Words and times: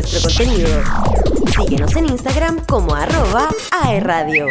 nuestro 0.00 0.20
contenido. 0.22 0.68
Síguenos 1.50 1.96
en 1.96 2.06
Instagram 2.06 2.64
como 2.66 2.94
arroba 2.94 3.48
aerradio. 3.82 4.46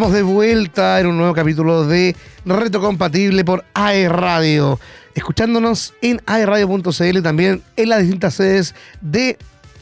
Estamos 0.00 0.16
de 0.16 0.22
vuelta 0.22 0.98
en 0.98 1.08
un 1.08 1.18
nuevo 1.18 1.34
capítulo 1.34 1.86
de 1.86 2.16
Reto 2.46 2.80
Compatible 2.80 3.44
por 3.44 3.66
AE 3.74 4.08
Radio. 4.08 4.80
Escuchándonos 5.14 5.92
en 6.00 6.22
aeradio.cl 6.24 7.18
y 7.18 7.20
también 7.20 7.62
en 7.76 7.88
las 7.90 8.00
distintas 8.00 8.32
sedes 8.32 8.74
de 9.02 9.36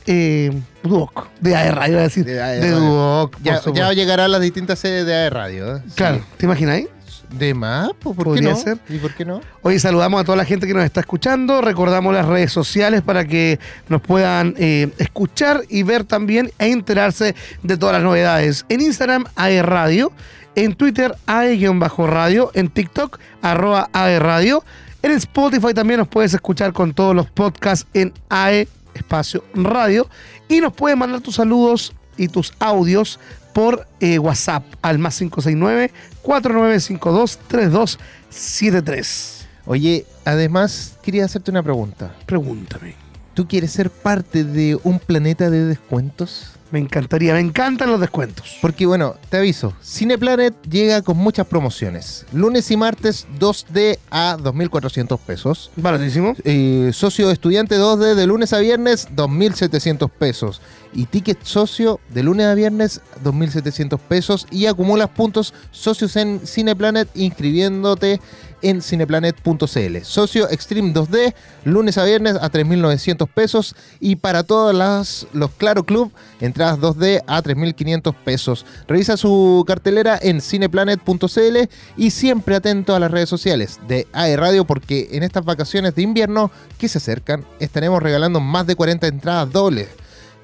eh, 0.09 0.51
Duoc, 0.83 1.29
de 1.39 1.55
AE 1.55 1.71
Radio, 1.71 1.93
iba 1.93 2.01
a 2.01 2.03
decir. 2.03 2.25
De 2.25 2.43
AE 2.43 2.57
de 2.59 2.63
Radio. 2.73 2.81
Duoc. 2.81 3.37
Ya, 3.45 3.61
ya 3.73 3.93
llegará 3.93 4.25
a 4.25 4.29
las 4.29 4.41
distintas 4.41 4.81
sedes 4.81 5.07
de 5.07 5.15
AE 5.15 5.31
Radio. 5.31 5.77
¿eh? 5.77 5.83
Claro, 5.95 6.17
Sí. 6.17 6.25
¿te 6.39 6.47
imaginas? 6.47 6.83
¿De 7.31 7.55
más? 7.55 7.91
Pues, 8.01 8.17
¿Por 8.17 8.25
qué 8.25 8.31
Podría 8.31 8.51
no? 8.51 8.57
ser. 8.57 8.79
¿Y 8.89 8.99
por 8.99 9.15
qué 9.15 9.25
no? 9.25 9.41
Hoy 9.63 9.79
saludamos 9.79 10.21
a 10.21 10.25
toda 10.25 10.37
la 10.37 10.45
gente 10.45 10.67
que 10.67 10.75
nos 10.75 10.85
está 10.85 11.01
escuchando, 11.01 11.61
recordamos 11.61 12.15
las 12.15 12.27
redes 12.27 12.53
sociales 12.53 13.03
para 13.03 13.25
que 13.27 13.59
nos 13.89 14.01
puedan 14.01 14.55
eh, 14.57 14.91
escuchar 14.99 15.63
y 15.69 15.83
ver 15.83 16.05
también 16.05 16.51
e 16.59 16.69
enterarse 16.69 17.35
de 17.63 17.77
todas 17.77 17.95
las 17.95 18.03
novedades. 18.03 18.65
En 18.69 18.81
Instagram, 18.81 19.27
AE 19.37 19.63
Radio, 19.63 20.13
en 20.55 20.75
Twitter, 20.75 21.15
AE-radio, 21.27 22.51
en 22.55 22.69
TikTok, 22.69 23.19
arroba 23.43 23.91
AE 23.93 24.19
Radio. 24.19 24.65
En 25.03 25.13
Spotify 25.13 25.73
también 25.73 25.99
nos 25.99 26.09
puedes 26.09 26.35
escuchar 26.35 26.73
con 26.73 26.93
todos 26.95 27.15
los 27.15 27.31
podcasts 27.31 27.87
en 27.95 28.13
AE 28.29 28.67
Espacio 28.95 29.45
Radio 29.55 30.09
y 30.49 30.61
nos 30.61 30.73
puedes 30.73 30.99
mandar 30.99 31.21
tus 31.21 31.37
saludos 31.37 31.93
y 32.17 32.27
tus 32.29 32.53
audios 32.59 33.21
por 33.59 33.89
eh, 33.99 34.21
WhatsApp 34.21 34.63
al 34.83 35.01
más 35.01 35.19
569 35.19 35.91
4952 36.23 37.39
3273. 37.49 39.49
Oye, 39.67 40.07
además 40.25 40.97
quería 41.03 41.25
hacerte 41.25 41.51
una 41.51 41.65
pregunta. 41.65 42.15
Pregúntame. 42.25 42.95
¿Tú 43.35 43.49
quieres 43.49 43.73
ser 43.73 43.91
parte 43.91 44.45
de 44.45 44.79
un 44.85 45.01
planeta 45.01 45.51
de 45.51 45.65
descuentos? 45.65 46.53
Me 46.71 46.79
encantaría, 46.79 47.33
me 47.33 47.41
encantan 47.41 47.91
los 47.91 48.01
descuentos. 48.01 48.59
Porque 48.61 48.85
bueno, 48.87 49.15
te 49.31 49.39
aviso, 49.39 49.75
Cineplanet 49.83 50.55
llega 50.69 51.03
con 51.03 51.17
muchas 51.17 51.47
promociones. 51.47 52.27
Lunes 52.33 52.71
y 52.71 52.77
martes 52.77 53.27
2D 53.39 53.99
a 54.11 54.37
2.400 54.39 55.19
pesos. 55.19 55.71
Baratísimo. 55.77 56.35
Eh, 56.45 56.91
socio 56.93 57.31
estudiante 57.31 57.77
2D 57.77 58.15
de 58.15 58.27
lunes 58.27 58.53
a 58.53 58.59
viernes 58.59 59.09
2.700 59.15 60.11
pesos. 60.11 60.61
Y 60.93 61.07
ticket 61.07 61.43
socio 61.43 62.01
de 62.09 62.23
lunes 62.23 62.47
a 62.47 62.55
viernes 62.55 63.01
2.700 63.25 63.99
pesos. 63.99 64.47
Y 64.51 64.67
acumulas 64.67 65.09
puntos 65.11 65.55
socios 65.71 66.17
en 66.17 66.41
Cineplanet 66.47 67.09
inscribiéndote 67.15 68.21
en 68.63 68.83
cineplanet.cl. 68.83 70.03
Socio 70.03 70.51
Extreme 70.51 70.93
2D, 70.93 71.35
lunes 71.65 71.99
a 71.99 72.05
viernes 72.05 72.37
a 72.37 72.51
3.900 72.51 73.29
pesos. 73.29 73.77
Y 74.01 74.17
para 74.17 74.43
todos 74.43 74.75
las, 74.75 75.27
los 75.33 75.51
Claro 75.53 75.85
Club, 75.85 76.13
entradas 76.41 76.79
2D 76.79 77.23
a 77.27 77.43
3.500 77.43 78.15
pesos. 78.25 78.67
Revisa 78.87 79.17
su 79.17 79.65
cartelera 79.67 80.19
en 80.21 80.41
cineplanet.cl 80.41 81.69
y 81.97 82.11
siempre 82.11 82.57
atento 82.57 82.95
a 82.95 83.01
las 83.01 83.11
redes 83.11 83.29
sociales 83.29 83.81
de 83.89 84.07
AE 84.13 84.37
Radio 84.37 84.65
porque 84.65 85.09
en 85.13 85.23
estas 85.23 85.45
vacaciones 85.45 85.95
de 85.95 86.03
invierno 86.03 86.51
que 86.79 86.89
se 86.89 86.99
acercan 86.99 87.45
estaremos 87.61 88.03
regalando 88.03 88.41
más 88.41 88.67
de 88.67 88.77
40 88.77 89.07
entradas 89.07 89.51
dobles. 89.53 89.89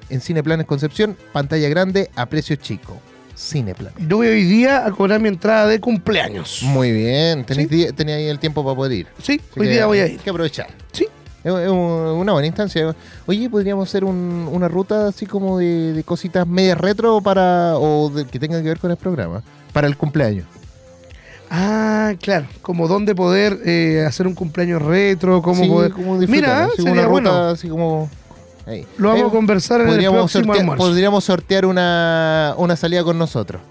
En 0.09 0.21
Cineplanet 0.21 0.67
Concepción, 0.67 1.17
pantalla 1.33 1.67
grande 1.67 2.11
a 2.15 2.27
precio 2.27 2.55
chico. 2.57 3.01
Cineplanet. 3.37 3.93
Yo 4.07 4.17
voy 4.17 4.27
hoy 4.27 4.43
día 4.43 4.85
a 4.85 4.91
cobrar 4.91 5.19
mi 5.19 5.27
entrada 5.27 5.67
de 5.67 5.79
cumpleaños. 5.79 6.61
Muy 6.63 6.91
bien, 6.91 7.43
tenéis 7.45 7.69
Sí. 7.69 7.87
ahí 8.11 8.27
el 8.27 8.39
tiempo 8.39 8.63
para 8.63 8.75
poder 8.75 8.91
ir. 8.93 9.07
Sí, 9.21 9.33
Así 9.51 9.59
hoy 9.59 9.67
que 9.67 9.73
día 9.73 9.85
voy 9.85 9.99
a 9.99 10.03
hay 10.03 10.11
ir. 10.13 10.19
que 10.19 10.29
aprovechar. 10.29 10.67
Sí. 10.91 11.07
Es 11.43 11.53
es 11.53 11.69
un- 11.69 11.77
una 11.77 12.31
buena 12.31 12.47
instancia. 12.47 12.95
Oye, 13.27 13.49
podríamos 13.49 13.87
hacer 13.87 14.03
un- 14.03 14.49
una 14.51 14.67
ruta 14.67 15.09
así 15.09 15.25
como 15.27 15.59
de, 15.59 15.93
de 15.93 16.03
cositas 16.03 16.47
medias 16.47 16.77
retro 16.77 17.21
para 17.21 17.77
o 17.77 18.09
de- 18.09 18.25
que 18.25 18.39
tengan 18.39 18.63
que 18.63 18.69
ver 18.69 18.79
con 18.79 18.89
el 18.89 18.97
programa 18.97 19.43
para 19.71 19.85
el 19.87 19.95
cumpleaños. 19.95 20.47
Ah, 21.49 22.13
claro. 22.21 22.47
Como 22.63 22.87
dónde 22.87 23.13
poder 23.13 23.59
eh, 23.65 24.03
hacer 24.07 24.25
un 24.25 24.33
cumpleaños 24.33 24.81
retro, 24.81 25.41
cómo 25.43 25.63
Sí, 25.63 25.69
poder. 25.69 25.91
como 25.91 26.19
disfrutar, 26.19 26.67
Mira, 26.67 26.69
sería 26.75 26.91
una 26.91 27.01
ruta 27.03 27.11
bueno. 27.11 27.31
así 27.49 27.67
como 27.69 28.09
ahí. 28.65 28.85
Lo 28.97 29.09
vamos 29.09 29.27
a 29.27 29.31
conversar 29.31 29.81
en 29.81 29.87
el 29.87 29.93
podríamos 29.93 30.19
próximo 30.19 30.43
sortear, 30.45 30.59
almuerzo. 30.61 30.85
podríamos 30.85 31.23
sortear 31.23 31.65
una, 31.65 32.53
una 32.57 32.75
salida 32.75 33.03
con 33.03 33.17
nosotros. 33.17 33.61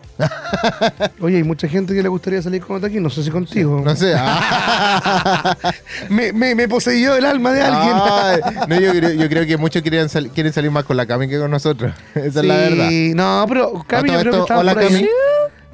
Oye, 1.20 1.38
hay 1.38 1.42
mucha 1.42 1.66
gente 1.66 1.92
que 1.92 2.00
le 2.02 2.08
gustaría 2.08 2.40
salir 2.40 2.62
con 2.62 2.76
otro 2.76 2.86
aquí, 2.86 3.00
no 3.00 3.10
sé 3.10 3.24
si 3.24 3.30
contigo. 3.30 3.82
No 3.84 3.96
sé. 3.96 4.14
ah. 4.16 5.56
Me, 6.08 6.32
me, 6.32 6.54
me 6.54 6.68
poseyó 6.68 7.16
el 7.16 7.24
alma 7.24 7.52
de 7.52 7.62
alguien. 7.62 7.96
Ay, 7.96 8.40
no, 8.68 8.80
yo, 8.80 8.90
creo, 8.92 9.10
yo 9.12 9.28
creo 9.28 9.46
que 9.46 9.56
muchos 9.56 9.82
quieren, 9.82 10.08
sal- 10.08 10.28
quieren 10.30 10.52
salir 10.52 10.70
más 10.70 10.84
con 10.84 10.96
la 10.96 11.06
Cami 11.06 11.26
que 11.28 11.38
con 11.38 11.50
nosotros. 11.50 11.92
Esa 12.14 12.40
es 12.40 12.46
la 12.46 12.54
verdad. 12.56 12.88
No, 13.14 13.44
pero 13.48 13.84
Cami, 13.86 14.10
yo 14.10 14.18
creo 14.20 14.32
que 14.32 14.38
esto, 14.40 14.58
hola, 14.58 14.74
por 14.74 14.82
ahí. 14.84 15.08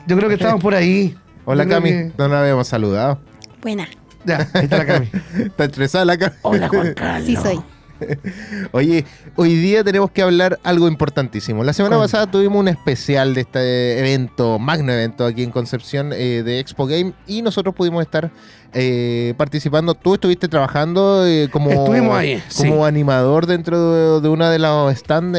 Yo 0.06 0.16
creo 0.16 0.28
que 0.28 0.34
estamos 0.36 0.62
por 0.62 0.74
ahí. 0.74 1.16
Hola 1.44 1.66
Cami, 1.66 1.90
que- 1.90 2.12
no 2.16 2.28
la 2.28 2.40
habíamos 2.42 2.66
saludado. 2.68 3.18
Buena, 3.60 3.88
Ya, 4.24 4.48
ahí 4.54 4.64
está 4.64 4.78
la 4.78 4.86
Cami. 4.86 5.10
Está 5.44 5.64
estresada 5.64 6.04
la 6.06 6.16
Cami. 6.16 6.32
Hola, 6.42 6.68
Juan 6.68 6.94
Carlos. 6.94 7.26
sí 7.26 7.36
soy. 7.36 7.60
Oye, 8.72 9.04
hoy 9.36 9.56
día 9.56 9.84
tenemos 9.84 10.10
que 10.10 10.22
hablar 10.22 10.58
algo 10.62 10.88
importantísimo. 10.88 11.64
La 11.64 11.72
semana 11.72 11.98
pasada 11.98 12.30
tuvimos 12.30 12.58
un 12.58 12.68
especial 12.68 13.34
de 13.34 13.42
este 13.42 13.98
evento, 13.98 14.58
magno 14.58 14.92
evento 14.92 15.26
aquí 15.26 15.42
en 15.42 15.50
Concepción 15.50 16.12
eh, 16.12 16.42
de 16.42 16.60
Expo 16.60 16.86
Game 16.86 17.12
y 17.26 17.42
nosotros 17.42 17.74
pudimos 17.74 18.02
estar 18.02 18.30
eh, 18.72 19.34
participando. 19.36 19.94
Tú 19.94 20.14
estuviste 20.14 20.48
trabajando 20.48 21.26
eh, 21.26 21.48
como, 21.50 21.70
Estuvimos 21.70 22.16
ahí, 22.16 22.42
como 22.56 22.76
sí. 22.76 22.82
animador 22.82 23.46
dentro 23.46 23.92
de, 23.92 24.20
de 24.20 24.28
una 24.28 24.50
de 24.50 24.58
los 24.58 24.94
stands 24.96 25.38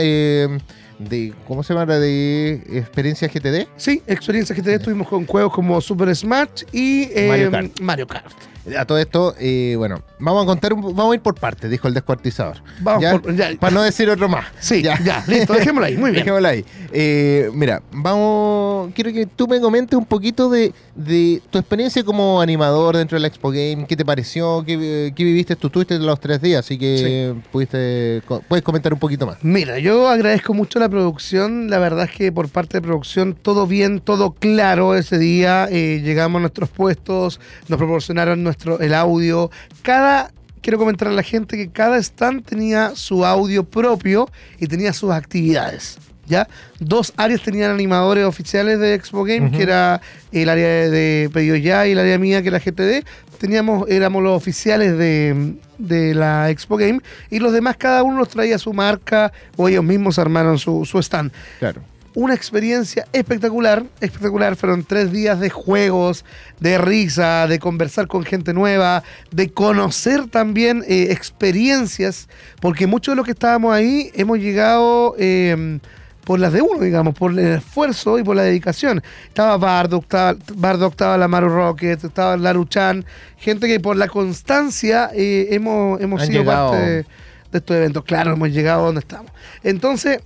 de, 1.09 1.33
¿cómo 1.47 1.63
se 1.63 1.73
llama? 1.73 1.85
La 1.85 1.99
de 1.99 2.61
experiencia 2.71 3.27
GTD. 3.27 3.67
Sí, 3.75 4.01
experiencias 4.07 4.55
que 4.55 4.61
te 4.61 4.75
estuvimos 4.75 5.07
con 5.07 5.25
juegos 5.25 5.53
como 5.53 5.79
Super 5.81 6.15
Smash 6.15 6.63
y 6.71 7.09
eh, 7.13 7.27
Mario 7.27 7.51
Kart. 7.51 7.79
Mario 7.79 8.07
Kart. 8.07 8.50
A 8.77 8.85
todo 8.85 8.99
esto, 8.99 9.33
eh, 9.39 9.73
bueno, 9.77 10.03
vamos 10.19 10.43
a 10.43 10.45
contar, 10.45 10.71
un- 10.73 10.81
vamos 10.95 11.13
a 11.13 11.15
ir 11.15 11.21
por 11.21 11.33
partes, 11.35 11.69
dijo 11.71 11.87
el 11.87 11.93
descuartizador. 11.95 12.57
Vamos 12.79 13.01
¿Ya? 13.01 13.17
por- 13.19 13.35
ya. 13.35 13.49
Para 13.59 13.73
no 13.73 13.81
decir 13.81 14.07
otro 14.09 14.29
más. 14.29 14.45
Sí, 14.59 14.83
ya, 14.83 14.99
listo, 15.27 15.53
dejémoslo 15.53 15.87
ahí, 15.87 15.97
muy 15.97 16.11
bien. 16.11 16.23
Dejémoslo 16.23 16.47
ahí. 16.47 16.63
Eh, 16.91 17.49
mira, 17.53 17.81
vamos. 17.91 18.91
Quiero 18.93 19.11
que 19.13 19.25
tú 19.25 19.47
me 19.47 19.59
comentes 19.59 19.97
un 19.97 20.05
poquito 20.05 20.49
de, 20.49 20.73
de 20.95 21.41
tu 21.49 21.57
experiencia 21.57 22.03
como 22.03 22.39
animador 22.41 22.97
dentro 22.97 23.15
de 23.15 23.21
la 23.21 23.27
Expo 23.27 23.49
Game. 23.49 23.85
¿Qué 23.87 23.95
te 23.95 24.05
pareció? 24.05 24.63
¿Qué, 24.65 25.11
qué 25.15 25.23
viviste? 25.23 25.55
Tú 25.55 25.67
estuviste 25.67 25.97
los 25.97 26.19
tres 26.19 26.41
días, 26.41 26.59
así 26.65 26.77
que 26.77 27.33
pudiste, 27.51 28.21
co- 28.27 28.41
puedes 28.47 28.63
comentar 28.63 28.93
un 28.93 28.99
poquito 28.99 29.25
más. 29.25 29.37
Mira, 29.43 29.79
yo 29.79 30.07
agradezco 30.09 30.53
mucho 30.53 30.77
la 30.79 30.89
producción. 30.89 31.69
La 31.69 31.79
verdad 31.79 32.05
es 32.05 32.11
que 32.15 32.31
por 32.31 32.49
parte 32.49 32.77
de 32.77 32.81
producción 32.81 33.33
todo 33.35 33.65
bien, 33.67 33.99
todo 34.01 34.31
claro 34.33 34.95
ese 34.95 35.17
día. 35.17 35.67
Eh, 35.71 36.01
llegamos 36.03 36.39
a 36.39 36.41
nuestros 36.41 36.69
puestos, 36.69 37.39
nos 37.67 37.77
proporcionaron 37.77 38.43
nuestro 38.51 38.79
el 38.79 38.93
audio. 38.93 39.49
Cada 39.81 40.31
quiero 40.61 40.77
comentar 40.77 41.07
a 41.07 41.11
la 41.11 41.23
gente 41.23 41.57
que 41.57 41.69
cada 41.69 41.97
stand 41.97 42.45
tenía 42.45 42.95
su 42.95 43.25
audio 43.25 43.63
propio 43.63 44.29
y 44.59 44.67
tenía 44.67 44.93
sus 44.93 45.11
actividades. 45.11 45.97
¿Ya? 46.27 46.47
Dos 46.79 47.13
áreas 47.17 47.41
tenían 47.41 47.71
animadores 47.71 48.25
oficiales 48.25 48.79
de 48.79 48.93
Expo 48.93 49.25
Game, 49.25 49.51
que 49.51 49.63
era 49.63 49.99
el 50.31 50.47
área 50.47 50.89
de, 50.89 51.29
Pedido 51.33 51.57
Ya 51.57 51.85
y 51.87 51.91
el 51.91 51.99
área 51.99 52.17
mía, 52.17 52.41
que 52.41 52.47
era 52.47 52.59
GTD. 52.59 53.05
Teníamos, 53.37 53.89
éramos 53.89 54.23
los 54.23 54.37
oficiales 54.37 54.97
de, 54.97 55.55
de 55.77 56.13
la 56.13 56.49
Expo 56.49 56.77
Game 56.77 56.99
y 57.29 57.39
los 57.39 57.51
demás, 57.51 57.75
cada 57.75 58.03
uno 58.03 58.17
nos 58.17 58.29
traía 58.29 58.57
su 58.59 58.71
marca 58.71 59.33
o 59.57 59.67
ellos 59.67 59.83
mismos 59.83 60.19
armaron 60.19 60.57
su, 60.57 60.85
su 60.85 60.99
stand 60.99 61.31
Claro. 61.59 61.81
Una 62.13 62.33
experiencia 62.33 63.07
espectacular, 63.13 63.83
espectacular. 63.99 64.55
Fueron 64.55 64.83
tres 64.83 65.11
días 65.11 65.39
de 65.39 65.49
juegos, 65.49 66.25
de 66.59 66.77
risa, 66.77 67.47
de 67.47 67.59
conversar 67.59 68.07
con 68.07 68.23
gente 68.23 68.53
nueva, 68.53 69.03
de 69.31 69.51
conocer 69.51 70.27
también 70.27 70.83
eh, 70.87 71.07
experiencias, 71.11 72.27
porque 72.59 72.87
muchos 72.87 73.13
de 73.13 73.15
los 73.17 73.25
que 73.25 73.31
estábamos 73.31 73.73
ahí 73.73 74.11
hemos 74.13 74.39
llegado 74.39 75.15
eh, 75.17 75.79
por 76.25 76.39
las 76.39 76.53
de 76.53 76.61
uno, 76.61 76.79
digamos, 76.79 77.15
por 77.15 77.31
el 77.31 77.39
esfuerzo 77.39 78.19
y 78.19 78.23
por 78.23 78.35
la 78.35 78.43
dedicación. 78.43 79.01
Estaba 79.27 79.57
Bardock, 79.57 80.03
estaba, 80.03 80.35
Bardock, 80.55 80.91
estaba 80.91 81.17
la 81.17 81.27
Maru 81.27 81.49
Rocket, 81.49 82.03
estaba 82.03 82.37
Laruchan, 82.37 83.05
gente 83.37 83.67
que 83.67 83.79
por 83.79 83.95
la 83.95 84.07
constancia 84.07 85.09
eh, 85.13 85.47
hemos, 85.51 85.99
hemos 86.01 86.21
sido 86.23 86.41
llegado. 86.41 86.71
parte 86.71 86.85
de, 86.85 87.05
de 87.51 87.57
estos 87.57 87.75
eventos. 87.77 88.03
Claro, 88.03 88.33
hemos 88.33 88.49
llegado 88.49 88.81
a 88.81 88.85
donde 88.87 88.99
estamos. 88.99 89.31
Entonces, 89.63 90.19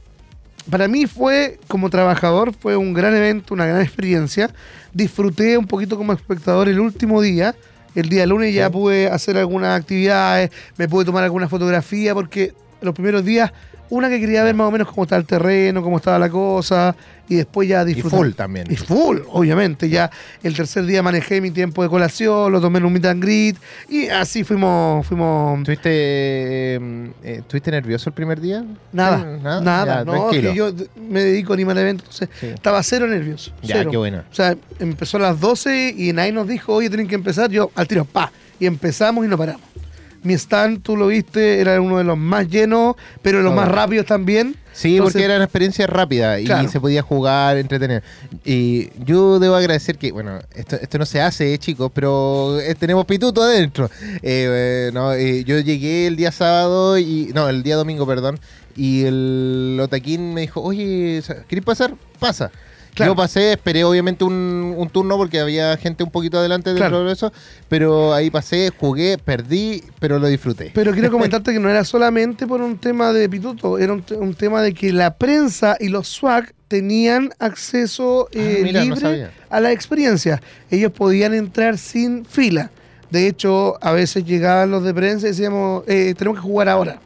para 0.70 0.88
mí 0.88 1.06
fue, 1.06 1.60
como 1.68 1.90
trabajador, 1.90 2.54
fue 2.54 2.76
un 2.76 2.94
gran 2.94 3.16
evento, 3.16 3.54
una 3.54 3.66
gran 3.66 3.82
experiencia. 3.82 4.50
Disfruté 4.94 5.58
un 5.58 5.68
poquito 5.68 5.98
como 5.98 6.14
espectador 6.14 6.70
el 6.70 6.80
último 6.80 7.22
día. 7.22 7.56
El 7.94 8.10
día 8.10 8.26
lunes 8.26 8.54
ya 8.54 8.70
pude 8.70 9.08
hacer 9.08 9.38
algunas 9.38 9.80
actividades, 9.80 10.52
me 10.78 10.90
pude 10.90 11.06
tomar 11.06 11.24
alguna 11.24 11.48
fotografía, 11.48 12.14
porque 12.14 12.54
los 12.82 12.94
primeros 12.94 13.24
días, 13.24 13.54
una 13.90 14.10
que 14.10 14.20
quería 14.20 14.44
ver 14.44 14.56
más 14.56 14.68
o 14.68 14.72
menos 14.72 14.88
cómo 14.90 15.04
estaba 15.04 15.20
el 15.20 15.28
terreno, 15.28 15.82
cómo 15.84 15.98
estaba 15.98 16.18
la 16.20 16.30
cosa, 16.30 16.96
y 17.28 17.36
después 17.36 17.68
ya 17.68 17.82
Y 17.84 17.94
disfrutar. 17.94 18.20
full 18.20 18.32
también. 18.34 18.68
Y 18.70 18.76
full, 18.76 19.20
obviamente. 19.32 19.90
Ya 19.90 20.10
el 20.44 20.56
tercer 20.56 20.86
día 20.86 21.02
manejé 21.04 21.42
mi 21.42 21.52
tiempo 21.52 21.82
de 21.84 21.90
colación, 21.90 22.52
lo 22.52 22.62
tomé 22.62 22.80
en 22.80 22.86
un 22.86 22.94
meet 22.94 23.06
and 23.06 23.24
greet, 23.24 23.58
y 23.90 24.08
así 24.10 24.44
fuimos, 24.44 25.06
fuimos 25.08 25.60
¿Estuviste, 25.60 25.90
eh, 25.92 26.80
eh, 27.24 27.36
¿Estuviste 27.40 27.72
nervioso 27.72 28.10
el 28.10 28.14
primer 28.14 28.40
día? 28.42 28.64
Nada, 28.92 29.20
Sí, 29.38 29.44
nada, 29.44 29.86
Ya, 29.86 30.04
no, 30.06 30.12
tranquilo. 30.30 30.50
que 30.52 30.56
yo 30.58 30.72
me 31.10 31.24
dedico 31.24 31.54
a 31.54 31.56
animar 31.56 31.78
eventos, 31.78 32.06
entonces 32.22 32.30
Sí. 32.40 32.48
estaba 32.56 32.82
cero 32.84 33.08
nervioso. 33.08 33.52
Ya, 33.64 33.86
qué 33.90 33.98
bueno. 33.98 34.24
O 34.32 34.36
sea, 34.36 34.56
empezó 34.80 35.18
a 35.18 35.22
las 35.22 35.40
12 35.40 35.94
y 35.98 36.14
nadie 36.14 36.32
nos 36.32 36.48
dijo, 36.48 36.74
oye, 36.74 36.90
tienen 36.90 37.08
que 37.08 37.16
empezar, 37.16 37.50
yo 37.50 37.72
al 37.76 37.88
tiro, 37.88 38.06
pa, 38.06 38.32
y 38.60 38.66
empezamos 38.66 39.26
y 39.26 39.28
no 39.28 39.38
paramos. 39.38 39.62
Mi 40.26 40.34
stand, 40.34 40.82
tú 40.82 40.98
lo 40.98 41.08
viste, 41.08 41.60
era 41.62 41.80
uno 41.80 41.98
de 42.00 42.04
los 42.04 42.18
más 42.18 42.48
llenos, 42.50 42.96
pero 43.22 43.38
de 43.38 43.44
los 43.46 43.54
más 43.54 43.68
rápidos 43.70 44.06
también. 44.06 44.56
Sí, 44.74 44.98
Entonces, 44.98 45.14
porque 45.14 45.24
era 45.26 45.36
una 45.36 45.46
experiencia 45.46 45.88
rápida 45.88 46.38
y 46.40 46.44
Claro. 46.46 46.68
se 46.68 46.82
podía 46.82 47.02
jugar, 47.02 47.58
entretener. 47.58 48.04
Y 48.44 48.90
yo 49.06 49.40
debo 49.40 49.56
agradecer 49.56 49.98
que, 49.98 50.12
bueno, 50.12 50.40
esto, 50.54 50.76
esto 50.82 50.98
no 50.98 51.06
se 51.06 51.22
hace, 51.22 51.54
eh, 51.54 51.58
chicos, 51.60 51.92
pero 51.94 52.60
eh, 52.60 52.76
tenemos 52.76 53.06
pituto 53.06 53.42
adentro. 53.42 53.90
Eh, 54.02 54.20
eh, 54.24 54.92
no, 54.94 55.14
eh, 55.14 55.44
yo 55.46 55.60
llegué 55.60 56.08
el 56.08 56.18
día 56.18 56.32
sábado, 56.34 56.98
y 56.98 57.32
no, 57.34 57.48
el 57.48 57.64
día 57.64 57.76
domingo, 57.78 58.06
perdón, 58.06 58.38
y 58.76 59.04
el 59.06 59.80
Otaquín 59.82 60.34
me 60.34 60.42
dijo, 60.42 60.62
oye, 60.62 61.24
¿querés 61.48 61.64
pasar? 61.64 61.94
Pasa. 62.20 62.52
Claro. 62.96 63.12
Yo 63.12 63.16
pasé, 63.16 63.52
esperé 63.52 63.84
obviamente 63.84 64.24
un, 64.24 64.74
un 64.78 64.90
turno 64.90 65.18
porque 65.18 65.40
había 65.40 65.76
gente 65.78 66.04
un 66.04 66.10
poquito 66.12 66.40
adelante 66.40 66.70
dentro 66.72 66.88
Claro. 66.90 67.04
de 67.06 67.14
eso, 67.14 67.32
pero 67.70 68.14
ahí 68.14 68.30
pasé, 68.32 68.72
jugué, 68.80 69.18
perdí, 69.18 69.84
pero 70.00 70.18
lo 70.18 70.28
disfruté. 70.28 70.72
Pero 70.74 70.94
quiero 70.94 71.12
comentarte 71.12 71.52
que 71.54 71.60
no 71.60 71.70
era 71.70 71.84
solamente 71.84 72.48
por 72.48 72.62
un 72.62 72.78
tema 72.78 73.12
de 73.14 73.28
pituto, 73.30 73.78
era 73.78 73.94
un, 73.94 74.02
te- 74.02 74.16
un 74.16 74.34
tema 74.34 74.62
de 74.62 74.74
que 74.74 74.94
la 74.94 75.16
prensa 75.16 75.76
y 75.80 75.90
los 75.90 76.08
SWAC 76.08 76.54
tenían 76.70 77.30
acceso 77.40 78.28
eh, 78.32 78.58
Ah, 78.60 78.64
mira, 78.64 78.86
no 78.86 78.96
libre 78.96 79.30
a 79.50 79.60
la 79.60 79.72
experiencia. 79.72 80.42
Ellos 80.72 80.92
podían 80.92 81.34
entrar 81.34 81.78
sin 81.78 82.26
fila. 82.26 82.72
De 83.12 83.28
hecho, 83.28 83.78
a 83.84 83.92
veces 83.92 84.26
llegaban 84.26 84.72
los 84.72 84.84
de 84.84 84.94
prensa 84.94 85.28
y 85.28 85.30
decíamos, 85.32 85.84
eh, 85.88 86.14
tenemos 86.18 86.40
que 86.40 86.44
jugar 86.48 86.68
ahora. 86.70 87.00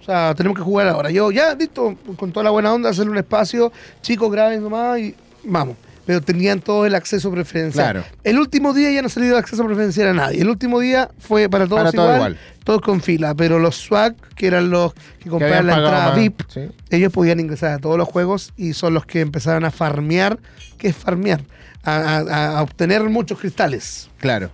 O 0.00 0.04
sea, 0.04 0.34
tenemos 0.34 0.56
que 0.58 0.64
jugar 0.64 0.88
ahora. 0.88 1.10
Yo, 1.10 1.30
ya, 1.30 1.54
listo, 1.54 1.96
con 2.16 2.32
toda 2.32 2.42
la 2.44 2.50
buena 2.50 2.72
onda, 2.72 2.90
hacerle 2.90 3.12
un 3.12 3.18
espacio, 3.18 3.70
chicos, 4.02 4.30
graben 4.32 4.62
nomás 4.62 4.98
y 4.98 5.14
vamos. 5.44 5.76
Pero 6.04 6.20
tenían 6.20 6.60
todo 6.60 6.84
el 6.84 6.96
acceso 6.96 7.30
preferencial. 7.30 7.92
Claro. 7.92 8.04
El 8.24 8.38
último 8.40 8.74
día 8.74 8.90
ya 8.90 9.02
no 9.02 9.08
salió 9.08 9.30
el 9.30 9.36
acceso 9.36 9.64
preferencial 9.64 10.08
a 10.08 10.12
nadie. 10.12 10.40
El 10.40 10.48
último 10.48 10.80
día 10.80 11.10
fue 11.20 11.48
para 11.48 11.68
todos 11.68 11.78
Para 11.84 11.90
igual, 11.96 12.16
igual. 12.16 12.38
todos 12.64 12.80
con 12.80 13.00
fila. 13.00 13.36
Pero 13.36 13.60
los 13.60 13.76
SWAC, 13.76 14.16
que 14.34 14.48
eran 14.48 14.70
los 14.70 14.94
que 15.20 15.30
compraban 15.30 15.66
la 15.68 15.76
entrada 15.76 16.14
VIP, 16.16 16.40
sí. 16.48 16.60
ellos 16.90 17.12
podían 17.12 17.38
ingresar 17.38 17.70
a 17.74 17.78
todos 17.78 17.96
los 17.96 18.08
juegos 18.08 18.52
y 18.56 18.72
son 18.72 18.94
los 18.94 19.06
que 19.06 19.20
empezaron 19.20 19.64
a 19.64 19.70
farmear. 19.70 20.40
¿Qué 20.76 20.88
es 20.88 20.96
farmear? 20.96 21.42
A, 21.84 21.96
a- 22.18 22.58
a 22.58 22.62
obtener 22.62 23.02
muchos 23.04 23.38
cristales. 23.38 24.08
Claro. 24.18 24.50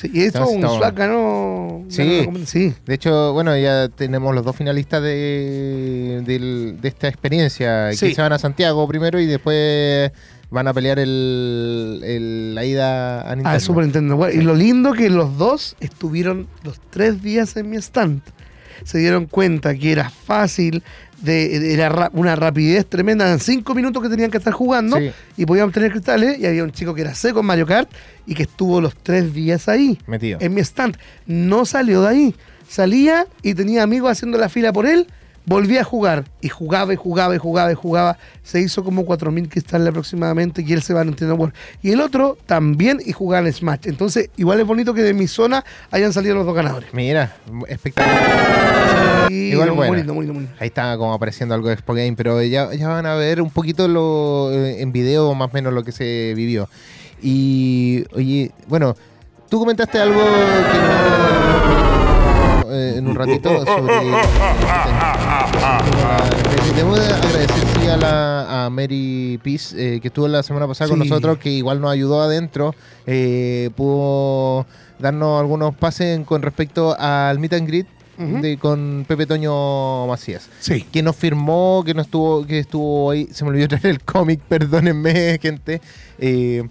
Sí, 0.00 0.08
y 0.14 0.20
esto 0.22 0.38
Entonces, 0.38 0.54
un 0.56 0.60
estamos- 0.62 0.78
SWAC 0.78 0.96
ganó. 0.96 1.84
Sí. 1.88 2.28
sí. 2.46 2.72
De 2.86 2.94
hecho, 2.94 3.32
bueno, 3.32 3.56
ya 3.58 3.88
tenemos 3.88 4.32
los 4.32 4.44
dos 4.44 4.54
finalistas 4.54 5.02
de, 5.02 6.22
del- 6.24 6.80
de 6.80 6.88
esta 6.88 7.08
experiencia 7.08 7.92
Sí. 7.92 8.08
que 8.08 8.14
se 8.14 8.22
van 8.22 8.32
a 8.32 8.38
Santiago 8.38 8.86
primero 8.86 9.18
y 9.18 9.26
después 9.26 10.12
van 10.50 10.68
a 10.68 10.72
pelear 10.72 10.98
el, 11.00 12.00
el- 12.04 12.54
la 12.54 12.64
ida 12.64 13.20
a 13.22 13.34
Nintendo. 13.34 13.48
Ah, 13.50 13.54
el 13.56 13.60
Super 13.60 13.82
Nintendo. 13.84 14.16
Bueno, 14.16 14.40
Y 14.40 14.44
lo 14.44 14.54
lindo 14.54 14.92
que 14.92 15.10
los 15.10 15.36
dos 15.36 15.74
estuvieron 15.80 16.46
los 16.62 16.78
tres 16.90 17.20
días 17.22 17.56
en 17.56 17.68
mi 17.70 17.76
stand. 17.78 18.22
Se 18.84 18.98
dieron 18.98 19.26
cuenta 19.26 19.74
que 19.74 19.92
era 19.92 20.10
fácil, 20.10 20.82
de, 21.22 21.72
era 21.74 21.88
ra- 21.88 22.10
una 22.12 22.36
rapidez 22.36 22.86
tremenda. 22.86 23.30
En 23.32 23.40
cinco 23.40 23.74
minutos 23.74 24.02
que 24.02 24.08
tenían 24.08 24.30
que 24.30 24.38
estar 24.38 24.52
jugando 24.52 24.96
Sí. 24.98 25.10
y 25.36 25.46
podían 25.46 25.66
obtener 25.68 25.90
cristales. 25.90 26.38
Y 26.38 26.46
había 26.46 26.62
un 26.64 26.72
chico 26.72 26.94
que 26.94 27.00
era 27.02 27.14
seco 27.14 27.40
en 27.40 27.46
Mario 27.46 27.66
Kart 27.66 27.90
y 28.26 28.34
que 28.34 28.44
estuvo 28.44 28.80
los 28.80 28.94
tres 28.96 29.32
días 29.34 29.68
ahí, 29.68 29.98
Metido. 30.06 30.38
en 30.40 30.54
mi 30.54 30.60
stand. 30.60 30.96
No 31.26 31.64
salió 31.64 32.02
de 32.02 32.08
ahí. 32.08 32.34
Salía 32.68 33.26
y 33.42 33.54
tenía 33.54 33.82
amigos 33.82 34.10
haciendo 34.12 34.36
la 34.38 34.48
fila 34.48 34.72
por 34.72 34.86
él. 34.86 35.06
Volvía 35.48 35.80
a 35.80 35.84
jugar 35.84 36.24
y 36.42 36.48
jugaba 36.50 36.92
y 36.92 36.96
jugaba 36.96 37.34
y 37.34 37.38
jugaba 37.38 37.72
y 37.72 37.74
jugaba. 37.74 38.18
Se 38.42 38.60
hizo 38.60 38.84
como 38.84 39.04
4.000 39.06 39.48
cristales 39.48 39.88
aproximadamente 39.88 40.62
y 40.66 40.72
él 40.74 40.82
se 40.82 40.92
va 40.92 41.00
a 41.00 41.04
Nintendo 41.04 41.34
World. 41.36 41.54
Y 41.82 41.90
el 41.92 42.00
otro 42.02 42.36
también 42.46 42.98
y 43.04 43.12
jugaba 43.12 43.46
en 43.46 43.52
Smash. 43.52 43.80
Entonces, 43.84 44.28
igual 44.36 44.60
es 44.60 44.66
bonito 44.66 44.92
que 44.92 45.02
de 45.02 45.14
mi 45.14 45.26
zona 45.26 45.64
hayan 45.90 46.12
salido 46.12 46.34
los 46.34 46.44
dos 46.44 46.54
ganadores. 46.54 46.92
Mira, 46.92 47.34
espectacular. 47.66 49.32
Y 49.32 49.52
Igual 49.52 49.68
muy 49.68 49.76
buena. 49.76 49.92
bonito, 49.92 50.14
muy 50.14 50.26
bonito. 50.26 50.52
Ahí 50.60 50.68
está 50.68 50.96
como 50.98 51.14
apareciendo 51.14 51.54
algo 51.54 51.68
de 51.68 51.74
Expo 51.74 51.94
Game, 51.94 52.14
pero 52.14 52.42
ya, 52.42 52.72
ya 52.74 52.88
van 52.88 53.06
a 53.06 53.14
ver 53.14 53.40
un 53.40 53.50
poquito 53.50 53.88
lo, 53.88 54.52
eh, 54.52 54.82
en 54.82 54.92
video 54.92 55.34
más 55.34 55.48
o 55.50 55.54
menos 55.54 55.72
lo 55.72 55.82
que 55.82 55.92
se 55.92 56.34
vivió. 56.36 56.68
Y, 57.22 58.04
oye, 58.14 58.52
bueno, 58.68 58.94
tú 59.48 59.58
comentaste 59.58 59.98
algo 59.98 60.20
que 60.20 60.78
no, 60.78 61.77
eh, 62.70 62.94
en 62.98 63.06
un 63.08 63.14
ratito 63.14 63.64
sobre... 63.64 63.94
De 66.74 66.82
agradecer 66.82 67.66
sí, 67.80 67.88
a, 67.88 67.96
la, 67.96 68.64
a 68.66 68.70
Mary 68.70 69.38
Peace, 69.42 69.74
eh, 69.96 70.00
que 70.00 70.08
estuvo 70.08 70.28
la 70.28 70.42
semana 70.42 70.66
pasada 70.66 70.90
con 70.90 70.98
nosotros, 71.00 71.38
que 71.38 71.50
igual 71.50 71.80
nos 71.80 71.90
ayudó 71.90 72.22
adentro, 72.22 72.74
eh, 73.06 73.70
pudo 73.76 74.66
darnos 74.98 75.40
algunos 75.40 75.74
pases 75.74 76.16
en- 76.16 76.24
con 76.24 76.42
respecto 76.42 76.96
al 76.98 77.38
meet 77.38 77.52
and 77.54 77.66
greet 77.66 77.86
de- 78.18 78.58
con 78.58 79.04
Pepe 79.06 79.26
Toño 79.26 80.06
Macías 80.08 80.48
Sí. 80.60 80.82
que 80.82 81.02
nos 81.02 81.14
firmó, 81.16 81.82
que 81.86 81.94
no 81.94 82.02
estuvo, 82.02 82.44
que 82.46 82.58
estuvo 82.60 83.10
ahí. 83.12 83.28
Se 83.32 83.44
me 83.44 83.50
olvidó 83.50 83.68
traer 83.78 83.86
el 83.86 84.00
cómic, 84.00 84.40
perdónenme, 84.48 85.38
gente. 85.40 85.80
Eh, 86.18 86.64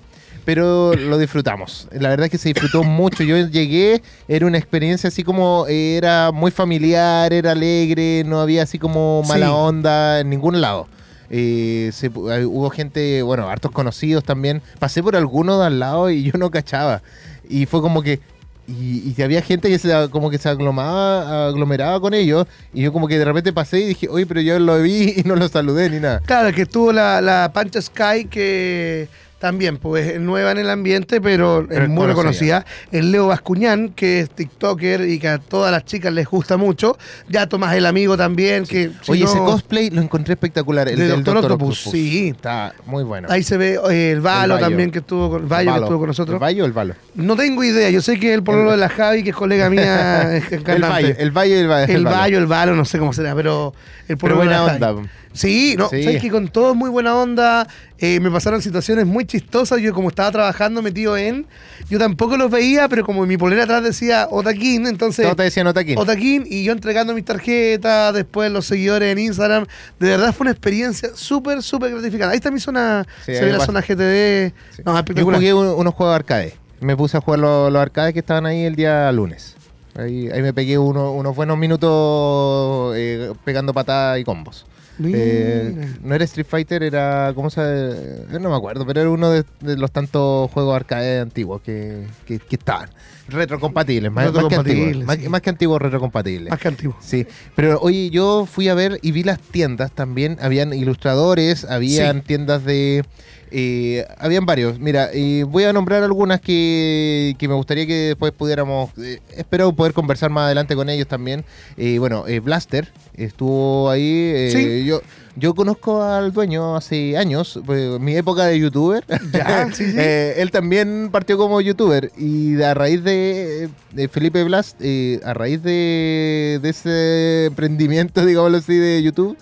pero 0.48 0.94
lo 0.94 1.18
disfrutamos. 1.18 1.90
La 1.92 2.08
verdad 2.08 2.28
es 2.28 2.32
que 2.32 2.38
se 2.38 2.48
disfrutó 2.54 2.82
mucho. 2.86 3.22
Yo 3.26 3.36
llegué, 3.48 4.02
era 4.30 4.46
una 4.46 4.58
experiencia 4.58 5.10
así 5.10 5.22
como, 5.22 5.66
era 5.68 6.32
muy 6.32 6.52
familiar, 6.52 7.34
era 7.34 7.52
alegre, 7.52 8.24
no 8.26 8.40
había 8.40 8.64
así 8.64 8.80
como 8.80 9.24
mala 9.28 9.48
Sí. 9.48 9.52
onda 9.54 10.22
en 10.22 10.30
ningún 10.30 10.62
lado. 10.62 10.88
Eh, 11.30 11.90
se 11.92 12.08
hubo 12.08 12.70
gente, 12.70 13.22
bueno, 13.24 13.50
hartos 13.50 13.72
conocidos 13.72 14.24
también. 14.24 14.62
Pasé 14.80 15.04
por 15.04 15.18
algunos 15.18 15.60
de 15.60 15.66
al 15.66 15.80
lado 15.80 16.10
y 16.10 16.24
yo 16.24 16.32
no 16.40 16.50
cachaba. 16.50 17.02
Y 17.50 17.66
fue 17.66 17.82
como 17.82 18.02
que, 18.02 18.22
y, 18.70 19.14
y 19.18 19.22
había 19.22 19.42
gente 19.42 19.68
que 19.68 19.78
se 19.78 19.92
como 20.12 20.30
que 20.30 20.38
se 20.38 20.48
aglomeraba, 20.48 21.48
aglomeraba 21.50 22.00
con 22.00 22.14
ellos 22.14 22.48
y 22.74 22.84
yo 22.84 22.94
como 22.94 23.10
que 23.10 23.20
de 23.20 23.26
repente 23.26 23.52
pasé 23.52 23.82
y 23.82 23.86
dije, 23.88 24.08
oye, 24.10 24.26
pero 24.26 24.40
yo 24.40 24.58
lo 24.60 24.82
vi 24.82 25.14
y 25.18 25.24
no 25.24 25.36
lo 25.36 25.50
saludé 25.50 25.90
ni 25.90 26.00
nada. 26.00 26.22
Claro, 26.26 26.54
que 26.56 26.62
estuvo 26.62 26.94
la, 26.94 27.20
la 27.20 27.52
Pancha 27.54 27.82
Sky, 27.82 28.26
que 28.30 29.10
también 29.40 29.78
pues 29.78 30.08
es 30.08 30.20
nueva 30.20 30.52
en 30.52 30.58
el 30.58 30.70
ambiente, 30.70 31.22
pero 31.22 31.66
Pero 31.68 31.80
es 31.84 31.84
es 31.84 31.90
muy 31.90 32.14
conocida. 32.14 32.60
reconocida. 32.62 32.66
El 32.92 33.12
Leo 33.12 33.28
Bascuñán, 33.28 33.90
que 33.90 34.22
es 34.22 34.30
TikToker 34.30 35.02
y 35.08 35.20
que 35.20 35.28
a 35.28 35.38
todas 35.38 35.72
las 35.72 35.86
chicas 35.86 36.12
les 36.12 36.26
gusta 36.28 36.58
mucho. 36.58 36.98
Ya 37.30 37.48
Tomás 37.48 37.76
el 37.76 37.86
amigo 37.86 38.18
también, 38.18 38.66
que 38.66 38.92
si 39.02 39.12
Oye, 39.12 39.24
no- 39.26 39.30
ese 39.30 39.38
cosplay 39.40 39.90
lo 39.92 40.02
encontré 40.02 40.34
espectacular. 40.34 40.88
El 40.90 40.98
De 40.98 41.08
del. 41.08 41.20
Octopus, 41.20 41.44
Octopus. 41.44 41.80
sí. 41.92 42.30
Está 42.30 42.74
muy 42.86 43.04
bueno. 43.04 43.28
Ahí 43.32 43.44
se 43.44 43.58
ve 43.58 43.80
eh, 43.92 44.12
el 44.12 44.22
Valo 44.22 44.56
El 44.56 44.62
también, 44.62 44.92
que 44.92 45.00
estuvo 45.00 45.30
con, 45.30 45.48
Bayo, 45.48 45.74
que 45.74 45.80
estuvo 45.82 46.00
con 46.00 46.08
nosotros. 46.08 46.34
¿El 46.36 46.40
Bayo 46.40 46.64
o 46.64 46.68
el 46.68 46.74
Valo? 46.74 46.96
No 47.16 47.36
tengo 47.36 47.64
idea, 47.64 47.90
yo 47.90 48.02
sé 48.02 48.20
que 48.20 48.34
el 48.34 48.44
pololo 48.44 48.72
de 48.72 48.78
la 48.78 48.90
Javi, 48.90 49.24
que 49.24 49.30
es 49.30 49.36
colega 49.36 49.70
mía, 49.70 50.36
es 50.38 50.52
El. 50.52 50.82
Bayo, 50.82 51.16
el 51.18 51.32
Bayo 51.32 51.56
y 51.56 51.60
el 51.60 51.68
Bayo. 51.68 51.94
El 51.94 52.38
el 52.38 52.46
Valo, 52.48 52.76
no 52.76 52.86
sé 52.86 52.98
cómo 53.00 53.14
será, 53.14 53.36
pero 53.36 53.74
el 54.08 54.18
Pero 54.18 54.36
pololo 54.36 54.42
de 54.66 54.80
la 54.80 54.88
Javi. 54.88 55.08
Sí, 55.38 55.76
no, 55.78 55.90
Sí. 55.90 56.04
sabes 56.04 56.22
que 56.22 56.30
con 56.32 56.48
todo 56.48 56.74
muy 56.76 56.90
buena 56.90 57.16
onda. 57.16 57.68
eh, 58.00 58.20
me 58.20 58.30
pasaron 58.30 58.62
situaciones 58.62 59.08
muy 59.08 59.26
chistosas. 59.26 59.80
Yo, 59.82 59.92
como 59.94 60.10
estaba 60.10 60.32
trabajando 60.32 60.84
metido 60.84 61.18
en. 61.18 61.48
Yo 61.90 61.98
tampoco 61.98 62.38
los 62.38 62.52
veía, 62.52 62.88
pero 62.88 63.04
como 63.04 63.26
mi 63.26 63.38
polera 63.38 63.64
atrás 63.64 63.84
decía 63.84 64.28
Otaquín, 64.30 64.86
entonces. 64.86 65.24
Todos 65.24 65.36
te 65.38 65.44
decían 65.44 65.66
Otaquín. 65.66 65.98
Otaquín 65.98 66.46
y 66.48 66.64
yo 66.64 66.74
entregando 66.74 67.14
mis 67.16 67.26
tarjetas, 67.26 68.14
después 68.14 68.52
los 68.52 68.66
seguidores 68.68 69.12
en 69.12 69.18
Instagram. 69.20 69.66
De 70.00 70.10
verdad 70.10 70.32
fue 70.34 70.44
una 70.46 70.52
experiencia 70.52 71.10
súper, 71.16 71.64
súper 71.64 71.92
gratificante. 71.92 72.34
Ahí 72.34 72.38
está 72.38 72.52
mi 72.52 72.60
zona, 72.60 73.06
Sí, 73.26 73.34
se 73.34 73.46
ve 73.46 73.52
la 73.52 73.58
pasa. 73.58 73.66
zona 73.68 73.82
GTD. 73.82 74.54
Sí. 74.76 74.82
No, 74.86 75.04
Yo 75.06 75.26
jugué 75.26 75.54
un- 75.56 75.68
unos 75.68 75.94
juegos 75.96 76.16
arcade. 76.16 76.54
Me 76.80 76.96
puse 76.96 77.18
a 77.18 77.22
jugar 77.22 77.40
los, 77.40 77.72
los 77.74 77.82
arcades 77.82 78.14
que 78.14 78.20
estaban 78.20 78.46
ahí 78.46 78.64
el 78.66 78.76
día 78.76 79.12
lunes. 79.12 79.56
Ahí, 79.96 80.30
ahí 80.30 80.44
me 80.44 80.54
pegué 80.54 80.78
uno- 80.78 81.14
unos 81.14 81.36
buenos 81.36 81.58
minutos 81.58 82.94
eh, 82.96 83.32
pegando 83.44 83.74
patadas 83.74 84.20
y 84.20 84.24
combos. 84.24 84.68
Eh, 85.04 85.96
no 86.02 86.16
era 86.16 86.24
Street 86.26 86.48
Fighter, 86.50 86.84
era. 86.84 87.32
¿Cómo 87.36 87.50
se 87.50 87.62
eh, 87.62 88.26
No 88.40 88.50
me 88.50 88.56
acuerdo, 88.56 88.86
pero 88.86 89.02
era 89.02 89.10
uno 89.10 89.30
de, 89.30 89.44
de 89.62 89.78
los 89.78 89.92
tantos 89.92 90.50
juegos 90.52 90.76
arcade 90.76 91.20
antiguos 91.20 91.62
que, 91.62 92.06
que, 92.26 92.40
que 92.40 92.56
estaban. 92.56 92.90
Retrocompatibles, 93.30 94.12
más, 94.12 94.32
más 94.34 94.46
que 94.48 94.56
antiguos. 94.56 95.18
Sí. 95.20 95.28
más 95.30 95.42
que 95.42 95.50
antiguos, 95.50 95.82
retrocompatibles. 95.82 96.50
Más 96.50 96.60
que 96.60 96.68
antiguo. 96.70 96.96
Sí, 97.02 97.28
pero 97.56 97.80
oye, 97.82 98.10
yo 98.10 98.46
fui 98.46 98.70
a 98.70 98.74
ver 98.74 99.00
y 99.02 99.12
vi 99.12 99.24
las 99.24 99.40
tiendas 99.40 99.92
también. 99.92 100.38
Habían 100.42 100.74
ilustradores, 100.74 101.66
habían 101.66 102.18
Sí. 102.18 102.24
tiendas 102.28 102.64
de. 102.64 103.04
Eh, 103.52 104.06
habían 104.18 104.46
varios. 104.46 104.80
Mira, 104.80 105.10
eh, 105.14 105.44
voy 105.48 105.64
a 105.66 105.74
nombrar 105.74 106.04
algunas 106.04 106.40
que, 106.42 107.36
que 107.38 107.48
me 107.48 107.54
gustaría 107.56 107.86
que 107.88 107.94
después 108.10 108.32
pudiéramos. 108.32 108.90
eh, 108.98 109.20
espero 109.36 109.72
poder 109.74 109.94
conversar 109.94 110.30
más 110.30 110.46
adelante 110.46 110.76
con 110.76 110.90
ellos 110.90 111.08
también. 111.08 111.44
Eh, 111.78 112.00
bueno, 112.00 112.26
Blaster 112.44 112.90
estuvo 113.16 113.90
ahí. 113.90 114.32
eh, 114.36 114.50
Sí. 114.52 114.86
yo, 114.86 115.02
yo 115.36 115.54
conozco 115.54 116.02
al 116.04 116.32
dueño 116.34 116.76
hace 116.76 117.16
años, 117.18 117.60
pues, 117.66 118.00
mi 118.00 118.16
época 118.16 118.46
de 118.46 118.60
youtuber. 118.60 119.04
Ya, 119.32 119.70
sí, 119.74 119.86
sí. 119.92 119.96
Eh, 119.98 120.36
él 120.38 120.50
también 120.52 121.10
partió 121.12 121.38
como 121.38 121.62
youtuber 121.62 122.12
y 122.18 122.62
a 122.62 122.74
raíz 122.74 123.04
de, 123.04 123.70
de 123.94 124.08
Felipe 124.08 124.44
Blast, 124.44 124.78
eh, 124.82 125.20
a 125.24 125.34
raíz 125.34 125.62
de, 125.64 126.60
de 126.62 126.70
ese 126.70 127.46
emprendimiento, 127.46 128.26
digámoslo 128.26 128.58
así, 128.58 128.76
de 128.76 129.02
YouTube, 129.04 129.38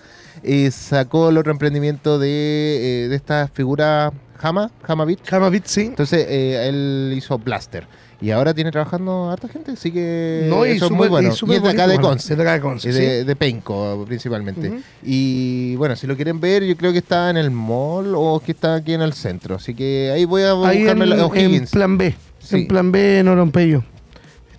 eh, 0.46 0.70
sacó 0.70 1.28
el 1.30 1.38
otro 1.38 1.52
emprendimiento 1.52 2.18
de, 2.18 3.04
eh, 3.04 3.08
de 3.08 3.16
esta 3.16 3.48
figura 3.52 4.12
Hama. 4.40 4.70
Hamabit, 4.86 5.64
sí. 5.66 5.82
Entonces 5.82 6.26
eh, 6.28 6.68
él 6.68 7.12
hizo 7.16 7.38
Blaster 7.38 7.86
y 8.20 8.30
ahora 8.30 8.54
tiene 8.54 8.70
trabajando 8.70 9.28
a 9.28 9.34
harta 9.34 9.46
gente, 9.48 9.72
así 9.72 9.90
que 9.92 10.46
No, 10.48 10.64
eso 10.64 10.86
es 10.86 10.90
muy 10.90 11.08
bueno. 11.08 11.28
y 11.28 11.50
Y, 11.52 11.54
es 11.54 11.62
de 11.62 11.68
acá 11.68 11.86
de 11.86 11.98
Conce. 11.98 12.32
es 12.32 12.36
de 12.38 12.42
acá 12.42 12.52
de 12.54 12.60
Conce, 12.60 12.90
sí. 12.92 12.98
de, 12.98 13.24
de 13.24 13.36
Penco 13.36 14.04
principalmente. 14.06 14.80
Y 15.02 15.76
bueno, 15.76 15.96
si 15.96 16.06
lo 16.06 16.16
quieren 16.16 16.40
ver, 16.40 16.64
yo 16.64 16.76
creo 16.76 16.92
que 16.92 16.98
está 16.98 17.28
en 17.28 17.36
el 17.36 17.50
mall 17.50 18.14
o 18.16 18.40
que 18.44 18.52
está 18.52 18.76
aquí 18.76 18.94
en 18.94 19.02
el 19.02 19.12
centro. 19.12 19.56
Así 19.56 19.74
que 19.74 20.10
ahí 20.14 20.24
voy 20.24 20.42
a 20.42 20.52
Ahí 20.52 20.78
en, 20.78 20.82
buscarme 20.84 21.06
la 21.06 21.14
en 21.16 21.20
O'Higgins. 21.22 21.70
plan 21.70 21.98
B. 21.98 22.14
Sí. 22.38 22.56
En 22.56 22.68
plan 22.68 22.90
B 22.92 23.18
en 23.18 23.28
Orompeyo. 23.28 23.84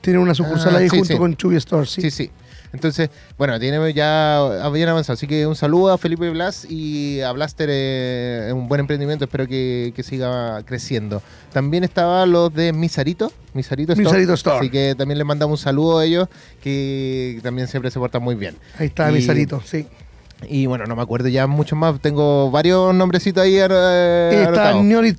Tiene 0.01 0.20
una 0.20 0.34
sucursal 0.36 0.75
Ah, 0.75 0.79
ahí 0.79 0.89
sí, 0.89 0.98
junto 0.98 1.13
sí. 1.13 1.17
con 1.20 1.36
Chuy 1.36 1.56
Store, 1.56 1.86
sí. 1.88 2.01
Sí, 2.01 2.12
sí. 2.12 2.29
Entonces, 2.74 3.09
bueno, 3.38 3.59
tiene 3.59 3.93
ya 3.93 4.69
bien 4.74 4.89
avanzado. 4.89 5.13
Así 5.15 5.27
que 5.27 5.47
un 5.47 5.55
saludo 5.55 5.91
a 5.93 5.97
Felipe 5.97 6.29
Blas 6.29 6.65
y 6.69 7.21
a 7.21 7.31
Blaster. 7.31 7.69
eh, 7.71 8.45
Es 8.47 8.53
un 8.53 8.67
buen 8.67 8.81
emprendimiento. 8.81 9.25
Espero 9.25 9.47
que, 9.47 9.93
que 9.95 10.03
siga 10.03 10.62
creciendo. 10.63 11.21
También 11.53 11.83
estaba 11.83 12.25
los 12.25 12.53
de 12.53 12.74
Misarito. 12.74 13.31
Misarito 13.53 13.93
Store. 13.93 14.05
Misarito 14.09 14.33
Store. 14.33 14.57
Así 14.59 14.69
que 14.69 14.95
también 14.97 15.17
les 15.17 15.25
mandamos 15.27 15.59
un 15.59 15.63
saludo 15.63 16.00
a 16.00 16.05
ellos. 16.05 16.27
Que 16.62 17.39
también 17.43 17.67
siempre 17.67 17.89
se 17.91 18.00
portan 18.00 18.21
muy 18.21 18.36
bien. 18.36 18.55
Ahí 18.77 18.88
está 18.88 19.09
Y- 19.09 19.13
mi 19.15 19.21
salito, 19.21 19.62
sí. 19.65 19.88
Y 20.47 20.67
bueno, 20.67 20.86
no 20.86 20.95
me 20.95 21.01
acuerdo 21.01 21.29
ya 21.29 21.47
mucho 21.47 21.75
más. 21.75 22.00
Tengo 22.00 22.51
varios 22.51 22.93
nombrecitos 22.93 23.41
ahí. 23.43 23.55
eh, 23.57 24.43
está 24.47 24.74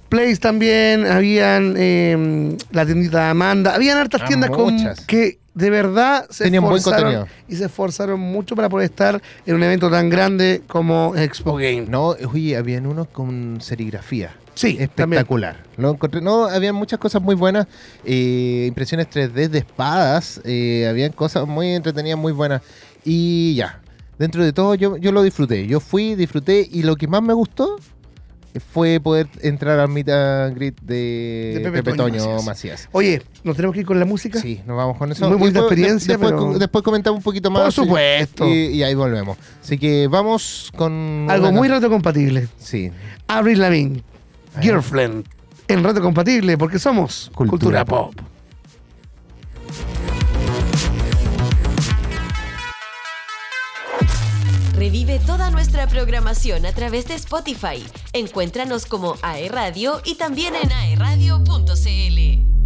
Place 0.08 0.36
también, 0.36 1.06
habían 1.06 1.74
eh, 1.76 2.56
la 2.70 2.86
tiendita 2.86 3.24
de 3.24 3.30
Amanda, 3.30 3.74
habían 3.74 3.98
hartas 3.98 4.20
Ah, 4.22 4.26
tiendas 4.28 4.50
con, 4.50 4.74
muchas. 4.74 5.00
que 5.06 5.38
de 5.58 5.70
verdad 5.70 6.26
se 6.30 6.44
Tenían 6.44 6.62
buen 6.62 6.76
esforzaron 6.76 7.12
contenido. 7.14 7.36
y 7.48 7.56
se 7.56 7.64
esforzaron 7.64 8.20
mucho 8.20 8.54
para 8.54 8.68
poder 8.68 8.84
estar 8.90 9.20
en 9.44 9.54
un 9.56 9.62
evento 9.64 9.90
tan 9.90 10.08
grande 10.08 10.62
como 10.68 11.16
Expo 11.16 11.54
Game. 11.56 11.86
No, 11.88 12.10
oye, 12.32 12.56
habían 12.56 12.86
unos 12.86 13.08
con 13.08 13.58
serigrafía. 13.60 14.36
Sí. 14.54 14.76
Espectacular. 14.78 15.64
Lo 15.76 15.90
encontré, 15.90 16.20
no, 16.20 16.46
habían 16.46 16.74
muchas 16.74 16.98
cosas 17.00 17.20
muy 17.22 17.34
buenas. 17.34 17.66
eh, 18.04 18.66
impresiones 18.68 19.08
3D 19.10 19.48
de 19.48 19.58
espadas. 19.58 20.40
eh, 20.44 20.86
habían 20.88 21.12
cosas 21.12 21.46
muy 21.46 21.68
entretenidas, 21.70 22.18
muy 22.18 22.32
buenas. 22.32 22.62
Y 23.04 23.54
ya, 23.56 23.80
dentro 24.18 24.44
de 24.44 24.52
todo 24.52 24.74
yo, 24.76 24.96
yo 24.96 25.10
lo 25.12 25.22
disfruté. 25.22 25.66
Yo 25.66 25.80
fui, 25.80 26.14
disfruté 26.14 26.68
y 26.70 26.82
lo 26.82 26.94
que 26.96 27.08
más 27.08 27.22
me 27.22 27.32
gustó 27.32 27.78
fue 28.72 28.98
poder 29.00 29.28
entrar 29.42 29.78
al 29.78 29.88
meet 29.88 30.08
and 30.08 30.54
greet 30.56 30.80
de, 30.80 31.52
De 31.56 31.60
Pepe 31.60 31.82
Pepe, 31.82 31.96
Toño 31.96 32.18
Toño, 32.18 32.24
Macías. 32.34 32.46
Macías. 32.46 32.88
Oye, 32.92 33.22
nos 33.44 33.56
tenemos 33.56 33.74
que 33.74 33.80
ir 33.80 33.86
con 33.86 33.98
la 34.00 34.04
música. 34.06 34.40
Sí, 34.40 34.60
nos 34.66 34.76
vamos 34.76 34.96
con 34.96 35.12
eso. 35.12 35.28
Muy 35.30 35.50
después- 35.50 35.56
experiencia, 35.64 36.14
Después, 36.16 36.32
pero- 36.32 36.58
después 36.58 36.82
comentamos 36.84 37.18
un 37.18 37.22
poquito 37.24 37.50
más. 37.50 37.62
Por 37.64 37.72
supuesto. 37.72 38.46
Y, 38.48 38.52
y 38.76 38.82
ahí 38.82 38.94
volvemos. 38.94 39.36
Así 39.62 39.78
que 39.78 40.08
vamos 40.08 40.70
con... 40.76 41.26
Algo 41.28 41.52
muy 41.52 41.68
reto 41.68 41.88
compatible. 41.90 42.48
Sí. 42.58 42.90
Avril 43.26 43.60
Lavigne. 43.60 44.02
Girlfriend, 44.60 45.24
en 45.68 45.84
reto 45.84 46.00
compatible 46.02 46.58
porque 46.58 46.78
somos 46.78 47.30
Cultura 47.34 47.50
cultura, 47.50 47.84
pop. 47.84 48.14
pop. 48.16 48.24
Revive 54.88 55.18
toda 55.18 55.50
nuestra 55.50 55.86
programación 55.86 56.64
a 56.64 56.72
través 56.72 57.06
de 57.08 57.14
Spotify. 57.16 57.84
Encuéntranos 58.14 58.86
como 58.86 59.16
AE 59.20 59.50
Radio 59.50 60.00
y 60.02 60.14
también 60.14 60.54
en 60.54 60.72
aeradio.cl. 60.72 62.57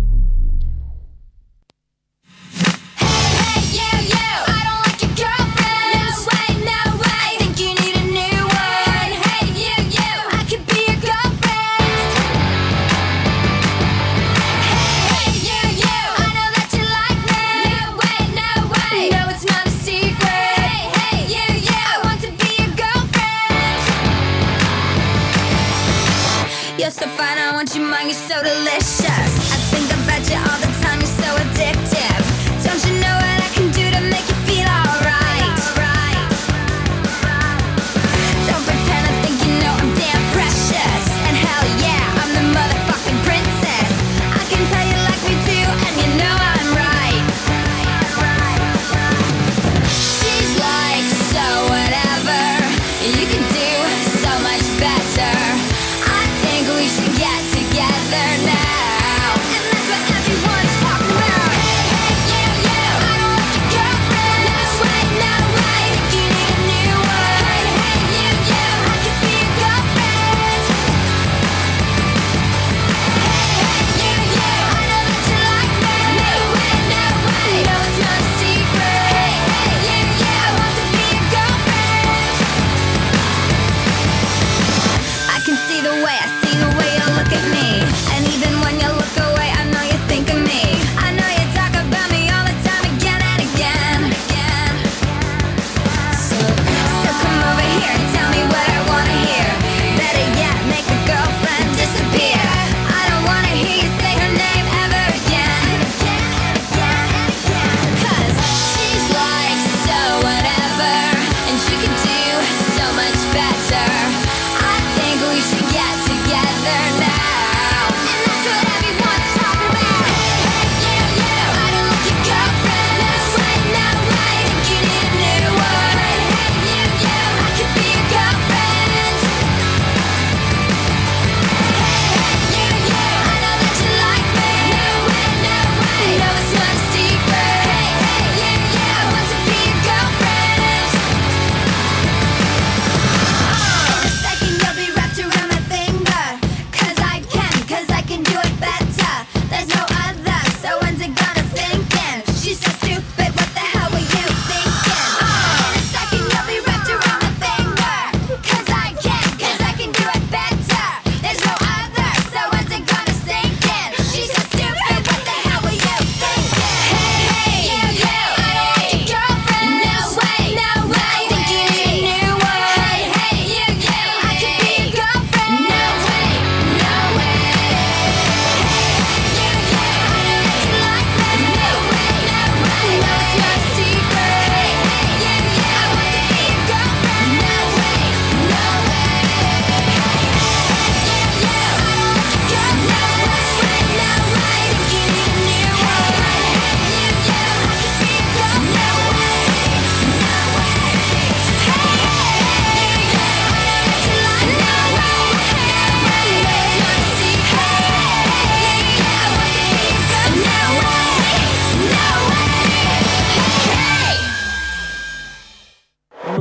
So 26.92 27.08
fine, 27.08 27.38
I 27.38 27.52
want 27.54 27.74
you 27.74 27.80
mine, 27.80 28.04
you're 28.04 28.12
so 28.12 28.42
delicious. 28.42 29.08
I 29.08 29.56
think 29.72 29.90
about 30.04 30.28
you 30.28 30.36
all 30.36 30.61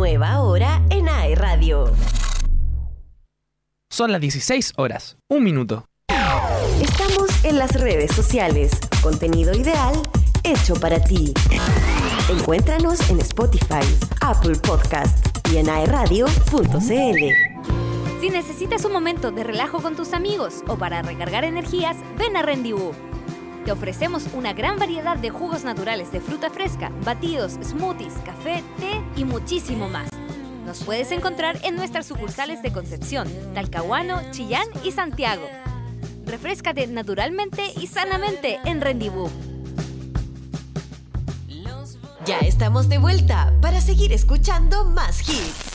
nueva 0.01 0.39
hora 0.39 0.81
en 0.89 1.07
AE 1.07 1.35
Radio. 1.35 1.93
Son 3.87 4.11
las 4.11 4.19
16 4.19 4.73
horas, 4.77 5.15
un 5.29 5.43
minuto. 5.43 5.85
Estamos 6.81 7.45
en 7.45 7.59
las 7.59 7.79
redes 7.79 8.11
sociales. 8.11 8.71
Contenido 9.03 9.53
ideal 9.53 9.93
hecho 10.43 10.73
para 10.73 10.99
ti. 10.99 11.35
Encuéntranos 12.31 13.11
en 13.11 13.19
Spotify, 13.19 13.85
Apple 14.21 14.55
Podcast 14.55 15.23
y 15.53 15.57
en 15.57 15.69
aeradio.cl. 15.69 16.79
Si 18.19 18.29
necesitas 18.31 18.85
un 18.85 18.93
momento 18.93 19.31
de 19.31 19.43
relajo 19.43 19.83
con 19.83 19.95
tus 19.95 20.13
amigos 20.13 20.63
o 20.67 20.77
para 20.77 21.03
recargar 21.03 21.43
energías, 21.43 21.95
ven 22.17 22.35
a 22.37 22.41
Rendezvous 22.41 22.95
te 23.65 23.71
ofrecemos 23.71 24.27
una 24.33 24.53
gran 24.53 24.79
variedad 24.79 25.17
de 25.17 25.29
jugos 25.29 25.63
naturales 25.63 26.11
de 26.11 26.19
fruta 26.19 26.49
fresca, 26.49 26.91
batidos, 27.05 27.59
smoothies, 27.63 28.15
café, 28.25 28.63
té 28.79 29.01
y 29.15 29.23
muchísimo 29.23 29.87
más. 29.87 30.09
Nos 30.65 30.83
puedes 30.83 31.11
encontrar 31.11 31.59
en 31.63 31.75
nuestras 31.75 32.07
sucursales 32.07 32.63
de 32.63 32.71
Concepción, 32.71 33.27
Talcahuano, 33.53 34.19
Chillán 34.31 34.65
y 34.83 34.91
Santiago. 34.91 35.47
Refrescate 36.25 36.87
naturalmente 36.87 37.71
y 37.79 37.85
sanamente 37.87 38.59
en 38.65 38.81
Rendezvous. 38.81 39.31
Ya 42.25 42.39
estamos 42.39 42.89
de 42.89 42.97
vuelta 42.97 43.53
para 43.61 43.81
seguir 43.81 44.11
escuchando 44.11 44.85
más 44.85 45.27
hits. 45.29 45.70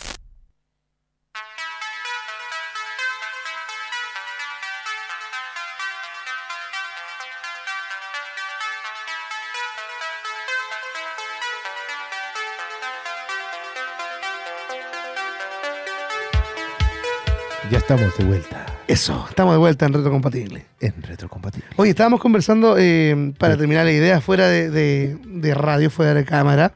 Ya 17.71 17.79
estamos 17.79 18.17
de 18.17 18.25
vuelta 18.25 18.67
Eso, 18.87 19.27
estamos 19.29 19.55
de 19.55 19.59
vuelta 19.59 19.87
en 19.87 19.93
Reto 19.93 20.11
Compatible. 20.11 20.67
en 20.81 21.03
Retrocompatible. 21.03 21.67
Oye, 21.77 21.91
estábamos 21.91 22.21
conversando, 22.21 22.77
eh, 22.79 23.33
para 23.39 23.57
terminar 23.57 23.85
la 23.85 23.93
idea, 23.93 24.21
fuera 24.21 24.47
de, 24.49 24.71
de- 24.71 25.19
de 25.25 25.55
radio, 25.55 25.91
fuera 25.91 26.15
de 26.15 26.25
cámara, 26.25 26.73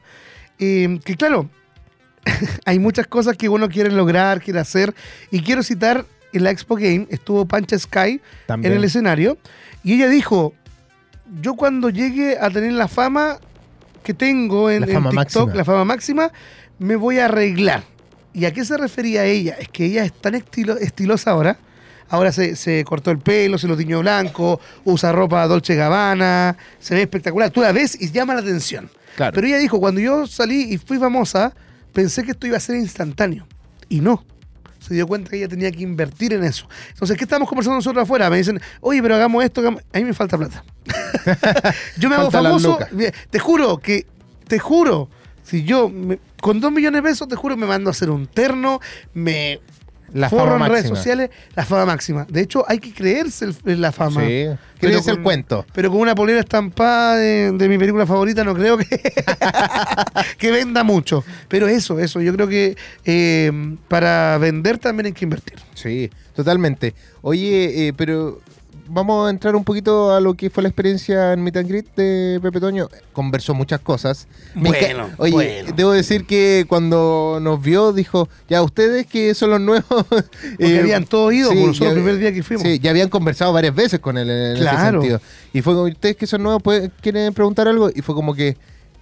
eh, 0.59 0.99
que 1.05 1.15
claro, 1.15 1.49
hay 2.65 2.79
muchas 2.79 3.07
cosas 3.07 3.37
que 3.37 3.47
uno 3.47 3.69
quiere 3.69 3.91
lograr, 3.91 4.41
quiere 4.41 4.59
hacer, 4.59 4.93
y 5.31 5.41
quiero 5.41 5.63
citar, 5.63 6.05
en 6.33 6.43
la 6.45 6.51
Expo 6.51 6.75
Game 6.75 7.07
estuvo 7.09 7.45
Pancha 7.45 7.77
Sky 7.77 8.21
También. 8.47 8.71
en 8.73 8.77
el 8.79 8.83
escenario, 8.85 9.37
y 9.83 9.93
ella 9.95 10.07
dijo, 10.09 10.53
yo 11.41 11.55
cuando 11.55 11.89
llegue 11.89 12.37
a 12.39 12.49
tener 12.49 12.73
la 12.73 12.87
fama 12.89 13.37
que 14.03 14.13
tengo 14.13 14.69
en, 14.69 14.81
La 14.81 14.87
en 14.87 14.93
fama 14.93 15.09
TikTok, 15.11 15.47
máxima. 15.47 15.55
la 15.55 15.65
fama 15.65 15.85
máxima, 15.85 16.31
me 16.79 16.95
voy 16.97 17.19
a 17.19 17.25
arreglar. 17.25 17.83
¿Y 18.33 18.45
a 18.45 18.53
qué 18.53 18.63
se 18.63 18.77
refería 18.77 19.25
ella? 19.25 19.55
Es 19.59 19.69
que 19.69 19.85
ella 19.85 20.05
es 20.05 20.13
tan 20.13 20.35
estilo, 20.35 20.77
estilosa 20.77 21.31
ahora. 21.31 21.57
Ahora 22.09 22.31
se, 22.31 22.55
se 22.55 22.83
cortó 22.83 23.11
el 23.11 23.19
pelo, 23.19 23.57
se 23.57 23.67
lo 23.67 23.77
tiñó 23.77 23.99
blanco, 24.01 24.59
usa 24.83 25.11
ropa 25.13 25.47
Dolce 25.47 25.75
Gabbana, 25.75 26.57
se 26.79 26.93
ve 26.93 27.03
espectacular. 27.03 27.51
Tú 27.51 27.61
la 27.61 27.71
ves 27.71 27.97
y 27.99 28.11
llama 28.11 28.33
la 28.33 28.41
atención. 28.41 28.89
Claro. 29.15 29.33
Pero 29.33 29.47
ella 29.47 29.57
dijo, 29.57 29.79
cuando 29.79 30.01
yo 30.01 30.27
salí 30.27 30.73
y 30.73 30.77
fui 30.77 30.97
famosa, 30.97 31.53
pensé 31.93 32.23
que 32.23 32.31
esto 32.31 32.47
iba 32.47 32.57
a 32.57 32.59
ser 32.59 32.75
instantáneo. 32.75 33.47
Y 33.87 34.01
no. 34.01 34.25
Se 34.79 34.95
dio 34.95 35.05
cuenta 35.05 35.29
que 35.29 35.37
ella 35.37 35.47
tenía 35.47 35.71
que 35.71 35.83
invertir 35.83 36.33
en 36.33 36.43
eso. 36.43 36.67
Entonces, 36.89 37.15
¿qué 37.15 37.23
estamos 37.23 37.47
conversando 37.47 37.75
nosotros 37.75 38.03
afuera? 38.03 38.29
Me 38.29 38.37
dicen, 38.37 38.59
oye, 38.79 39.01
pero 39.01 39.15
hagamos 39.15 39.43
esto. 39.43 39.61
hagamos-". 39.61 39.83
A 39.93 39.97
mí 39.99 40.05
me 40.05 40.13
falta 40.13 40.37
plata. 40.37 40.63
yo 41.97 42.09
me 42.09 42.15
hago 42.15 42.31
famoso. 42.31 42.79
Te 43.29 43.39
juro 43.39 43.77
que, 43.77 44.07
te 44.47 44.57
juro, 44.57 45.09
si 45.51 45.63
yo 45.63 45.89
me- 45.89 46.17
con 46.41 46.61
dos 46.61 46.71
millones 46.71 47.03
de 47.03 47.09
pesos, 47.09 47.27
te 47.27 47.35
juro, 47.35 47.57
me 47.57 47.65
mando 47.67 47.89
a 47.89 47.91
hacer 47.91 48.09
un 48.09 48.25
terno, 48.25 48.79
me 49.13 49.59
La 50.13 50.29
forro 50.29 50.53
fama 50.53 50.65
en 50.67 50.71
redes 50.71 50.87
sociales, 50.87 51.29
la 51.55 51.65
fama 51.65 51.85
máxima. 51.87 52.25
De 52.29 52.39
hecho, 52.41 52.63
hay 52.67 52.79
que 52.79 52.93
creerse 52.93 53.45
el- 53.45 53.55
en 53.65 53.81
la 53.81 53.91
fama. 53.91 54.21
Sí, 54.21 54.45
crees 54.79 55.07
el 55.07 55.21
cuento. 55.21 55.65
Pero 55.73 55.89
con 55.91 55.99
una 55.99 56.15
polera 56.15 56.39
estampada 56.39 57.15
de, 57.17 57.51
de 57.53 57.69
mi 57.69 57.77
película 57.77 58.05
favorita 58.05 58.43
no 58.45 58.53
creo 58.53 58.77
que, 58.77 58.85
que 60.37 60.51
venda 60.51 60.83
mucho. 60.83 61.23
Pero 61.47 61.67
eso, 61.67 61.99
eso, 61.99 62.21
yo 62.21 62.33
creo 62.33 62.47
que 62.47 62.75
eh, 63.05 63.51
para 63.87 64.37
vender 64.37 64.77
también 64.77 65.07
hay 65.07 65.11
que 65.13 65.25
invertir. 65.25 65.59
Sí, 65.73 66.09
totalmente. 66.35 66.93
Oye, 67.21 67.87
eh, 67.87 67.93
pero 67.93 68.39
vamos 68.87 69.27
a 69.27 69.29
entrar 69.29 69.55
un 69.55 69.63
poquito 69.63 70.13
a 70.13 70.19
lo 70.19 70.33
que 70.35 70.49
fue 70.49 70.63
la 70.63 70.69
experiencia 70.69 71.33
en 71.33 71.43
Meet 71.43 71.57
and 71.57 71.67
Greet 71.69 71.95
de 71.95 72.39
Pepe 72.41 72.59
Toño. 72.59 72.87
Conversó 73.13 73.53
muchas 73.53 73.79
cosas. 73.79 74.27
Me 74.55 74.69
Bueno, 74.69 75.09
Oye, 75.17 75.31
bueno. 75.31 75.73
debo 75.75 75.91
decir 75.91 76.25
que 76.25 76.65
cuando 76.67 77.39
nos 77.41 77.61
vio 77.61 77.93
dijo, 77.93 78.27
ya 78.49 78.61
ustedes 78.63 79.05
que 79.07 79.33
son 79.33 79.49
los 79.51 79.61
nuevos... 79.61 79.85
Porque 80.09 80.25
eh, 80.59 80.79
habían 80.79 81.05
todos 81.05 81.33
ido, 81.33 81.49
sí, 81.49 81.55
como 81.55 81.67
nosotros 81.67 81.93
ya- 81.93 81.97
el 81.99 82.03
primer 82.03 82.19
día 82.19 82.33
que 82.33 82.43
fuimos. 82.43 82.63
Sí, 82.63 82.79
ya 82.79 82.89
habían 82.91 83.09
conversado 83.09 83.53
varias 83.53 83.73
veces 83.75 83.99
con 83.99 84.17
él 84.17 84.29
en 84.29 84.53
ese 84.53 84.61
Claro. 84.61 85.01
sentido. 85.01 85.21
Y 85.53 85.61
fue 85.61 85.73
como, 85.73 85.85
ustedes 85.85 86.15
que 86.15 86.27
son 86.27 86.43
nuevos, 86.43 86.61
pues, 86.63 86.89
¿quieren 87.01 87.33
preguntar 87.33 87.67
algo? 87.67 87.89
Y 87.93 88.01
fue 88.01 88.15
como 88.15 88.33
que... 88.33 88.57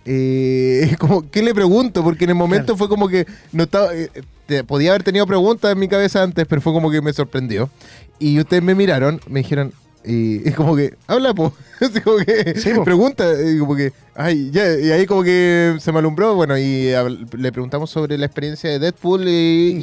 eh, 0.06 0.96
como, 1.00 1.30
¿Qué 1.30 1.42
le 1.44 1.54
pregunto? 1.54 2.04
Porque 2.04 2.24
en 2.24 2.32
el 2.32 2.36
momento 2.36 2.68
Claro. 2.74 2.78
fue 2.78 2.89
como 2.89 3.08
que 3.08 3.26
no 3.52 3.63
estaba, 3.63 3.94
eh, 3.96 4.10
te- 4.50 4.64
podía 4.64 4.90
haber 4.90 5.04
tenido 5.04 5.26
preguntas 5.28 5.72
en 5.72 5.80
mi 5.80 5.88
cabeza 5.88 6.24
antes, 6.24 6.46
pero 6.50 6.60
fue 6.60 6.74
como 6.74 6.90
que 6.92 7.02
me 7.02 7.14
sorprendió. 7.14 7.70
Y 8.20 8.40
ustedes 8.40 8.64
me 8.64 8.76
miraron, 8.76 9.22
me 9.30 9.40
dijeron, 9.42 9.72
y, 10.04 10.48
y 10.48 10.52
como 10.54 10.76
que, 10.76 10.96
habla, 11.08 11.34
po. 11.34 11.54
Como 12.04 12.18
que, 12.18 12.56
Sí, 12.60 12.72
po. 12.74 12.84
pregunta, 12.84 13.26
y 13.42 13.58
como 13.60 13.74
que, 13.76 13.94
ay, 14.16 14.50
ya, 14.52 14.78
y 14.78 14.92
ahí 14.92 15.06
como 15.06 15.24
que 15.24 15.78
se 15.80 15.94
me 15.94 16.00
alumbró, 16.00 16.36
bueno, 16.36 16.58
y 16.58 16.90
le 17.38 17.52
preguntamos 17.54 17.90
sobre 17.90 18.18
la 18.18 18.26
experiencia 18.26 18.70
de 18.70 18.80
Deadpool 18.80 19.24
y, 19.30 19.78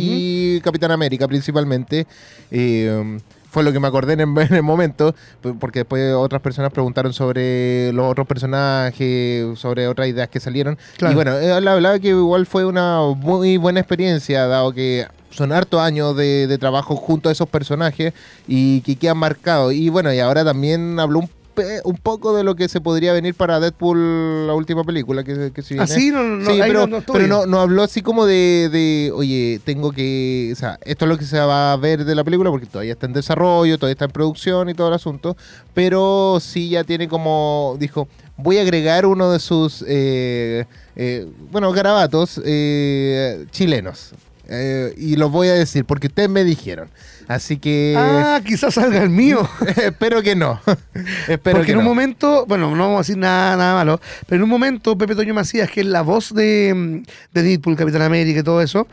y 0.56 0.60
Capitán 0.60 0.90
América 0.90 1.26
principalmente. 1.26 2.06
Um, 2.52 3.18
fue 3.56 3.62
lo 3.62 3.72
que 3.72 3.80
me 3.80 3.88
acordé 3.88 4.12
en 4.12 4.20
el, 4.20 4.28
en 4.50 4.54
el 4.54 4.62
momento, 4.62 5.14
porque 5.58 5.78
después 5.78 6.12
otras 6.12 6.42
personas 6.42 6.70
preguntaron 6.74 7.14
sobre 7.14 7.90
los 7.94 8.04
otros 8.04 8.26
personajes, 8.26 9.58
sobre 9.58 9.88
otras 9.88 10.08
ideas 10.08 10.28
que 10.28 10.40
salieron. 10.40 10.76
Claro. 10.98 11.12
Y 11.12 11.14
bueno, 11.14 11.38
él 11.38 11.66
hablaba 11.66 11.98
que 11.98 12.08
igual 12.08 12.44
fue 12.44 12.66
una 12.66 13.00
muy 13.16 13.56
buena 13.56 13.80
experiencia, 13.80 14.46
dado 14.46 14.72
que 14.72 15.06
son 15.30 15.52
hartos 15.52 15.80
años 15.80 16.14
de, 16.18 16.46
de 16.46 16.58
trabajo 16.58 16.96
junto 16.96 17.30
a 17.30 17.32
esos 17.32 17.48
personajes 17.48 18.12
y 18.46 18.82
que 18.82 18.96
quedan 18.96 19.16
marcados. 19.16 19.72
Y 19.72 19.88
bueno, 19.88 20.12
y 20.12 20.20
ahora 20.20 20.44
también 20.44 21.00
habló 21.00 21.20
un, 21.20 21.30
pe- 21.56 21.80
un 21.82 21.96
poco 21.96 22.36
de 22.36 22.44
lo 22.44 22.54
que 22.54 22.68
se 22.68 22.80
podría 22.80 23.12
venir 23.12 23.34
para 23.34 23.58
Deadpool, 23.58 24.46
la 24.46 24.54
última 24.54 24.84
película 24.84 25.24
que, 25.24 25.50
que 25.52 25.62
se 25.62 25.74
viene. 25.74 25.82
Así 25.82 26.10
no, 26.12 26.22
no, 26.22 26.48
Sí, 26.48 26.60
pero, 26.60 26.86
no, 26.86 27.00
pero 27.12 27.26
no, 27.26 27.46
no 27.46 27.58
habló 27.60 27.82
así 27.82 28.00
como 28.02 28.24
de, 28.26 28.68
de, 28.70 29.10
oye, 29.12 29.60
tengo 29.64 29.90
que, 29.90 30.50
o 30.52 30.56
sea, 30.56 30.78
esto 30.84 31.04
es 31.06 31.08
lo 31.08 31.18
que 31.18 31.24
se 31.24 31.40
va 31.40 31.72
a 31.72 31.76
ver 31.76 32.04
de 32.04 32.14
la 32.14 32.22
película 32.22 32.50
porque 32.50 32.66
todavía 32.66 32.92
está 32.92 33.06
en 33.06 33.12
desarrollo, 33.14 33.76
todavía 33.76 33.94
está 33.94 34.04
en 34.04 34.12
producción 34.12 34.68
y 34.68 34.74
todo 34.74 34.86
el 34.86 34.94
asunto, 34.94 35.36
pero 35.74 36.38
sí 36.40 36.68
ya 36.68 36.84
tiene 36.84 37.08
como, 37.08 37.76
dijo, 37.80 38.06
voy 38.36 38.58
a 38.58 38.62
agregar 38.62 39.06
uno 39.06 39.32
de 39.32 39.40
sus, 39.40 39.84
eh, 39.88 40.66
eh, 40.94 41.26
bueno, 41.50 41.72
garabatos 41.72 42.40
eh, 42.44 43.46
chilenos. 43.50 44.12
Eh, 44.48 44.94
y 44.96 45.16
los 45.16 45.32
voy 45.32 45.48
a 45.48 45.54
decir 45.54 45.84
porque 45.84 46.06
ustedes 46.06 46.28
me 46.30 46.44
dijeron. 46.44 46.88
Así 47.28 47.58
que 47.58 47.94
Ah, 47.96 48.40
quizás 48.44 48.74
salga 48.74 49.02
el 49.02 49.10
mío. 49.10 49.48
espero 49.76 50.22
que 50.22 50.36
no. 50.36 50.60
espero 51.28 51.58
Porque 51.58 51.66
que 51.66 51.72
en 51.72 51.78
un 51.78 51.84
no. 51.84 51.90
momento, 51.90 52.46
bueno, 52.46 52.70
no 52.76 52.84
vamos 52.84 52.96
a 52.96 53.00
decir 53.00 53.16
nada, 53.18 53.56
nada 53.56 53.74
malo, 53.74 54.00
pero 54.26 54.36
en 54.36 54.44
un 54.44 54.48
momento 54.50 54.96
Pepe 54.96 55.14
Toño 55.14 55.34
Macías, 55.34 55.70
que 55.70 55.80
es 55.80 55.86
la 55.86 56.02
voz 56.02 56.32
de, 56.34 57.02
de 57.32 57.42
Deadpool, 57.42 57.76
Capitán 57.76 58.02
América 58.02 58.40
y 58.40 58.42
todo 58.42 58.60
eso, 58.62 58.86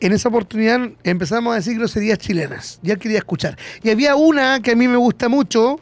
en 0.00 0.12
esa 0.12 0.28
oportunidad 0.28 0.80
empezamos 1.04 1.52
a 1.52 1.56
decir 1.56 1.78
groserías 1.78 2.18
chilenas. 2.18 2.80
Ya 2.82 2.96
quería 2.96 3.18
escuchar. 3.18 3.56
Y 3.84 3.90
había 3.90 4.16
una 4.16 4.60
que 4.60 4.72
a 4.72 4.76
mí 4.76 4.88
me 4.88 4.96
gusta 4.96 5.28
mucho, 5.28 5.78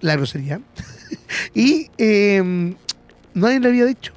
la 0.00 0.16
grosería, 0.16 0.60
y 1.54 1.88
eh, 1.98 2.74
nadie 3.34 3.60
le 3.60 3.68
había 3.68 3.84
dicho. 3.86 4.12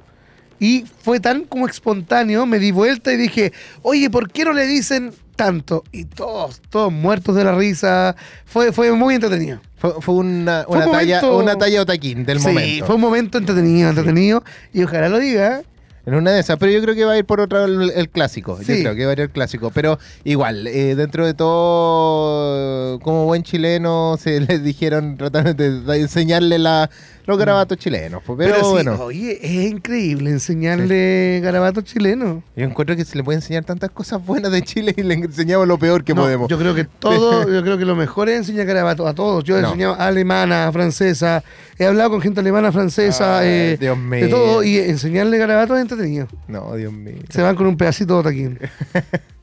Y 0.60 0.84
fue 1.02 1.20
tan 1.20 1.44
como 1.44 1.66
espontáneo, 1.66 2.46
me 2.46 2.58
di 2.58 2.70
vuelta 2.70 3.12
y 3.12 3.16
dije, 3.16 3.52
oye, 3.82 4.08
¿por 4.10 4.30
qué 4.30 4.44
no 4.44 4.52
le 4.52 4.66
dicen 4.66 5.12
tanto? 5.36 5.82
Y 5.92 6.04
todos, 6.04 6.62
todos 6.70 6.92
muertos 6.92 7.34
de 7.36 7.44
la 7.44 7.54
risa. 7.54 8.14
Fue, 8.46 8.72
fue 8.72 8.92
muy 8.92 9.14
entretenido. 9.16 9.60
Fue, 9.76 9.92
fue 10.00 10.14
una, 10.14 10.64
Fue 10.66 10.76
una 10.78 10.86
un 10.86 10.92
talla, 10.92 11.20
momento- 11.20 11.38
una 11.38 11.56
talla 11.56 11.82
otaquín 11.82 12.24
del 12.24 12.38
sí, 12.40 12.46
momento. 12.46 12.86
fue 12.86 12.94
un 12.94 13.00
momento 13.00 13.38
entretenido, 13.38 13.88
entretenido. 13.90 14.42
Y 14.72 14.82
ojalá 14.84 15.08
lo 15.08 15.18
diga. 15.18 15.62
En 16.06 16.14
una 16.14 16.32
de 16.32 16.40
esas, 16.40 16.58
pero 16.58 16.70
yo 16.70 16.82
creo 16.82 16.94
que 16.94 17.06
va 17.06 17.12
a 17.12 17.16
ir 17.18 17.24
por 17.24 17.40
otro 17.40 17.64
el, 17.64 17.90
el 17.90 18.10
clásico. 18.10 18.58
Yo 18.60 18.74
Sí. 18.74 18.82
creo 18.82 18.94
que 18.94 19.06
va 19.06 19.12
a 19.12 19.14
ir 19.14 19.20
el 19.20 19.30
clásico. 19.30 19.70
Pero 19.74 19.98
igual, 20.22 20.66
eh, 20.66 20.94
dentro 20.94 21.24
de 21.24 21.32
todo, 21.32 22.98
como 23.00 23.24
buen 23.24 23.42
chileno, 23.42 24.16
se 24.20 24.40
les 24.40 24.62
dijeron, 24.62 25.16
trataron 25.16 25.56
de, 25.56 25.80
de 25.80 26.00
enseñarle 26.00 26.58
la, 26.58 26.90
los 27.26 27.38
garabatos 27.38 27.78
chilenos. 27.78 28.22
pues, 28.24 28.36
Pero, 28.38 28.56
sí, 28.56 28.70
bueno, 28.70 28.96
oye, 29.02 29.38
es 29.42 29.70
increíble 29.70 30.30
enseñarle 30.30 31.40
garabatos 31.42 31.84
chilenos. 31.84 32.42
yo 32.56 32.64
encuentro 32.64 32.94
que 32.96 33.04
se 33.04 33.16
le 33.16 33.24
puede 33.24 33.36
enseñar 33.38 33.64
tantas 33.64 33.90
cosas 33.90 34.24
buenas 34.24 34.52
de 34.52 34.62
Chile 34.62 34.94
y 34.96 35.02
le 35.02 35.14
enseñamos 35.14 35.66
lo 35.66 35.78
peor 35.78 36.04
que 36.04 36.14
No, 36.14 36.22
podemos. 36.22 36.48
Yo 36.48 36.58
creo 36.58 36.74
que 36.74 36.84
todo, 36.84 37.48
yo 37.52 37.62
creo 37.62 37.78
que 37.78 37.84
lo 37.84 37.96
mejor 37.96 38.28
es 38.28 38.36
enseñar 38.38 38.66
garabatos 38.66 39.06
a 39.06 39.14
todos. 39.14 39.42
Yo 39.44 39.56
he 39.58 39.62
No. 39.62 39.68
enseñado 39.68 39.94
alemana, 39.98 40.70
francesa, 40.72 41.42
he 41.78 41.86
hablado 41.86 42.10
con 42.10 42.20
gente 42.20 42.40
alemana, 42.40 42.70
francesa, 42.72 43.38
Ay, 43.38 43.48
eh, 43.48 43.76
Dios 43.80 43.96
de 43.98 44.02
mío. 44.04 44.28
todo, 44.30 44.62
y 44.62 44.78
enseñarle 44.78 45.38
garabatos 45.38 45.76
es 45.76 45.82
entretenido. 45.82 46.28
No, 46.48 46.74
Dios 46.74 46.92
mío. 46.92 47.16
Se 47.30 47.40
van 47.42 47.56
con 47.56 47.66
un 47.66 47.76
pedacito 47.76 48.18
de 48.18 48.22
taquín. 48.24 48.58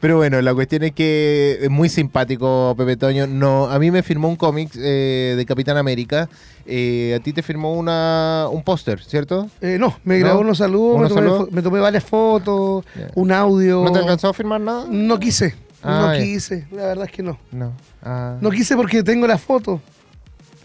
Pero 0.00 0.16
bueno, 0.16 0.40
la 0.42 0.52
cuestión 0.54 0.82
es 0.82 0.92
que 0.92 1.58
es 1.62 1.70
muy 1.70 1.88
simpático 1.88 2.74
Pepe 2.76 2.96
Toño. 2.96 3.26
No, 3.26 3.66
a 3.70 3.78
mí 3.78 3.90
me 3.90 4.02
firmó 4.02 4.28
un 4.28 4.36
cómic 4.36 4.70
eh, 4.76 5.34
de 5.36 5.46
Capitán 5.46 5.76
América. 5.76 6.28
Eh, 6.66 7.14
a 7.18 7.22
ti 7.22 7.32
te 7.32 7.42
firmó 7.42 7.74
una, 7.74 8.46
un 8.50 8.62
póster, 8.62 9.02
¿cierto? 9.04 9.48
Eh, 9.60 9.76
no, 9.78 9.96
me 10.04 10.18
¿No? 10.18 10.24
grabó 10.26 10.40
unos 10.40 10.58
saludos, 10.58 10.94
me 10.94 10.98
¿Unos 11.00 11.08
tomé, 11.10 11.20
saludos? 11.22 11.48
fo- 11.48 11.52
me 11.52 11.62
tomé 11.62 11.78
varias 11.80 12.04
fotos, 12.04 12.84
un 13.14 13.32
audio. 13.32 13.84
¿No 13.84 13.92
te 13.92 13.98
alcanzó 14.00 14.28
a 14.28 14.34
firmar 14.34 14.60
nada? 14.60 14.86
No 14.90 15.18
quise, 15.20 15.54
Ah, 15.82 16.12
no 16.16 16.18
quise, 16.18 16.66
la 16.72 16.86
verdad 16.86 17.04
es 17.04 17.12
que 17.12 17.22
no. 17.22 17.38
No. 17.52 17.72
Ah. 18.02 18.36
No 18.40 18.50
quise 18.50 18.74
porque 18.76 19.02
tengo 19.02 19.26
la 19.26 19.36
foto. 19.38 19.80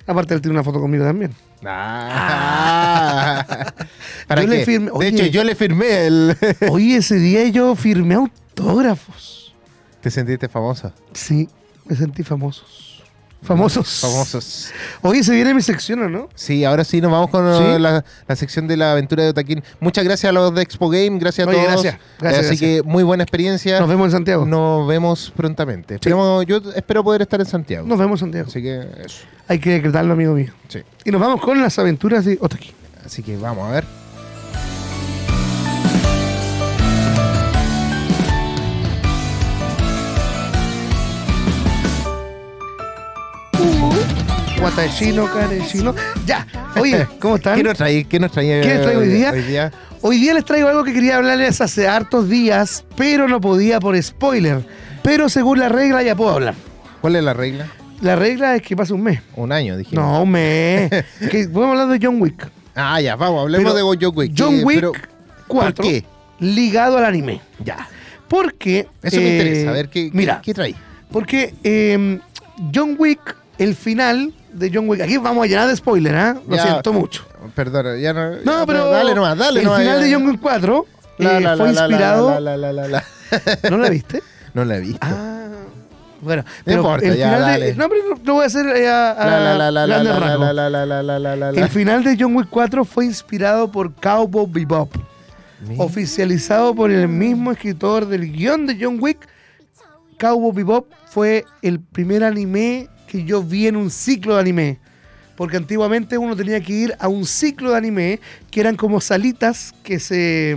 Aparte, 0.07 0.33
él 0.33 0.41
tiene 0.41 0.53
una 0.55 0.63
foto 0.63 0.79
conmigo 0.79 1.03
también. 1.03 1.31
Ah. 2.29 3.45
¿Para 4.27 4.41
Yo 4.43 4.47
le 4.47 4.57
qué? 4.63 4.65
firmé- 4.65 4.85
De 4.85 4.91
oye. 4.91 5.07
hecho, 5.09 5.25
yo 5.25 5.43
le 5.43 5.55
firmé 5.55 6.07
el. 6.07 6.37
Hoy 6.69 6.93
ese 6.93 7.15
día 7.15 7.47
yo 7.49 7.75
firmé 7.75 8.17
autógrafos. 8.59 9.53
¿Te 10.01 10.09
sentiste 10.11 10.47
famosa? 10.47 10.93
Sí, 11.13 11.49
me 11.85 11.95
sentí 11.95 12.23
famosos. 12.23 12.87
Famosos. 13.41 14.01
Famosos. 14.01 14.69
Hoy 15.01 15.23
se 15.23 15.31
viene 15.33 15.53
mi 15.53 15.61
sección, 15.61 16.01
¿o 16.03 16.09
no? 16.09 16.27
Sí, 16.35 16.65
ahora 16.65 16.83
sí 16.83 16.99
nos 16.99 17.09
vamos 17.09 17.29
con 17.29 17.45
Sí. 17.57 17.63
uh, 17.63 17.79
la, 17.79 18.03
la 18.27 18.35
sección 18.35 18.67
de 18.67 18.75
la 18.75 18.91
aventura 18.91 19.23
de 19.23 19.29
Otaquín. 19.29 19.63
Muchas 19.79 20.03
gracias 20.03 20.29
a 20.29 20.33
los 20.33 20.53
de 20.53 20.61
Expo 20.61 20.89
Game, 20.89 21.19
gracias 21.19 21.47
a 21.47 21.49
Oye, 21.49 21.57
todos. 21.59 21.71
gracias, 21.83 22.01
gracias, 22.19 22.39
Así 22.45 22.57
gracias. 22.57 22.83
que 22.83 22.83
muy 22.83 23.03
buena 23.03 23.23
experiencia. 23.23 23.79
Nos 23.79 23.87
vemos 23.87 24.05
en 24.07 24.11
Santiago. 24.11 24.45
Nos 24.45 24.85
vemos 24.89 25.31
prontamente. 25.35 25.95
Esperemos- 25.95 26.45
yo 26.45 26.57
espero 26.75 27.01
poder 27.01 27.21
estar 27.21 27.39
en 27.39 27.45
Santiago. 27.45 27.87
Nos 27.87 27.97
vemos 27.97 28.19
en 28.21 28.27
Santiago. 28.27 28.47
Así 28.49 28.61
que 28.61 28.81
eso. 29.05 29.23
Hay 29.47 29.59
que 29.59 29.69
decretarlo, 29.71 30.13
amigo 30.13 30.33
mío. 30.33 30.51
Sí. 30.67 30.79
Y 31.05 31.11
nos 31.11 31.21
vamos 31.21 31.39
con 31.41 31.61
las 31.61 31.79
aventuras 31.79 32.25
de 32.25 32.37
Otaki. 32.41 32.73
Así 33.05 33.23
que 33.23 33.37
vamos 33.37 33.69
a 33.69 33.71
ver. 33.71 33.98
Guatachino, 44.69 45.25
carechino. 45.25 45.95
Ya. 46.27 46.45
Oye, 46.79 47.07
¿cómo 47.19 47.37
están? 47.37 47.55
¿Qué 47.57 47.63
nos 47.63 47.75
trae? 47.75 48.03
¿Qué 48.03 48.19
nos 48.19 48.31
trae 48.31 48.61
¿Qué 48.61 48.95
hoy 48.95 49.07
día? 49.07 49.31
Hoy 49.31 49.41
día? 49.41 49.71
Hoy 50.01 50.17
día 50.19 50.33
les 50.35 50.45
traigo 50.45 50.67
algo 50.69 50.83
que 50.83 50.93
quería 50.93 51.17
hablarles 51.17 51.59
hace 51.59 51.87
hartos 51.87 52.29
días, 52.29 52.85
pero 52.95 53.27
no 53.27 53.41
podía 53.41 53.79
por 53.79 53.99
spoiler. 54.01 54.63
Pero 55.01 55.27
según 55.27 55.57
la 55.57 55.69
regla 55.69 56.03
ya 56.03 56.15
puedo 56.15 56.29
hablar. 56.29 56.53
¿Cuál 57.01 57.15
es 57.15 57.23
la 57.23 57.33
regla? 57.33 57.65
La 58.01 58.15
regla 58.15 58.55
es 58.55 58.61
que 58.61 58.75
pase 58.75 58.93
un 58.93 59.01
mes. 59.01 59.21
Un 59.35 59.51
año, 59.51 59.75
dije. 59.75 59.95
No, 59.95 60.21
un 60.21 60.29
mes. 60.29 60.89
que 61.31 61.47
podemos 61.51 61.79
hablar 61.79 61.99
de 61.99 62.05
John 62.05 62.21
Wick. 62.21 62.47
Ah, 62.75 63.01
ya, 63.01 63.15
vamos, 63.15 63.41
hablemos 63.41 63.73
Pero 63.73 63.75
de 63.75 63.97
John 64.05 64.13
Wick. 64.15 64.33
John 64.37 64.53
Eh, 64.59 64.63
Wick 64.63 64.77
pero- 64.81 64.91
4. 65.47 65.83
qué? 65.83 66.05
Ligado 66.39 66.99
al 66.99 67.05
anime. 67.05 67.41
Ya. 67.65 67.87
Porque. 68.27 68.87
Eso 69.01 69.17
me 69.17 69.23
eh, 69.29 69.31
interesa. 69.31 69.69
A 69.71 69.73
ver, 69.73 69.89
¿qué, 69.89 70.11
qué- 70.11 70.15
Mira, 70.17 70.41
¿qué 70.43 70.53
trae? 70.53 70.75
porque 71.11 71.55
eh, 71.63 72.19
John 72.73 72.95
Wick, 72.99 73.35
el 73.57 73.73
final 73.75 74.31
de 74.59 74.71
John 74.73 74.87
Wick. 74.89 75.01
Aquí 75.01 75.17
vamos 75.17 75.43
a 75.43 75.47
llenar 75.47 75.67
de 75.67 75.75
spoiler, 75.75 76.15
¿ah? 76.15 76.37
Lo 76.47 76.55
Ya. 76.55 76.63
siento 76.63 76.93
mucho. 76.93 77.25
Perdona, 77.55 77.97
ya 77.97 78.13
no. 78.13 78.31
No, 78.43 78.59
ya, 78.59 78.65
pero. 78.65 78.89
Dale 78.91 79.15
nomás, 79.15 79.37
dale 79.37 79.59
El 79.59 79.65
nomás. 79.65 79.79
final 79.81 79.99
ya. 79.99 80.05
de 80.05 80.13
John 80.13 80.27
Wick 80.27 80.39
4 80.41 80.85
La, 81.17 81.37
eh, 81.37 81.41
la, 81.41 81.57
fue 81.57 81.69
inspirado. 81.69 82.39
La. 82.39 83.03
¿No 83.69 83.77
la 83.77 83.89
viste? 83.89 84.21
No 84.53 84.65
la 84.65 84.77
he 84.77 84.79
visto. 84.81 84.99
Ah, 85.01 85.47
bueno. 86.21 86.43
Pero 86.65 86.77
importa, 86.81 87.05
el 87.05 87.13
final 87.13 87.59
de. 87.59 87.75
No, 87.75 87.89
pero 87.89 88.09
lo- 88.09 88.21
lo 88.23 88.33
voy 88.33 88.43
a 88.43 88.47
hacer 88.47 88.65
eh, 88.75 88.89
a. 88.89 89.11
El 91.55 91.69
final 91.69 92.03
de 92.03 92.17
John 92.19 92.35
Wick 92.35 92.47
4 92.49 92.85
fue 92.85 93.05
inspirado 93.05 93.71
por 93.71 93.93
Cowboy 93.95 94.45
Bebop, 94.49 94.93
Mira. 95.67 95.83
oficializado 95.83 96.75
por 96.75 96.91
el 96.91 97.07
mismo 97.07 97.51
escritor 97.51 98.05
del 98.07 98.31
guion 98.31 98.65
de 98.67 98.77
John 98.79 98.97
Wick. 98.99 99.27
Cowboy 100.19 100.51
Bebop 100.53 100.87
fue 101.07 101.45
el 101.61 101.79
primer 101.79 102.23
anime 102.23 102.89
que 103.09 103.23
yo 103.23 103.41
vi 103.43 103.67
en 103.67 103.75
un 103.75 103.89
ciclo 103.89 104.35
de 104.35 104.41
anime. 104.41 104.77
Porque 105.35 105.57
antiguamente 105.57 106.17
uno 106.17 106.35
tenía 106.35 106.59
que 106.61 106.73
ir 106.73 106.95
a 106.99 107.07
un 107.07 107.25
ciclo 107.25 107.71
de 107.71 107.77
anime 107.77 108.19
que 108.51 108.59
eran 108.59 108.75
como 108.75 109.01
salitas 109.01 109.73
que 109.83 109.99
se, 109.99 110.55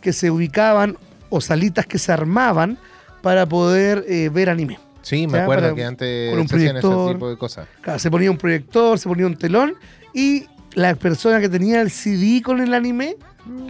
que 0.00 0.12
se 0.12 0.30
ubicaban 0.30 0.96
o 1.28 1.40
salitas 1.40 1.86
que 1.86 1.98
se 1.98 2.12
armaban 2.12 2.78
para 3.20 3.46
poder 3.46 4.04
eh, 4.08 4.30
ver 4.32 4.48
anime. 4.48 4.78
Sí, 5.02 5.26
me 5.26 5.38
acuerdo 5.40 5.64
para- 5.64 5.74
que 5.74 5.84
antes 5.84 6.30
con 6.30 6.40
un 6.40 6.48
se 6.48 6.56
hacían 6.56 6.76
ese 6.76 6.86
proyector. 6.86 7.14
tipo 7.14 7.30
de 7.30 7.36
cosas. 7.36 7.68
Claro, 7.80 7.98
se 7.98 8.10
ponía 8.10 8.30
un 8.30 8.38
proyector, 8.38 8.98
se 8.98 9.08
ponía 9.08 9.26
un 9.26 9.36
telón 9.36 9.74
y 10.14 10.46
la 10.74 10.94
persona 10.94 11.40
que 11.40 11.48
tenía 11.48 11.80
el 11.82 11.90
CD 11.90 12.40
con 12.42 12.60
el 12.60 12.72
anime 12.74 13.16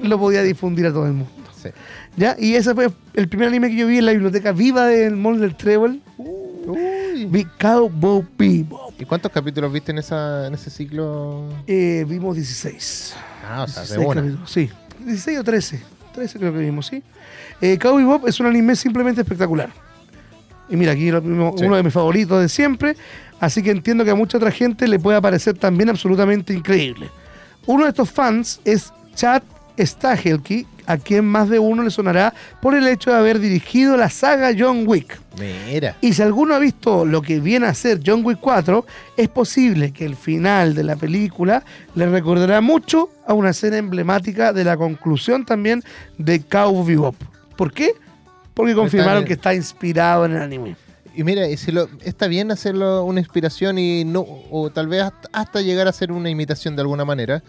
lo 0.02 0.18
podía 0.18 0.42
difundir 0.42 0.86
a 0.86 0.92
todo 0.92 1.06
el 1.06 1.12
mundo. 1.14 1.32
Sí. 1.62 1.70
¿Ya? 2.16 2.36
Y 2.38 2.54
ese 2.54 2.74
fue 2.74 2.88
el 3.14 3.28
primer 3.28 3.48
anime 3.48 3.68
que 3.70 3.76
yo 3.76 3.86
vi 3.86 3.98
en 3.98 4.06
la 4.06 4.12
biblioteca 4.12 4.52
viva 4.52 4.86
del 4.86 5.16
Mall 5.16 5.40
del 5.40 5.56
Treble. 5.56 6.00
Uy. 7.16 7.24
Vi 7.26 7.44
Cowboy 7.58 8.24
Bebop. 8.36 8.92
¿Y 9.00 9.04
cuántos 9.04 9.32
capítulos 9.32 9.72
viste 9.72 9.92
en, 9.92 9.98
esa, 9.98 10.46
en 10.46 10.54
ese 10.54 10.68
ciclo? 10.70 11.44
Eh, 11.66 12.04
vimos 12.06 12.34
16. 12.36 13.14
Ah, 13.48 13.62
o 13.62 13.68
sea, 13.68 13.82
de 13.82 13.88
16 13.88 14.06
una. 14.06 14.20
capítulos, 14.20 14.50
Sí, 14.50 14.70
16 15.04 15.38
o 15.38 15.44
13. 15.44 15.82
13 16.14 16.38
creo 16.38 16.52
que 16.52 16.58
vimos, 16.58 16.86
sí. 16.86 17.02
Eh, 17.60 17.78
Cowboy 17.78 18.02
Bebop 18.04 18.28
es 18.28 18.38
un 18.40 18.46
anime 18.46 18.76
simplemente 18.76 19.22
espectacular. 19.22 19.70
Y 20.68 20.76
mira, 20.76 20.92
aquí 20.92 21.10
lo 21.10 21.22
mismo- 21.22 21.54
Sí. 21.56 21.64
uno 21.64 21.76
de 21.76 21.82
mis 21.82 21.92
favoritos 21.92 22.40
de 22.40 22.48
siempre. 22.48 22.96
Así 23.40 23.62
que 23.62 23.70
entiendo 23.70 24.04
que 24.04 24.10
a 24.10 24.14
mucha 24.14 24.36
otra 24.38 24.50
gente 24.50 24.86
le 24.88 24.98
puede 24.98 25.20
parecer 25.22 25.56
también 25.56 25.88
absolutamente 25.88 26.52
increíble. 26.52 27.10
Uno 27.66 27.84
de 27.84 27.90
estos 27.90 28.10
fans 28.10 28.60
es 28.64 28.92
Chad 29.14 29.42
Stahelski, 29.78 30.66
a 30.86 30.98
quien 30.98 31.24
más 31.24 31.48
de 31.48 31.58
uno 31.58 31.82
le 31.82 31.90
sonará 31.90 32.32
por 32.60 32.74
el 32.74 32.86
hecho 32.86 33.10
de 33.10 33.16
haber 33.16 33.38
dirigido 33.38 33.96
la 33.96 34.08
saga 34.08 34.52
John 34.56 34.84
Wick. 34.86 35.20
Mira. 35.38 35.96
Y 36.00 36.12
si 36.14 36.22
alguno 36.22 36.54
ha 36.54 36.58
visto 36.58 37.04
lo 37.04 37.22
que 37.22 37.40
viene 37.40 37.66
a 37.66 37.74
ser 37.74 38.00
John 38.04 38.24
Wick 38.24 38.38
4, 38.40 38.86
es 39.16 39.28
posible 39.28 39.92
que 39.92 40.04
el 40.04 40.16
final 40.16 40.74
de 40.74 40.84
la 40.84 40.96
película 40.96 41.64
le 41.94 42.06
recordará 42.06 42.60
mucho 42.60 43.10
a 43.26 43.34
una 43.34 43.50
escena 43.50 43.76
emblemática 43.76 44.52
de 44.52 44.64
la 44.64 44.76
conclusión 44.76 45.44
también 45.44 45.82
de 46.18 46.40
Cowboy 46.40 46.86
Bebop. 46.86 47.16
¿Por 47.56 47.72
qué? 47.72 47.92
Porque 48.54 48.74
confirmaron 48.74 49.24
que 49.24 49.34
está 49.34 49.54
inspirado 49.54 50.24
en 50.24 50.32
el 50.32 50.42
anime. 50.42 50.76
Y 51.14 51.24
mira, 51.24 51.48
y 51.48 51.56
si 51.56 51.72
lo, 51.72 51.88
está 52.04 52.26
bien 52.26 52.50
hacerlo 52.50 53.02
una 53.04 53.20
inspiración 53.20 53.78
y 53.78 54.04
no, 54.04 54.20
o 54.50 54.70
tal 54.70 54.86
vez 54.86 55.02
hasta, 55.02 55.28
hasta 55.32 55.62
llegar 55.62 55.88
a 55.88 55.92
ser 55.92 56.12
una 56.12 56.28
imitación 56.28 56.76
de 56.76 56.82
alguna 56.82 57.06
manera, 57.06 57.42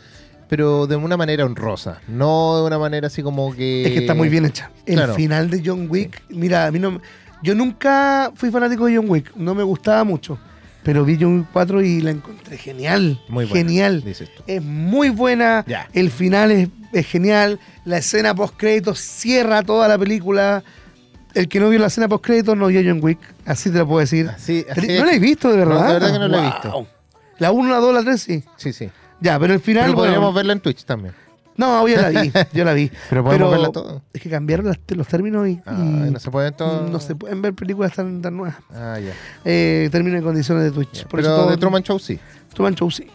pero 0.50 0.88
de 0.88 0.96
una 0.96 1.18
manera 1.18 1.46
honrosa, 1.46 2.00
no 2.08 2.58
de 2.62 2.68
una 2.68 2.80
manera 2.80 3.08
así 3.08 3.22
como 3.24 3.54
que. 3.54 3.84
Es 3.86 3.92
que 3.92 4.00
está 4.00 4.14
muy 4.14 4.30
bien 4.30 4.46
hecha. 4.46 4.72
El 4.86 4.96
claro. 4.96 5.14
final 5.16 5.50
de 5.50 5.62
John 5.66 5.88
Wick, 5.90 6.24
mira, 6.30 6.66
a 6.68 6.72
mí 6.72 6.80
no, 6.80 7.02
yo 7.44 7.54
nunca 7.56 8.32
fui 8.36 8.50
fanático 8.52 8.86
de 8.86 8.98
John 8.98 9.10
Wick, 9.10 9.36
no 9.36 9.54
me 9.56 9.64
gustaba 9.64 10.04
mucho, 10.04 10.40
pero 10.84 11.04
vi 11.06 11.18
John 11.20 11.40
Wick 11.40 11.48
4 11.54 11.82
y 11.82 12.02
la 12.02 12.12
encontré 12.12 12.58
genial. 12.58 13.20
Muy 13.30 13.46
buena, 13.46 13.68
genial. 13.68 14.04
dices 14.04 14.30
tú. 14.36 14.44
Es 14.48 14.62
muy 14.64 15.10
buena. 15.10 15.64
Ya. 15.68 15.88
El 15.94 16.10
final 16.10 16.52
es, 16.52 16.70
es 16.94 17.06
genial. 17.06 17.60
La 17.84 17.98
escena 17.98 18.34
post 18.34 18.56
créditos 18.58 19.00
cierra 19.00 19.64
toda 19.64 19.88
la 19.88 19.98
película. 19.98 20.64
El 21.34 21.48
que 21.50 21.60
no 21.60 21.70
vio 21.70 21.78
la 21.80 21.88
escena 21.88 22.08
post 22.08 22.24
créditos 22.26 22.56
no 22.58 22.68
vio 22.68 22.82
John 22.84 23.00
Wick. 23.04 23.20
Así 23.46 23.70
te 23.70 23.78
lo 23.80 23.88
puedo 23.88 24.00
decir. 24.00 24.28
Así- 24.30 24.66
Pero- 24.68 24.82
así 24.82 24.98
¿No 25.00 25.06
la 25.06 25.14
he 25.14 25.20
visto 25.20 25.52
de 25.52 25.58
No, 25.58 25.66
verdad? 25.66 25.88
de 25.88 25.94
verdad 25.94 26.14
que 26.14 26.20
no 26.20 26.28
la 26.30 26.38
he 26.40 26.46
visto. 26.46 26.88
La 27.40 27.52
1, 27.52 27.70
la 27.70 27.78
2, 27.78 27.94
la 27.94 28.02
3, 28.04 28.22
sí. 28.22 28.44
Sí, 28.56 28.74
sí. 28.74 28.90
Ya, 29.20 29.40
pero 29.40 29.54
el 29.54 29.60
final. 29.60 29.84
Pero 29.86 29.96
bueno, 29.96 30.10
podríamos 30.14 30.36
verla 30.36 30.54
en 30.54 30.60
Twitch 30.60 30.84
también. 30.86 31.14
No, 31.56 31.88
yo 31.88 32.00
la 32.00 32.10
vi. 32.22 32.32
Yo 32.54 32.64
la 32.64 32.74
vi. 32.74 32.92
Pero 33.10 33.24
podemos 33.24 33.50
verla 33.50 33.72
todo. 33.72 34.04
Es 34.14 34.22
que 34.22 34.30
cambiaron 34.30 34.68
las- 34.68 34.78
los 34.90 35.08
términos 35.08 35.48
y, 35.48 35.60
Ah, 35.66 36.06
y 36.08 36.12
no 36.12 36.20
se 36.20 36.30
pueden 36.30 36.54
todo. 36.54 36.88
no 36.88 37.00
se 37.00 37.16
pueden 37.16 37.42
ver 37.42 37.56
películas 37.56 37.94
tan, 37.94 38.22
tan 38.22 38.38
nuevas. 38.38 38.58
Ah, 38.76 39.00
ya. 39.00 39.12
Eh, 39.44 39.90
términos 39.92 40.22
y 40.22 40.24
condiciones 40.24 40.64
de 40.66 40.72
Twitch. 40.72 41.04
Por 41.08 41.20
Pero 41.22 41.34
eso 41.34 41.36
todo- 41.36 41.50
de 41.50 41.58
Truman 41.58 41.82
Show 41.82 41.98
sí. 41.98 42.20
Truman 42.54 42.76
Show 42.76 42.92
sí. 42.92 43.08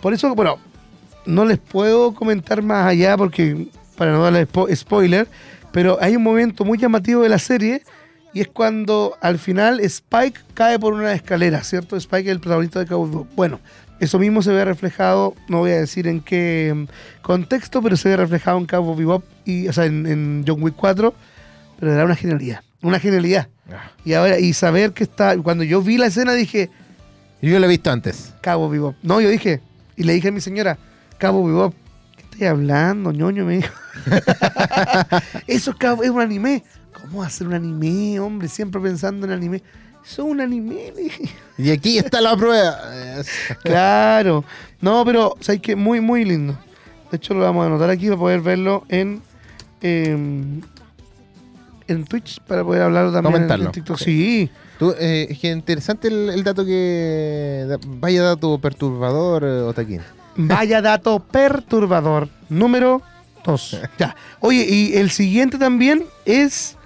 Por 0.00 0.14
eso, 0.14 0.34
bueno, 0.34 0.56
no 1.26 1.44
les 1.44 1.58
puedo 1.58 2.14
comentar 2.14 2.62
más 2.62 2.86
allá 2.86 3.16
porque 3.18 3.68
para 3.98 4.12
no 4.12 4.22
darle 4.22 4.48
spo- 4.48 4.74
spoiler, 4.74 5.28
pero 5.70 5.98
hay 6.00 6.16
un 6.16 6.22
momento 6.22 6.64
muy 6.64 6.78
llamativo 6.78 7.22
de 7.22 7.28
la 7.28 7.38
serie 7.38 7.82
y 8.32 8.40
es 8.40 8.48
cuando 8.48 9.18
al 9.20 9.38
final 9.38 9.80
Spike 9.80 10.40
cae 10.54 10.78
por 10.78 10.94
una 10.94 11.12
escalera, 11.12 11.62
¿cierto? 11.62 11.96
Spike 11.96 12.30
es 12.30 12.32
el 12.32 12.40
protagonista 12.40 12.78
de 12.80 12.86
Cowboy. 12.86 13.26
Bueno, 13.36 13.60
eso 14.00 14.18
mismo 14.18 14.42
se 14.42 14.52
ve 14.52 14.64
reflejado, 14.64 15.34
no 15.48 15.58
voy 15.58 15.70
a 15.72 15.76
decir 15.80 16.06
en 16.08 16.20
qué 16.20 16.72
mm, 16.74 17.22
contexto, 17.22 17.80
pero 17.82 17.96
se 17.96 18.08
ve 18.08 18.16
reflejado 18.16 18.58
en 18.58 18.66
Cowboy 18.66 18.96
Bebop 18.96 19.24
y, 19.44 19.68
o 19.68 19.72
sea, 19.72 19.84
en, 19.86 20.06
en 20.06 20.44
John 20.46 20.62
Wick 20.62 20.74
4, 20.76 21.14
pero 21.78 21.92
era 21.92 22.04
una 22.04 22.16
genialidad, 22.16 22.60
una 22.82 22.98
genialidad. 22.98 23.48
Ah. 23.70 23.90
Y 24.04 24.12
ahora 24.14 24.38
y 24.38 24.52
saber 24.54 24.92
que 24.92 25.04
está, 25.04 25.36
cuando 25.38 25.64
yo 25.64 25.82
vi 25.82 25.98
la 25.98 26.06
escena 26.06 26.32
dije, 26.34 26.68
Yo 27.40 27.58
la 27.58 27.66
he 27.66 27.68
visto 27.68 27.90
antes. 27.90 28.34
Cabo 28.40 28.68
Bebop. 28.68 28.96
No, 29.02 29.20
yo 29.20 29.28
dije, 29.28 29.60
y 29.96 30.02
le 30.04 30.12
dije 30.14 30.28
a 30.28 30.32
mi 30.32 30.40
señora, 30.40 30.78
Cabo 31.18 31.44
Bebop, 31.46 31.74
¿qué 32.16 32.22
estoy 32.22 32.46
hablando, 32.48 33.12
ñoño? 33.12 33.44
Me 33.44 33.56
dijo. 33.58 33.72
Eso 35.46 35.70
es 35.72 35.76
Cabo- 35.76 36.02
es 36.02 36.10
un 36.10 36.20
anime. 36.20 36.62
¿Cómo 36.92 37.22
hacer 37.22 37.46
un 37.46 37.54
anime, 37.54 38.20
hombre? 38.20 38.48
Siempre 38.48 38.80
pensando 38.80 39.26
en 39.26 39.32
anime. 39.32 39.62
Es 40.04 40.18
un 40.18 40.40
anime. 40.40 40.92
Y 41.58 41.70
aquí 41.70 41.98
está 41.98 42.20
la 42.20 42.36
prueba. 42.36 42.76
Claro. 43.62 44.44
No, 44.80 45.04
pero, 45.04 45.36
¿sabes 45.40 45.60
qué? 45.60 45.76
Muy, 45.76 46.00
muy 46.00 46.24
lindo. 46.24 46.58
De 47.10 47.16
hecho, 47.18 47.34
lo 47.34 47.40
vamos 47.40 47.62
a 47.64 47.66
anotar 47.66 47.90
aquí 47.90 48.06
para 48.06 48.18
poder 48.18 48.40
verlo 48.40 48.84
en, 48.88 49.22
em, 49.80 50.60
en 51.86 52.04
Twitch 52.04 52.40
para 52.40 52.64
poder 52.64 52.82
hablarlo 52.82 53.12
también 53.12 53.34
en- 53.34 53.40
Comentarlo. 53.42 53.66
en 53.66 53.72
TikTok. 53.72 53.98
Sí. 53.98 54.50
Tú, 54.78 54.94
eh, 54.98 55.28
es 55.30 55.38
que 55.38 55.50
interesante 55.50 56.08
el, 56.08 56.30
el 56.30 56.42
dato 56.42 56.64
que. 56.64 57.76
Vaya 57.86 58.22
dato 58.22 58.58
perturbador, 58.58 59.44
eh, 59.44 59.60
Otaquín. 59.62 60.00
Vaya 60.36 60.80
dato 60.82 61.20
perturbador. 61.20 62.28
Número 62.48 63.02
2. 63.44 63.80
Ya. 63.98 64.16
Oye, 64.40 64.66
y 64.68 64.94
el 64.96 65.10
siguiente 65.10 65.58
también 65.58 66.04
es. 66.24 66.76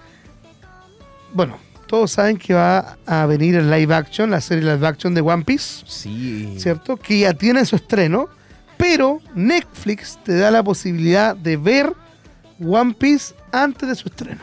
Bueno, 1.33 1.59
todos 1.87 2.11
saben 2.13 2.37
que 2.37 2.55
va 2.55 2.97
a 3.07 3.27
venir 3.27 3.55
el 3.55 3.71
live 3.71 3.95
action, 3.95 4.31
la 4.31 4.41
serie 4.41 4.65
live 4.65 4.87
action 4.87 5.15
de 5.15 5.21
One 5.21 5.45
Piece, 5.45 5.85
Sí. 5.87 6.55
¿cierto? 6.59 6.97
Que 6.97 7.21
ya 7.21 7.33
tiene 7.35 7.65
su 7.65 7.77
estreno, 7.77 8.29
pero 8.77 9.21
Netflix 9.35 10.19
te 10.25 10.37
da 10.37 10.51
la 10.51 10.63
posibilidad 10.63 11.35
de 11.37 11.57
ver 11.57 11.93
One 12.65 12.95
Piece 12.99 13.35
antes 13.53 13.89
de 13.89 13.95
su 13.95 14.09
estreno. 14.09 14.41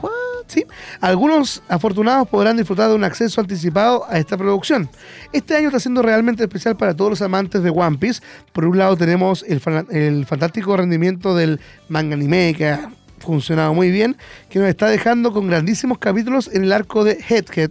What? 0.00 0.10
¿sí? 0.46 0.64
Algunos 1.00 1.62
afortunados 1.68 2.28
podrán 2.28 2.56
disfrutar 2.56 2.88
de 2.88 2.94
un 2.94 3.04
acceso 3.04 3.40
anticipado 3.40 4.04
a 4.08 4.18
esta 4.18 4.36
producción. 4.38 4.88
Este 5.32 5.56
año 5.56 5.68
está 5.68 5.80
siendo 5.80 6.00
realmente 6.00 6.42
especial 6.42 6.76
para 6.76 6.94
todos 6.94 7.10
los 7.10 7.22
amantes 7.22 7.62
de 7.62 7.70
One 7.70 7.98
Piece. 7.98 8.22
Por 8.52 8.64
un 8.64 8.78
lado 8.78 8.96
tenemos 8.96 9.44
el, 9.46 9.60
el 9.90 10.24
fantástico 10.26 10.76
rendimiento 10.76 11.34
del 11.34 11.60
manga 11.88 12.14
anime 12.14 12.54
que 12.56 12.78
funcionado 13.24 13.74
muy 13.74 13.90
bien, 13.90 14.16
que 14.50 14.58
nos 14.58 14.68
está 14.68 14.88
dejando 14.88 15.32
con 15.32 15.46
grandísimos 15.48 15.98
capítulos 15.98 16.48
en 16.52 16.64
el 16.64 16.72
arco 16.72 17.04
de 17.04 17.18
Headhead, 17.28 17.70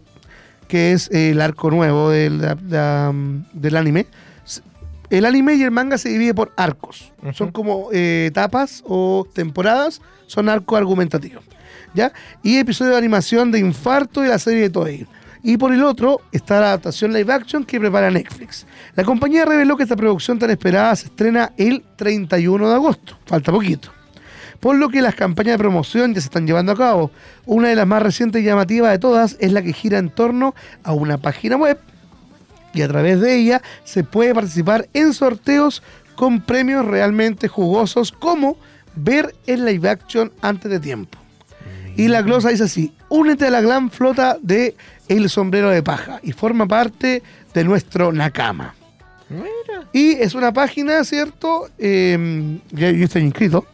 que 0.68 0.92
es 0.94 1.10
el 1.12 1.40
arco 1.42 1.70
nuevo 1.72 2.10
del, 2.10 2.40
la- 2.42 3.12
del 3.54 3.78
anime. 3.78 4.08
El 5.10 5.26
anime 5.26 5.54
y 5.56 5.62
el 5.64 5.70
manga 5.72 5.98
se 6.00 6.10
divide 6.10 6.34
por 6.34 6.52
arcos. 6.58 7.12
Son 7.34 7.52
como 7.52 7.90
eh, 7.94 8.26
etapas 8.30 8.84
o 8.88 9.28
temporadas, 9.32 10.02
son 10.26 10.50
arcos 10.50 10.78
argumentativos. 10.78 11.44
¿ya? 11.94 12.12
Y 12.42 12.58
episodio 12.58 12.92
de 12.94 12.98
animación 12.98 13.52
de 13.52 13.60
Infarto 13.60 14.22
de 14.22 14.30
la 14.30 14.40
serie 14.40 14.64
de 14.64 14.70
Toei. 14.72 15.06
Y 15.44 15.58
por 15.58 15.72
el 15.74 15.84
otro 15.84 16.22
está 16.32 16.60
la 16.62 16.68
adaptación 16.68 17.14
live 17.14 17.32
action 17.32 17.64
que 17.66 17.80
prepara 17.80 18.10
Netflix. 18.10 18.66
La 18.96 19.04
compañía 19.04 19.46
reveló 19.46 19.76
que 19.78 19.84
esta 19.84 19.96
producción 19.98 20.40
tan 20.40 20.50
esperada 20.50 20.96
se 20.96 21.08
estrena 21.08 21.52
el 21.58 21.84
31 21.98 22.70
de 22.70 22.74
agosto. 22.74 23.20
Falta 23.26 23.52
poquito. 23.52 23.92
Por 24.64 24.78
lo 24.78 24.88
que 24.88 25.02
las 25.02 25.14
campañas 25.14 25.56
de 25.56 25.58
promoción 25.58 26.14
ya 26.14 26.22
se 26.22 26.28
están 26.28 26.48
llevando 26.48 26.72
a 26.72 26.78
cabo. 26.78 27.12
Una 27.46 27.68
de 27.68 27.76
las 27.76 27.86
más 27.86 28.02
recientes 28.02 28.42
y 28.42 28.46
llamativas 28.46 28.92
de 28.92 28.98
todas 28.98 29.36
es 29.42 29.52
la 29.52 29.62
que 29.62 29.74
gira 29.74 29.98
en 29.98 30.10
torno 30.10 30.56
a 30.86 30.94
una 30.94 31.18
página 31.18 31.58
web 31.58 31.78
y 32.74 32.82
a 32.82 32.88
través 32.88 33.20
de 33.20 33.36
ella 33.36 33.62
se 33.84 34.06
puede 34.06 34.34
participar 34.34 34.88
en 34.94 35.14
sorteos 35.14 35.84
con 36.16 36.40
premios 36.40 36.86
realmente 36.86 37.50
jugosos 37.50 38.14
como 38.14 38.56
ver 38.96 39.36
el 39.48 39.66
live 39.66 39.90
action 39.90 40.32
antes 40.42 40.72
de 40.72 40.80
tiempo. 40.80 41.18
Y 41.98 42.08
la 42.08 42.22
glosa 42.22 42.48
dice 42.48 42.64
así, 42.64 42.94
únete 43.10 43.48
a 43.48 43.52
la 43.52 43.60
gran 43.60 43.92
flota 43.92 44.38
de 44.42 44.78
El 45.10 45.30
Sombrero 45.30 45.72
de 45.72 45.84
Paja 45.84 46.22
y 46.24 46.32
forma 46.32 46.70
parte 46.70 47.22
de 47.54 47.64
nuestro 47.66 48.14
Nakama. 48.14 48.76
Y 49.92 50.12
es 50.14 50.36
una 50.36 50.54
página, 50.54 51.04
¿cierto? 51.04 51.68
Eh, 51.78 52.60
yo 52.72 52.88
estoy 52.88 53.24
inscrito, 53.24 53.68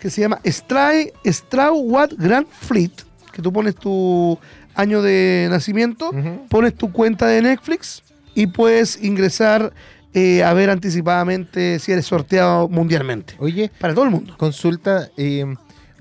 que 0.00 0.10
se 0.10 0.20
llama 0.22 0.40
Stray, 0.46 1.12
Straw 1.24 1.76
What 1.78 2.10
Grand 2.16 2.46
Fleet, 2.48 2.90
que 3.32 3.42
tú 3.42 3.52
pones 3.52 3.74
tu 3.76 4.38
año 4.74 5.02
de 5.02 5.46
nacimiento, 5.50 6.10
pones 6.48 6.74
tu 6.74 6.90
cuenta 6.90 7.26
de 7.26 7.42
Netflix 7.42 8.02
y 8.34 8.46
puedes 8.46 9.02
ingresar 9.02 9.72
eh, 10.14 10.42
a 10.42 10.52
ver 10.54 10.70
anticipadamente 10.70 11.78
si 11.78 11.92
eres 11.92 12.06
sorteado 12.06 12.68
mundialmente. 12.68 13.34
Oye, 13.38 13.70
Para 13.78 13.94
todo 13.94 14.04
el 14.04 14.10
mundo. 14.10 14.34
consulta. 14.38 15.08
eh, 15.16 15.44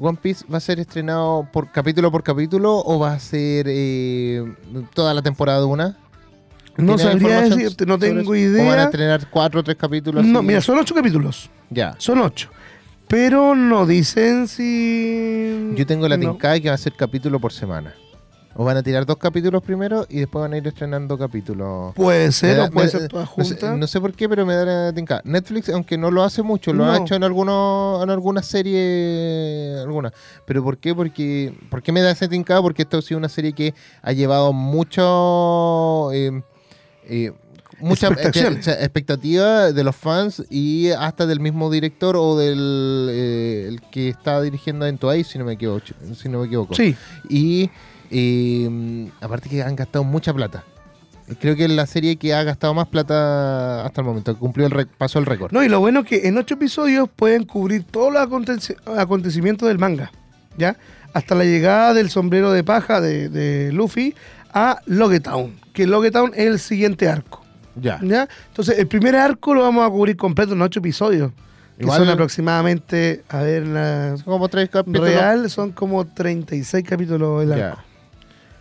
¿One 0.01 0.17
Piece 0.21 0.45
va 0.51 0.57
a 0.57 0.61
ser 0.61 0.79
estrenado 0.79 1.45
por 1.51 1.69
capítulo 1.73 2.09
por 2.09 2.23
capítulo 2.23 2.77
o 2.85 2.99
va 2.99 3.11
a 3.11 3.19
ser 3.19 3.65
eh, 3.67 4.41
toda 4.93 5.13
la 5.13 5.21
temporada 5.21 5.59
de 5.59 5.65
una? 5.65 5.97
No 6.77 6.95
¿Tiene 6.95 7.11
sabría 7.11 7.41
decirte, 7.41 7.85
no 7.85 7.99
tengo 7.99 8.33
eso? 8.33 8.53
¿O 8.61 8.65
van 8.65 8.67
a 8.69 8.71
idea. 8.73 8.83
estrenar 8.85 9.29
cuatro 9.29 9.59
o 9.59 9.63
tres 9.63 9.75
capítulos? 9.75 10.25
No, 10.25 10.39
así? 10.39 10.47
mira, 10.47 10.61
son 10.61 10.79
ocho 10.79 10.95
capítulos. 10.95 11.49
Ya. 11.69 11.95
Son 11.97 12.17
ocho. 12.21 12.49
Pero 13.09 13.55
no 13.55 13.87
dicen 13.87 14.47
si. 14.47 15.71
Yo 15.75 15.85
tengo 15.87 16.07
la 16.07 16.15
no. 16.15 16.37
que 16.37 16.47
va 16.69 16.75
a 16.75 16.77
ser 16.77 16.93
capítulo 16.93 17.39
por 17.39 17.51
semana. 17.51 17.95
O 18.55 18.65
van 18.65 18.77
a 18.77 18.83
tirar 18.83 19.05
dos 19.05 19.17
capítulos 19.17 19.63
primero 19.63 20.05
y 20.09 20.19
después 20.19 20.41
van 20.41 20.53
a 20.53 20.57
ir 20.57 20.67
estrenando 20.67 21.17
capítulos. 21.17 21.93
Puede 21.95 22.31
ser, 22.31 22.49
Me 22.51 22.55
da- 22.57 22.65
o 22.65 22.71
puede 22.71 22.85
me- 22.87 22.91
ser 22.91 23.13
no 23.13 23.21
sé, 23.21 23.25
junta. 23.55 23.75
no 23.77 23.87
sé 23.87 23.99
por 24.01 24.13
qué, 24.13 24.29
pero 24.29 24.45
me 24.45 24.53
da 24.53 24.65
la 24.65 24.93
tincada. 24.93 25.21
Netflix, 25.23 25.69
aunque 25.69 25.97
no 25.97 26.11
lo 26.11 26.23
hace 26.23 26.43
mucho, 26.43 26.71
lo 26.73 26.85
ha 26.85 26.97
hecho 26.97 27.15
en 27.15 27.23
algunos 27.23 28.03
en 28.03 28.09
algunas 28.11 28.45
series, 28.45 29.79
algunas. 29.81 30.11
Pero 30.45 30.63
¿por 30.63 30.77
qué? 30.77 30.93
Porque 30.93 31.53
¿por 31.71 31.81
qué 31.81 31.91
me 31.91 32.01
da 32.01 32.11
esa 32.11 32.27
tincada? 32.27 32.61
Porque 32.61 32.83
esto 32.83 32.97
ha 32.97 33.01
sido 33.01 33.17
una 33.17 33.29
serie 33.29 33.53
que 33.53 33.73
ha 34.03 34.11
llevado 34.11 34.53
mucho 34.53 36.11
eh, 36.11 36.43
eh, 37.05 37.31
mucha 37.81 38.09
o 38.09 38.15
sea, 38.61 38.73
expectativa 38.75 39.71
de 39.71 39.83
los 39.83 39.95
fans 39.95 40.43
y 40.49 40.89
hasta 40.91 41.25
del 41.25 41.39
mismo 41.39 41.69
director 41.71 42.15
o 42.17 42.37
del 42.37 43.07
eh, 43.11 43.65
el 43.69 43.81
que 43.91 44.09
está 44.09 44.41
dirigiendo 44.41 44.85
en 44.85 44.97
Toei, 44.97 45.23
si 45.23 45.37
no 45.39 45.45
me 45.45 45.53
equivoco. 45.53 45.85
Si 46.15 46.29
no 46.29 46.39
me 46.39 46.47
equivoco. 46.47 46.75
Sí, 46.75 46.95
Y 47.29 47.69
eh, 48.11 49.09
aparte 49.21 49.49
que 49.49 49.61
han 49.63 49.75
gastado 49.75 50.03
mucha 50.03 50.33
plata. 50.33 50.63
Creo 51.39 51.55
que 51.55 51.65
es 51.65 51.69
la 51.69 51.85
serie 51.85 52.15
que 52.15 52.33
ha 52.33 52.43
gastado 52.43 52.73
más 52.73 52.87
plata 52.87 53.85
hasta 53.85 54.01
el 54.01 54.07
momento. 54.07 54.35
Cumplió 54.37 54.65
el 54.65 54.87
pasó 54.87 55.19
el 55.19 55.27
récord. 55.27 55.51
no, 55.51 55.63
y 55.63 55.69
lo 55.69 55.79
bueno 55.79 55.99
es 55.99 56.07
que 56.07 56.27
en 56.27 56.37
ocho 56.39 56.55
episodios 56.55 57.07
pueden 57.15 57.43
cubrir 57.45 57.83
todos 57.83 58.11
los 58.11 58.21
aconteci- 58.27 58.75
acontecimientos 58.97 59.67
del 59.67 59.77
manga, 59.77 60.11
¿ya? 60.57 60.75
Hasta 61.13 61.35
la 61.35 61.43
llegada 61.43 61.93
del 61.93 62.09
sombrero 62.09 62.51
de 62.51 62.63
paja 62.63 62.99
de, 62.99 63.29
de 63.29 63.71
Luffy 63.71 64.15
a 64.53 64.81
Logetown, 64.87 65.59
que 65.73 65.85
Logetown 65.85 66.31
es 66.33 66.47
el 66.47 66.59
siguiente 66.59 67.07
arco, 67.07 67.38
Ya. 67.81 67.99
¿ya? 68.01 68.27
Entonces, 68.47 68.77
el 68.79 68.87
primer 68.87 69.15
arco 69.15 69.53
lo 69.53 69.61
vamos 69.61 69.85
a 69.85 69.89
cubrir 69.89 70.15
completo 70.17 70.53
en 70.53 70.61
ocho 70.61 70.79
episodios, 70.79 71.31
que 71.77 71.85
son 71.87 72.09
aproximadamente, 72.09 73.23
a 73.29 73.39
ver, 73.41 73.67
la 73.67 74.15
Son 74.17 74.25
como 74.25 74.47
tres 74.49 74.69
capítulos. 74.69 75.07
real 75.09 75.49
son 75.49 75.71
como 75.71 76.05
36 76.05 76.83
capítulos 76.87 77.43
el 77.43 77.49
Ya. 77.55 77.69
arco. 77.71 77.81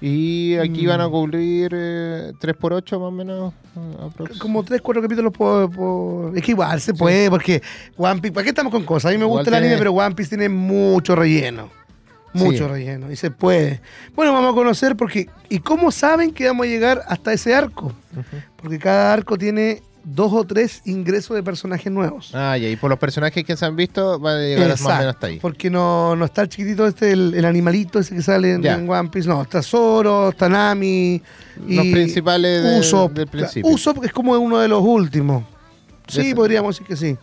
Y 0.01 0.55
aquí 0.59 0.87
van 0.87 1.01
a 1.01 1.09
Mm. 1.09 1.11
cubrir 1.11 1.71
eh, 1.75 2.33
3 2.39 2.55
por 2.57 2.73
8 2.73 3.01
más 3.01 3.09
o 3.09 3.11
menos. 3.11 3.53
aprox. 4.01 4.39
Como 4.39 4.63
3, 4.65 4.81
4 4.81 5.03
capítulos 5.03 5.33
por, 5.33 5.71
por- 5.71 6.37
Es 6.37 6.43
que 6.45 6.51
igual 6.53 6.81
se 6.81 6.95
puede, 6.95 7.29
porque 7.31 7.61
One 7.97 8.21
Piece... 8.21 8.33
¿Para 8.33 8.43
qué 8.45 8.51
estamos 8.51 8.73
con 8.73 8.85
cosas? 8.85 9.11
A 9.11 9.13
mí 9.13 9.19
me 9.19 9.25
Igual 9.25 9.41
gusta 9.45 9.57
el 9.57 9.63
anime, 9.65 9.79
pero 9.79 9.93
One 9.93 10.15
Piece 10.15 10.29
tiene 10.31 10.49
mucho 10.49 11.15
relleno. 11.17 11.69
Mucho 12.33 12.67
Sí. 12.67 12.71
relleno. 12.73 13.11
Y 13.11 13.17
se 13.17 13.31
puede. 13.31 13.81
Bueno, 14.15 14.33
vamos 14.33 14.53
a 14.53 14.55
conocer 14.55 14.97
porque... 14.97 15.29
¿Y 15.49 15.61
cómo 15.61 15.91
saben 15.91 16.33
que 16.33 16.47
vamos 16.47 16.67
a 16.67 16.69
llegar 16.69 17.03
hasta 17.09 17.33
ese 17.33 17.55
arco? 17.55 17.93
Porque 18.57 18.79
cada 18.79 19.13
arco 19.13 19.39
tiene 19.39 19.83
dos 20.05 20.33
o 20.33 20.45
tres 20.45 20.81
ingresos 20.87 21.37
de 21.37 21.43
personajes 21.43 21.93
nuevos. 21.93 22.31
Ah. 22.35 22.57
Y 22.57 22.77
por 22.77 22.89
los 22.91 22.99
personajes 22.99 23.45
que 23.45 23.57
se 23.57 23.65
han 23.67 23.77
visto, 23.77 24.19
van 24.19 24.37
a 24.37 24.41
llegar 24.41 24.69
más 24.71 24.81
o 24.83 24.89
menos 24.89 25.15
hasta 25.15 25.27
ahí. 25.27 25.39
Porque 25.39 25.69
no, 25.71 26.17
no 26.17 26.25
está 26.25 26.43
el 26.43 26.49
chiquitito 26.49 26.87
este, 26.87 27.13
el, 27.13 27.35
el 27.35 27.45
animalito 27.45 27.99
ese 27.99 28.15
que 28.15 28.23
sale 28.23 28.53
en, 28.55 28.89
One 28.89 29.09
Piece. 29.11 29.29
No, 29.29 29.43
está 29.43 29.63
Zoro, 29.63 30.31
está 30.31 30.49
Nami. 30.49 31.21
Los 31.67 31.87
principales 31.87 32.63
de- 32.63 32.79
Usopp. 32.79 33.13
del 33.13 33.27
principio. 33.27 33.71
Usopp 33.71 34.05
es 34.05 34.13
como 34.13 34.33
uno 34.33 34.59
de 34.59 34.69
los 34.69 34.83
últimos. 34.83 35.45
Sí, 36.07 36.35
podríamos 36.35 36.75
decir 36.75 36.87
que 36.87 36.97
sí. 36.97 37.17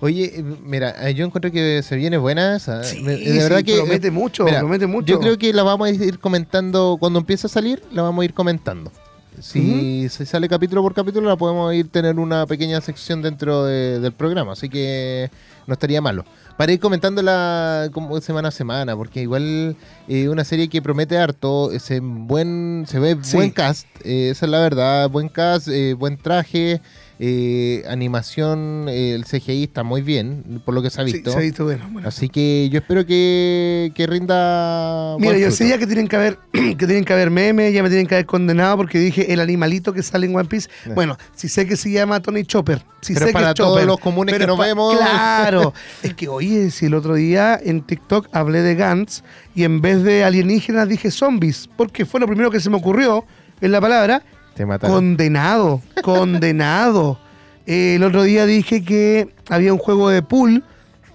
Oye, 0.00 0.32
eh, 0.36 0.42
mira, 0.64 1.08
eh, 1.08 1.14
yo 1.14 1.24
encuentro 1.24 1.50
que 1.50 1.82
se 1.82 1.96
viene 1.96 2.18
buena 2.18 2.56
esa. 2.56 2.84
Sí, 2.84 3.00
Me- 3.02 3.16
sí, 3.16 3.38
promete 3.76 4.10
mucho, 4.10 4.44
promete 4.44 4.86
mucho. 4.86 5.06
Yo 5.06 5.20
creo 5.20 5.38
que 5.38 5.52
la 5.52 5.62
vamos 5.62 5.88
a 5.88 5.90
ir 5.90 6.18
comentando 6.18 6.96
cuando 7.00 7.18
empiece 7.18 7.46
a 7.46 7.50
salir, 7.50 7.82
la 7.92 8.02
vamos 8.02 8.22
a 8.22 8.24
ir 8.26 8.34
comentando. 8.34 8.92
Si 9.40 10.08
se 10.08 10.24
sale 10.24 10.48
capítulo 10.48 10.80
por 10.82 10.94
capítulo, 10.94 11.28
la 11.28 11.36
podemos 11.36 11.72
ir 11.74 11.88
tener 11.90 12.18
una 12.18 12.46
pequeña 12.46 12.80
sección 12.80 13.20
dentro 13.20 13.64
de- 13.64 14.00
del 14.00 14.12
programa, 14.12 14.52
así 14.52 14.68
que 14.70 15.30
no 15.66 15.74
estaría 15.74 16.00
malo. 16.00 16.24
Para 16.56 16.72
ir 16.72 16.80
comentándola 16.80 17.90
como 17.92 18.18
semana 18.22 18.48
a 18.48 18.50
semana, 18.50 18.96
porque 18.96 19.20
igual 19.20 19.76
eh, 20.08 20.28
una 20.30 20.42
serie 20.44 20.68
que 20.68 20.80
promete 20.80 21.18
harto, 21.18 21.70
se, 21.80 22.00
buen, 22.00 22.86
se 22.88 22.98
ve 22.98 23.18
Sí. 23.20 23.36
buen 23.36 23.50
cast, 23.50 23.86
eh, 24.04 24.30
esa 24.30 24.46
es 24.46 24.50
la 24.52 24.60
verdad, 24.60 25.10
buen 25.10 25.28
cast, 25.28 25.68
eh, 25.68 25.92
buen 25.92 26.16
traje, 26.16 26.80
eh, 27.18 27.82
animación, 27.88 28.86
eh, 28.88 29.14
el 29.14 29.24
CGI 29.24 29.64
está 29.64 29.82
muy 29.82 30.02
bien, 30.02 30.60
por 30.64 30.74
lo 30.74 30.82
que 30.82 30.90
se 30.90 31.00
ha 31.00 31.06
Sí, 31.06 31.12
visto. 31.14 31.30
se 31.32 31.38
ha 31.38 31.40
visto 31.40 31.64
bueno. 31.64 31.88
bueno. 31.90 32.08
Así 32.08 32.28
que 32.28 32.68
yo 32.70 32.78
espero 32.80 33.06
que, 33.06 33.90
que 33.94 34.06
rinda. 34.06 35.16
Mira, 35.18 35.32
yo 35.38 35.46
fruto. 35.46 35.56
sé 35.56 35.68
ya 35.68 35.78
que 35.78 35.86
tienen 35.86 36.08
que 36.08 36.16
haber, 36.16 36.38
que 36.52 36.74
tienen 36.86 37.04
que 37.04 37.12
haber 37.12 37.30
memes, 37.30 37.72
ya 37.72 37.82
me 37.82 37.88
tienen 37.88 38.06
que 38.06 38.14
haber 38.16 38.26
condenado 38.26 38.76
porque 38.76 38.98
dije 38.98 39.32
el 39.32 39.40
animalito 39.40 39.92
que 39.92 40.02
sale 40.02 40.26
en 40.26 40.36
One 40.36 40.48
Piece. 40.48 40.68
Ya. 40.86 40.94
Bueno, 40.94 41.16
si 41.34 41.48
sé 41.48 41.66
que 41.66 41.76
se 41.76 41.90
llama 41.90 42.20
Tony 42.20 42.44
Chopper, 42.44 42.82
si 43.00 43.14
Pero 43.14 43.26
sé 43.26 43.32
para 43.32 43.46
que 43.46 43.50
es 43.50 43.54
todos 43.56 43.70
Chopper, 43.74 43.86
los 43.86 43.98
comunes 43.98 44.32
pero 44.34 44.44
que 44.44 44.48
nos 44.48 44.58
vemos. 44.58 44.96
Claro, 44.96 45.72
es 46.02 46.14
que 46.14 46.28
oye, 46.28 46.70
si 46.70 46.86
el 46.86 46.94
otro 46.94 47.14
día 47.14 47.58
en 47.62 47.82
TikTok 47.82 48.28
hablé 48.32 48.62
de 48.62 48.74
Gantz 48.74 49.22
y 49.54 49.64
en 49.64 49.80
vez 49.80 50.02
de 50.02 50.22
alienígenas 50.24 50.88
dije 50.88 51.10
zombies, 51.10 51.68
porque 51.76 52.04
fue 52.04 52.20
lo 52.20 52.26
primero 52.26 52.50
que 52.50 52.60
se 52.60 52.68
me 52.68 52.76
ocurrió 52.76 53.24
en 53.62 53.72
la 53.72 53.80
palabra 53.80 54.22
Te 54.56 54.64
mataron. 54.64 54.96
Condenado, 54.96 55.82
condenado. 56.02 57.20
Eh, 57.66 57.96
el 57.96 58.02
otro 58.02 58.22
día 58.22 58.46
dije 58.46 58.82
que 58.82 59.28
había 59.50 59.72
un 59.72 59.78
juego 59.78 60.08
de 60.08 60.22
pool 60.22 60.64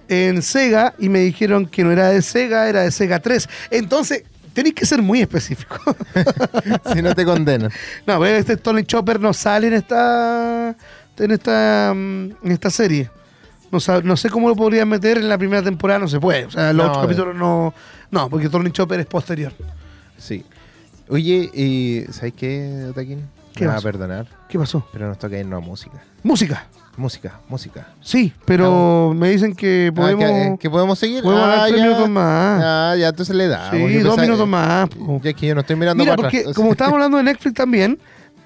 en 0.08 0.42
Sega 0.42 0.94
y 0.98 1.08
me 1.08 1.18
dijeron 1.20 1.66
que 1.66 1.82
no 1.82 1.90
era 1.90 2.08
de 2.08 2.22
Sega, 2.22 2.68
era 2.68 2.82
de 2.82 2.92
Sega 2.92 3.18
3. 3.18 3.48
Entonces, 3.70 4.22
tenéis 4.52 4.74
que 4.74 4.86
ser 4.86 5.02
muy 5.02 5.20
específico. 5.20 5.76
si 6.94 7.02
no 7.02 7.14
te 7.14 7.24
condenan. 7.24 7.70
no, 8.06 8.20
pero 8.20 8.36
este 8.36 8.56
Tony 8.56 8.84
Chopper 8.84 9.18
no 9.18 9.32
sale 9.32 9.66
en 9.66 9.74
esta 9.74 10.76
en 11.18 11.30
esta 11.30 11.92
mm, 11.94 12.30
en 12.44 12.52
esta 12.52 12.70
serie. 12.70 13.10
No, 13.72 13.78
no 14.02 14.16
sé 14.16 14.28
cómo 14.28 14.48
lo 14.48 14.54
podrían 14.54 14.88
meter 14.88 15.16
en 15.18 15.28
la 15.28 15.38
primera 15.38 15.62
temporada, 15.62 15.98
no 15.98 16.08
se 16.08 16.20
puede. 16.20 16.44
O 16.44 16.50
sea, 16.50 16.72
los 16.72 16.84
No, 16.84 16.90
otros 16.90 17.04
capítulos 17.06 17.34
no. 17.34 17.74
No, 18.10 18.28
porque 18.28 18.48
Tony 18.50 18.70
Chopper 18.70 19.00
es 19.00 19.06
posterior. 19.06 19.52
Sí. 20.18 20.44
Oye, 21.12 21.50
y 21.52 22.04
¿sabes 22.10 22.32
qué, 22.34 22.86
Otaquín? 22.90 23.20
¿Qué 23.54 23.64
Me 23.64 23.66
va 23.66 23.72
a 23.74 23.76
pasó? 23.76 23.84
perdonar, 23.88 24.26
¿Qué 24.48 24.58
pasó? 24.58 24.86
pero 24.94 25.08
nos 25.08 25.18
toca 25.18 25.36
irnos 25.38 25.62
a 25.62 25.66
música. 25.66 26.02
Música. 26.22 26.66
Música, 26.96 27.40
música. 27.48 27.86
Sí, 28.00 28.32
pero 28.46 29.12
me 29.14 29.28
dicen 29.30 29.54
que 29.54 29.92
podemos. 29.94 30.24
Ah, 30.24 30.28
que, 30.52 30.56
que 30.58 30.70
podemos 30.70 30.98
seguir. 30.98 31.22
podemos 31.22 31.44
ah, 31.44 31.48
dar 31.56 31.68
tres 31.68 31.82
minutos 31.82 32.08
más. 32.08 32.60
Ah, 32.64 32.94
ya, 32.98 33.08
entonces 33.08 33.34
le 33.36 33.48
damos. 33.48 33.70
sí, 33.70 33.94
dos 33.98 34.02
pensaba- 34.02 34.22
minutos 34.22 34.48
más. 34.48 34.88
po. 34.88 35.20
Ya 35.22 35.30
es 35.30 35.36
que 35.36 35.46
yo 35.46 35.54
no 35.54 35.60
estoy 35.62 35.76
mirando 35.76 36.02
Mira, 36.02 36.16
para 36.16 36.28
porque 36.28 36.40
atrás. 36.40 36.54
como 36.56 36.70
estábamos 36.72 36.96
hablando 36.96 37.16
de 37.18 37.22
Netflix 37.24 37.54
también, 37.54 37.98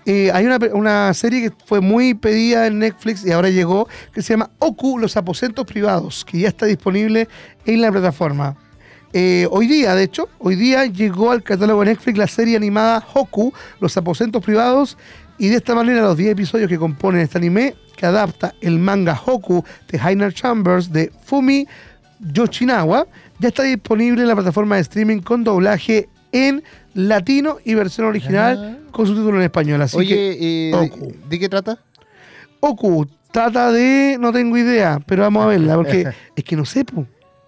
eh, 0.05 0.31
hay 0.33 0.47
una, 0.47 0.59
una 0.75 1.15
serie 1.15 1.43
que 1.51 1.57
fue 1.67 1.81
muy 1.81 2.15
pedida 2.15 2.67
en 2.69 2.79
Netflix 2.81 3.25
y 3.25 3.33
ahora 3.33 3.49
llegó, 3.51 3.89
que 4.13 4.23
se 4.23 4.33
llama 4.35 4.51
Oku, 4.61 4.99
los 4.99 5.17
aposentos 5.17 5.67
privados, 5.67 6.25
que 6.25 6.39
ya 6.41 6.49
está 6.49 6.67
disponible 6.67 7.29
en 7.65 7.81
la 7.81 7.91
plataforma. 7.93 8.57
Eh, 9.13 9.47
hoy 9.51 9.67
día, 9.67 9.95
de 9.95 10.05
hecho, 10.05 10.29
hoy 10.39 10.57
día 10.57 10.87
llegó 10.87 11.31
al 11.31 11.43
catálogo 11.43 11.81
de 11.81 11.87
Netflix 11.87 12.19
la 12.19 12.27
serie 12.27 12.57
animada 12.57 13.05
Hoku, 13.15 13.53
los 13.81 13.97
aposentos 13.97 14.45
privados, 14.45 14.99
y 15.39 15.49
de 15.49 15.57
esta 15.57 15.75
manera 15.75 16.03
los 16.03 16.17
10 16.17 16.33
episodios 16.33 16.69
que 16.69 16.79
componen 16.79 17.21
este 17.21 17.39
anime, 17.39 17.75
que 17.97 18.07
adapta 18.07 18.55
el 18.61 18.79
manga 18.79 19.19
Hoku 19.25 19.65
de 19.89 19.99
Heiner 19.99 20.33
Chambers 20.33 20.93
de 20.93 21.11
Fumi 21.25 21.67
Yoshinawa, 22.21 23.07
ya 23.39 23.49
está 23.49 23.63
disponible 23.63 24.23
en 24.23 24.29
la 24.29 24.35
plataforma 24.35 24.77
de 24.77 24.83
streaming 24.83 25.21
con 25.21 25.45
doblaje 25.45 26.09
en 26.33 26.63
latino 26.95 27.59
y 27.65 27.75
versión 27.75 28.07
original 28.07 28.81
con 28.91 29.07
subtítulo 29.07 29.39
en 29.39 29.45
español. 29.45 29.83
Así 29.83 29.97
que 29.99 30.03
Oye, 30.03 30.71
eh, 30.71 30.75
Oku. 30.75 31.07
¿de, 31.07 31.29
de 31.29 31.39
qué 31.39 31.49
trata? 31.49 31.79
Oku 32.61 33.07
trata 33.31 33.71
de, 33.71 34.17
no 34.19 34.33
tengo 34.33 34.57
idea, 34.57 34.99
pero 35.07 35.23
vamos 35.23 35.45
a 35.45 35.49
verla, 35.49 35.77
porque 35.77 36.09
es 36.37 36.45
que 36.45 36.57
no 36.57 36.65
sé, 36.65 36.85
po, 36.85 37.07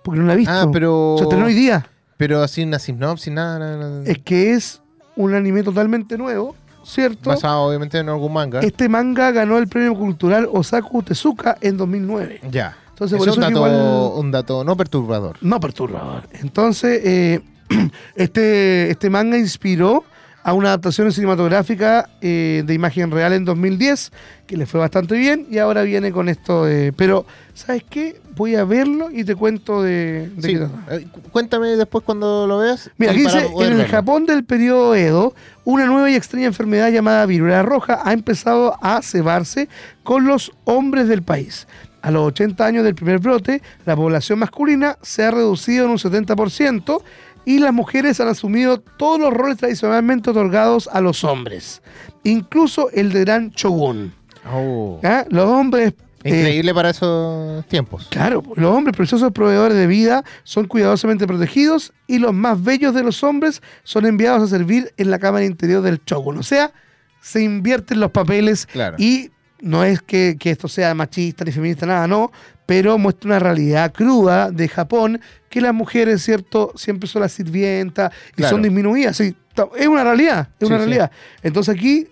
porque 0.08 0.20
no 0.20 0.26
la 0.26 0.34
he 0.34 0.36
visto. 0.36 0.52
Ah, 0.52 0.68
pero- 0.72 1.14
Se 1.18 1.24
estrenó 1.24 1.46
hoy 1.46 1.54
día. 1.54 1.86
Pero 2.16 2.42
así 2.42 2.62
una 2.64 2.78
sinopsis, 2.78 3.32
nada, 3.32 3.58
nada, 3.58 3.76
nada. 3.76 4.02
Es 4.04 4.18
que 4.18 4.52
es 4.54 4.80
un 5.16 5.34
anime 5.34 5.62
totalmente 5.62 6.16
nuevo, 6.18 6.56
¿cierto? 6.84 7.30
Basado 7.30 7.60
obviamente 7.62 7.98
en 7.98 8.08
algún 8.08 8.32
manga. 8.32 8.60
Este 8.60 8.88
manga 8.88 9.30
ganó 9.30 9.58
el 9.58 9.68
premio 9.68 9.94
cultural 9.94 10.48
Osaku 10.52 11.02
Tezuka 11.02 11.56
en 11.60 11.76
2009. 11.76 12.40
Ya. 12.50 12.76
Entonces, 12.90 13.14
es 13.14 13.18
por 13.18 13.28
un 13.28 13.32
eso 13.32 13.40
que 13.48 13.54
dato, 13.54 13.66
igual- 13.68 14.12
un 14.16 14.30
dato 14.32 14.64
no 14.64 14.76
perturbador. 14.76 15.36
No 15.40 15.60
perturbador. 15.60 16.24
Entonces, 16.32 17.00
eh, 17.04 17.40
este, 18.16 18.90
este 18.90 19.10
manga 19.10 19.38
inspiró 19.38 20.04
a 20.44 20.52
una 20.54 20.68
adaptación 20.68 21.12
cinematográfica 21.12 22.08
eh, 22.20 22.62
de 22.64 22.72
imagen 22.74 23.10
real 23.10 23.32
en 23.34 23.44
2010, 23.44 24.12
que 24.46 24.56
le 24.56 24.66
fue 24.66 24.80
bastante 24.80 25.14
bien, 25.16 25.46
y 25.50 25.58
ahora 25.58 25.82
viene 25.82 26.10
con 26.10 26.28
esto 26.28 26.64
de... 26.64 26.92
Pero, 26.96 27.26
¿sabes 27.54 27.84
qué? 27.90 28.20
Voy 28.34 28.54
a 28.54 28.64
verlo 28.64 29.10
y 29.10 29.24
te 29.24 29.34
cuento 29.34 29.82
de, 29.82 30.30
de 30.36 30.42
Sí. 30.42 30.52
qué 30.54 30.58
trata. 30.60 30.96
Eh, 30.96 31.06
cu- 31.12 31.20
cuéntame 31.32 31.68
después 31.76 32.02
cuando 32.04 32.46
lo 32.46 32.58
veas. 32.58 32.90
Mira, 32.96 33.12
aquí 33.12 33.22
dice, 33.22 33.38
en 33.46 33.62
el 33.72 33.76
verlo. 33.78 33.90
Japón 33.90 34.26
del 34.26 34.44
periodo 34.44 34.94
Edo, 34.94 35.34
una 35.64 35.84
nueva 35.86 36.08
y 36.10 36.14
extraña 36.14 36.46
enfermedad 36.46 36.90
llamada 36.90 37.26
viruela 37.26 37.62
roja 37.62 38.00
ha 38.04 38.12
empezado 38.12 38.76
a 38.80 39.02
cebarse 39.02 39.68
con 40.02 40.26
los 40.26 40.52
hombres 40.64 41.08
del 41.08 41.22
país. 41.22 41.66
A 42.00 42.12
los 42.12 42.22
80 42.28 42.64
años 42.64 42.84
del 42.84 42.94
primer 42.94 43.18
brote, 43.18 43.60
la 43.84 43.96
población 43.96 44.38
masculina 44.38 44.96
se 45.02 45.24
ha 45.24 45.32
reducido 45.32 45.84
en 45.84 45.90
un 45.90 45.98
70% 45.98 47.02
y 47.48 47.58
las 47.60 47.72
mujeres 47.72 48.20
han 48.20 48.28
asumido 48.28 48.78
todos 48.80 49.18
los 49.18 49.32
roles 49.32 49.56
tradicionalmente 49.56 50.28
otorgados 50.30 50.88
a 50.92 51.00
los 51.00 51.24
hombres, 51.24 51.80
incluso 52.22 52.90
el 52.90 53.10
de 53.12 53.20
gran 53.20 53.50
shogun. 53.50 54.12
Oh. 54.52 55.00
¿ya? 55.02 55.24
Los 55.30 55.46
hombres... 55.48 55.94
eh, 56.24 56.28
Increíble 56.40 56.74
para 56.74 56.90
esos 56.90 57.64
tiempos. 57.66 58.08
Claro, 58.10 58.42
los 58.56 58.74
hombres 58.76 58.96
preciosos 58.96 59.32
proveedores 59.32 59.76
de 59.78 59.86
vida 59.86 60.24
son 60.44 60.66
cuidadosamente 60.66 61.26
protegidos 61.26 61.92
y 62.06 62.18
los 62.18 62.34
más 62.34 62.62
bellos 62.62 62.92
de 62.94 63.02
los 63.02 63.22
hombres 63.24 63.62
son 63.82 64.04
enviados 64.04 64.42
a 64.42 64.46
servir 64.56 64.92
en 64.98 65.10
la 65.10 65.18
cámara 65.18 65.44
interior 65.44 65.80
del 65.82 66.00
shogun. 66.04 66.38
O 66.38 66.42
sea, 66.42 66.72
se 67.20 67.42
invierten 67.42 68.00
los 68.00 68.10
papeles 68.10 68.66
Claro. 68.66 68.96
y 68.98 69.30
no 69.60 69.84
es 69.84 70.02
que, 70.02 70.36
que 70.38 70.50
esto 70.50 70.68
sea 70.68 70.94
machista 70.94 71.44
ni 71.44 71.52
feminista, 71.52 71.86
nada, 71.86 72.06
no, 72.06 72.30
pero 72.68 72.98
muestra 72.98 73.28
una 73.30 73.38
realidad 73.38 73.94
cruda 73.94 74.50
de 74.50 74.68
Japón 74.68 75.22
que 75.48 75.62
las 75.62 75.72
mujeres, 75.72 76.22
¿cierto?, 76.22 76.70
siempre 76.76 77.08
son 77.08 77.22
las 77.22 77.32
sirvientas 77.32 78.12
y 78.32 78.42
Claro. 78.42 78.56
son 78.56 78.62
disminuidas. 78.62 79.16
Sí, 79.16 79.34
es 79.78 79.86
una 79.88 80.04
realidad, 80.04 80.48
es 80.60 80.66
Sí, 80.68 80.74
una 80.74 80.76
sí. 80.76 80.84
realidad. 80.84 81.10
Entonces 81.42 81.74
aquí 81.74 82.08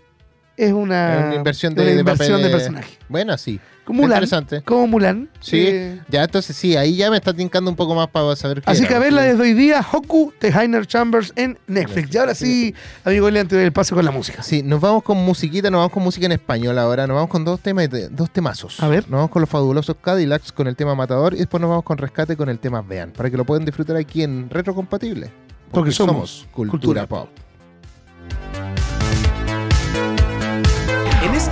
es 0.56 0.72
una, 0.72 1.18
Es 1.20 1.24
una 1.26 1.34
inversión 1.36 1.74
de, 1.74 1.82
una 1.82 1.90
de 1.92 1.98
inversión 2.00 2.38
de 2.42 2.48
de- 2.48 2.50
personaje. 2.54 2.98
Bueno, 3.08 3.36
sí. 3.38 3.60
Como 3.84 4.02
Mulan, 4.02 4.16
Interesante. 4.16 4.62
como 4.62 4.88
Mulan. 4.88 5.28
Sí, 5.38 5.64
eh, 5.68 6.00
ya 6.08 6.24
entonces 6.24 6.56
sí, 6.56 6.76
ahí 6.76 6.96
ya 6.96 7.08
me 7.08 7.16
está 7.18 7.32
tincando 7.32 7.70
un 7.70 7.76
poco 7.76 7.94
más 7.94 8.08
para 8.08 8.34
saber 8.34 8.60
qué 8.60 8.68
Así 8.68 8.80
era, 8.80 8.88
que 8.88 8.94
a 8.96 8.98
verla 8.98 9.20
porque- 9.20 9.30
desde 9.34 9.42
hoy 9.44 9.52
día, 9.54 9.86
Hoku 9.92 10.32
de 10.40 10.48
Heiner 10.48 10.86
Chambers 10.88 11.32
en 11.36 11.56
Netflix. 11.68 12.12
Y 12.12 12.18
ahora 12.18 12.34
sí, 12.34 12.74
amigo 13.04 13.28
Elian, 13.28 13.46
te 13.46 13.54
doy 13.54 13.64
el 13.64 13.72
paso 13.72 13.94
con 13.94 14.04
la 14.04 14.10
música. 14.10 14.42
Sí, 14.42 14.64
nos 14.64 14.80
vamos 14.80 15.04
con 15.04 15.18
musiquita, 15.18 15.70
nos 15.70 15.78
vamos 15.78 15.92
con 15.92 16.02
música 16.02 16.26
en 16.26 16.32
español 16.32 16.76
ahora, 16.80 17.06
nos 17.06 17.14
vamos 17.14 17.30
con 17.30 17.44
dos 17.44 17.60
temas, 17.60 17.88
dos 18.10 18.28
temazos. 18.30 18.80
A 18.82 18.88
ver. 18.88 19.04
Nos 19.04 19.18
vamos 19.18 19.30
con 19.30 19.40
los 19.40 19.48
fabulosos 19.48 19.94
Cadillacs 20.02 20.50
con 20.50 20.66
el 20.66 20.74
tema 20.74 20.96
Matador 20.96 21.34
y 21.34 21.38
después 21.38 21.60
nos 21.60 21.70
vamos 21.70 21.84
con 21.84 21.96
Rescate 21.96 22.36
con 22.36 22.48
el 22.48 22.58
tema 22.58 22.82
Vean, 22.82 23.12
para 23.12 23.30
que 23.30 23.36
lo 23.36 23.44
puedan 23.44 23.64
disfrutar 23.64 23.94
aquí 23.96 24.24
en 24.24 24.50
Retrocompatible. 24.50 25.30
Porque 25.70 25.92
somos 25.92 26.46
cultura, 26.52 26.70
cultura 26.70 27.06
pop. 27.06 27.28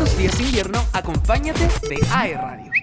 Estos 0.05 0.19
días 0.19 0.37
de 0.37 0.45
invierno, 0.45 0.85
acompáñate 0.93 1.67
de 1.89 1.99
AE 2.13 2.35
Radio. 2.35 2.74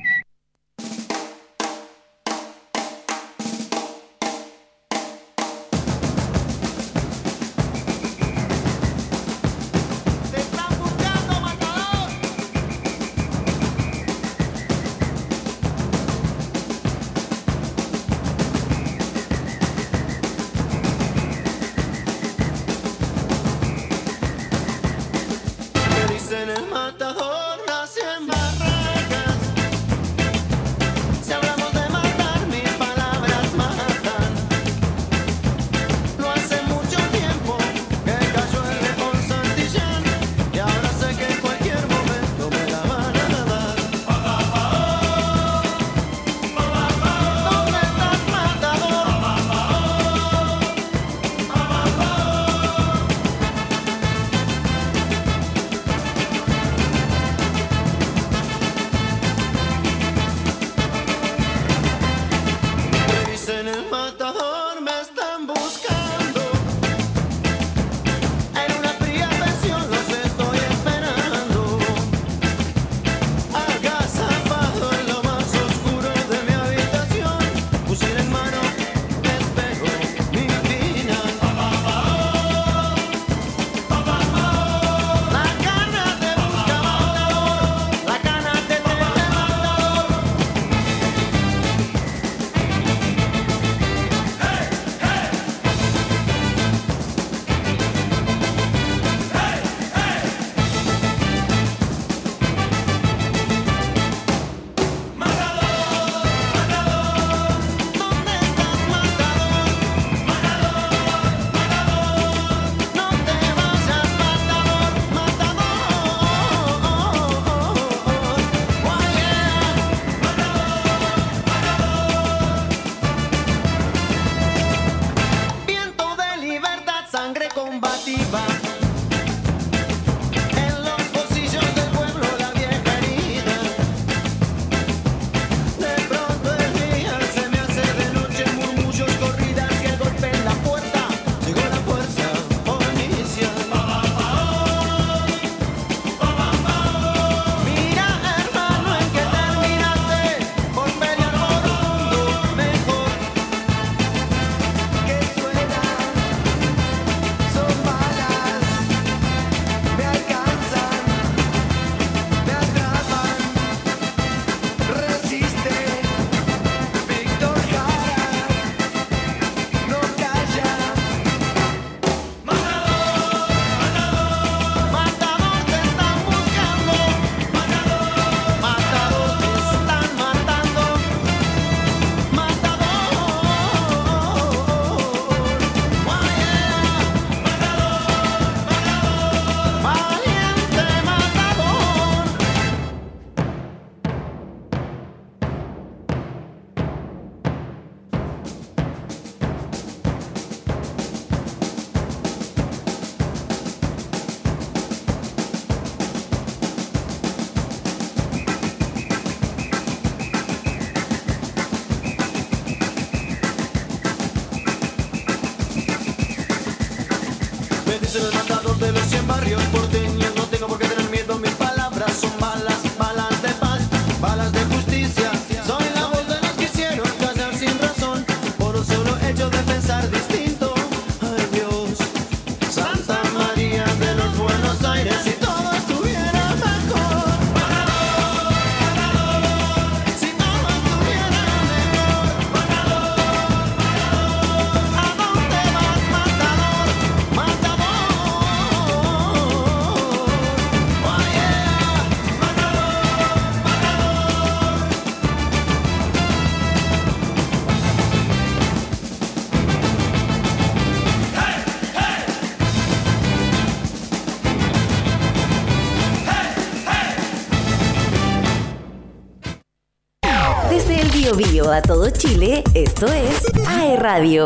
Esto 272.31 273.07
es 273.07 273.43
AE 273.67 273.97
Radio. 273.97 274.45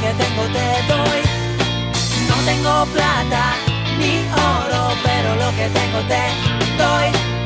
Que 0.00 0.12
tengo 0.22 0.42
te 0.56 0.68
doy. 0.92 1.20
No 2.28 2.34
tengo 2.44 2.86
plata 2.86 3.54
ni 3.98 4.18
oro, 4.32 4.94
pero 5.02 5.34
lo 5.36 5.50
que 5.56 5.68
tengo 5.68 6.00
te 6.08 6.22
doy. 6.82 7.36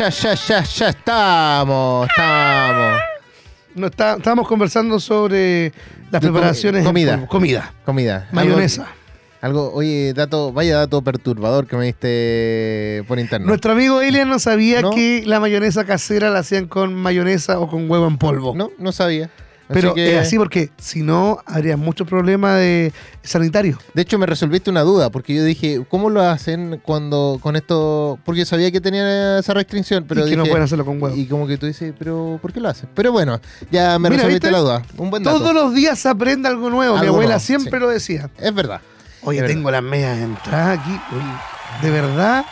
Ya, 0.00 0.08
ya, 0.08 0.32
ya, 0.34 0.62
ya 0.64 0.88
estamos, 0.88 2.08
estamos. 2.08 3.00
No 3.74 3.86
está, 3.88 4.16
estábamos 4.16 4.48
conversando 4.48 4.98
sobre 4.98 5.74
las 6.10 6.22
preparaciones. 6.22 6.86
comida. 6.86 7.26
Comida. 7.26 7.74
Comida. 7.84 8.26
Mayonesa. 8.32 8.86
Algo, 9.42 9.60
algo- 9.66 9.74
oye, 9.76 10.14
dato, 10.14 10.54
vaya 10.54 10.78
dato 10.78 11.02
perturbador 11.02 11.66
que 11.66 11.76
me 11.76 11.84
diste 11.84 13.04
por 13.08 13.18
internet. 13.18 13.46
Nuestro 13.46 13.72
amigo 13.72 14.00
Elian 14.00 14.30
no 14.30 14.38
sabía 14.38 14.80
¿No? 14.80 14.90
que 14.92 15.22
la 15.26 15.38
mayonesa 15.38 15.84
casera 15.84 16.30
la 16.30 16.38
hacían 16.38 16.66
con 16.66 16.94
mayonesa 16.94 17.60
o 17.60 17.68
con 17.68 17.90
huevo 17.90 18.06
en 18.08 18.16
polvo. 18.16 18.54
No, 18.56 18.70
no 18.78 18.92
sabía. 18.92 19.28
Así 19.70 19.80
Pero 19.80 19.94
que- 19.94 20.12
es 20.16 20.26
así 20.26 20.36
porque 20.36 20.70
si 20.78 21.02
no, 21.02 21.38
habría 21.46 21.76
muchos 21.76 22.08
problemas 22.08 22.56
de 22.58 22.92
sanitario. 23.22 23.78
De 23.94 24.02
hecho, 24.02 24.18
me 24.18 24.26
resolviste 24.26 24.68
una 24.68 24.80
duda, 24.82 25.10
porque 25.10 25.32
yo 25.32 25.44
dije, 25.44 25.84
¿cómo 25.88 26.10
lo 26.10 26.22
hacen 26.22 26.80
cuando 26.84 27.38
con 27.40 27.54
esto? 27.54 28.18
Porque 28.24 28.44
sabía 28.44 28.72
que 28.72 28.80
tenía 28.80 29.38
esa 29.38 29.54
restricción, 29.54 30.04
pero 30.08 30.26
y 30.26 30.30
que 30.30 30.36
no 30.36 30.42
dije- 30.42 30.50
pueden 30.50 30.64
hacerlo 30.64 30.84
con 30.84 31.00
huevo. 31.00 31.14
Y 31.16 31.26
como 31.26 31.46
que 31.46 31.56
tú 31.56 31.66
dices, 31.66 31.94
pero 31.96 32.40
¿por 32.42 32.52
qué 32.52 32.58
lo 32.60 32.68
hacen? 32.68 32.88
Pero 32.94 33.12
bueno, 33.12 33.40
ya 33.70 33.98
me 34.00 34.10
Mira, 34.10 34.22
resolviste 34.24 34.48
¿viste? 34.48 34.50
la 34.50 34.58
duda. 34.58 34.82
Un 34.96 35.10
buen 35.10 35.22
dato. 35.22 35.38
Todos 35.38 35.54
los 35.54 35.72
días 35.72 35.98
se 36.00 36.08
aprende 36.08 36.48
algo 36.48 36.68
nuevo. 36.68 36.98
Mi 36.98 37.06
abuela 37.06 37.26
nuevo, 37.26 37.40
siempre 37.40 37.70
sí. 37.70 37.78
lo 37.78 37.88
decía. 37.88 38.28
Es 38.40 38.52
verdad. 38.52 38.80
Oye, 39.22 39.38
Es 39.38 39.42
verdad. 39.42 39.54
tengo 39.54 39.70
las 39.70 39.82
medias 39.84 40.18
entradas 40.18 40.80
aquí. 40.80 41.00
Oye, 41.12 41.82
de 41.82 41.90
verdad, 41.90 42.44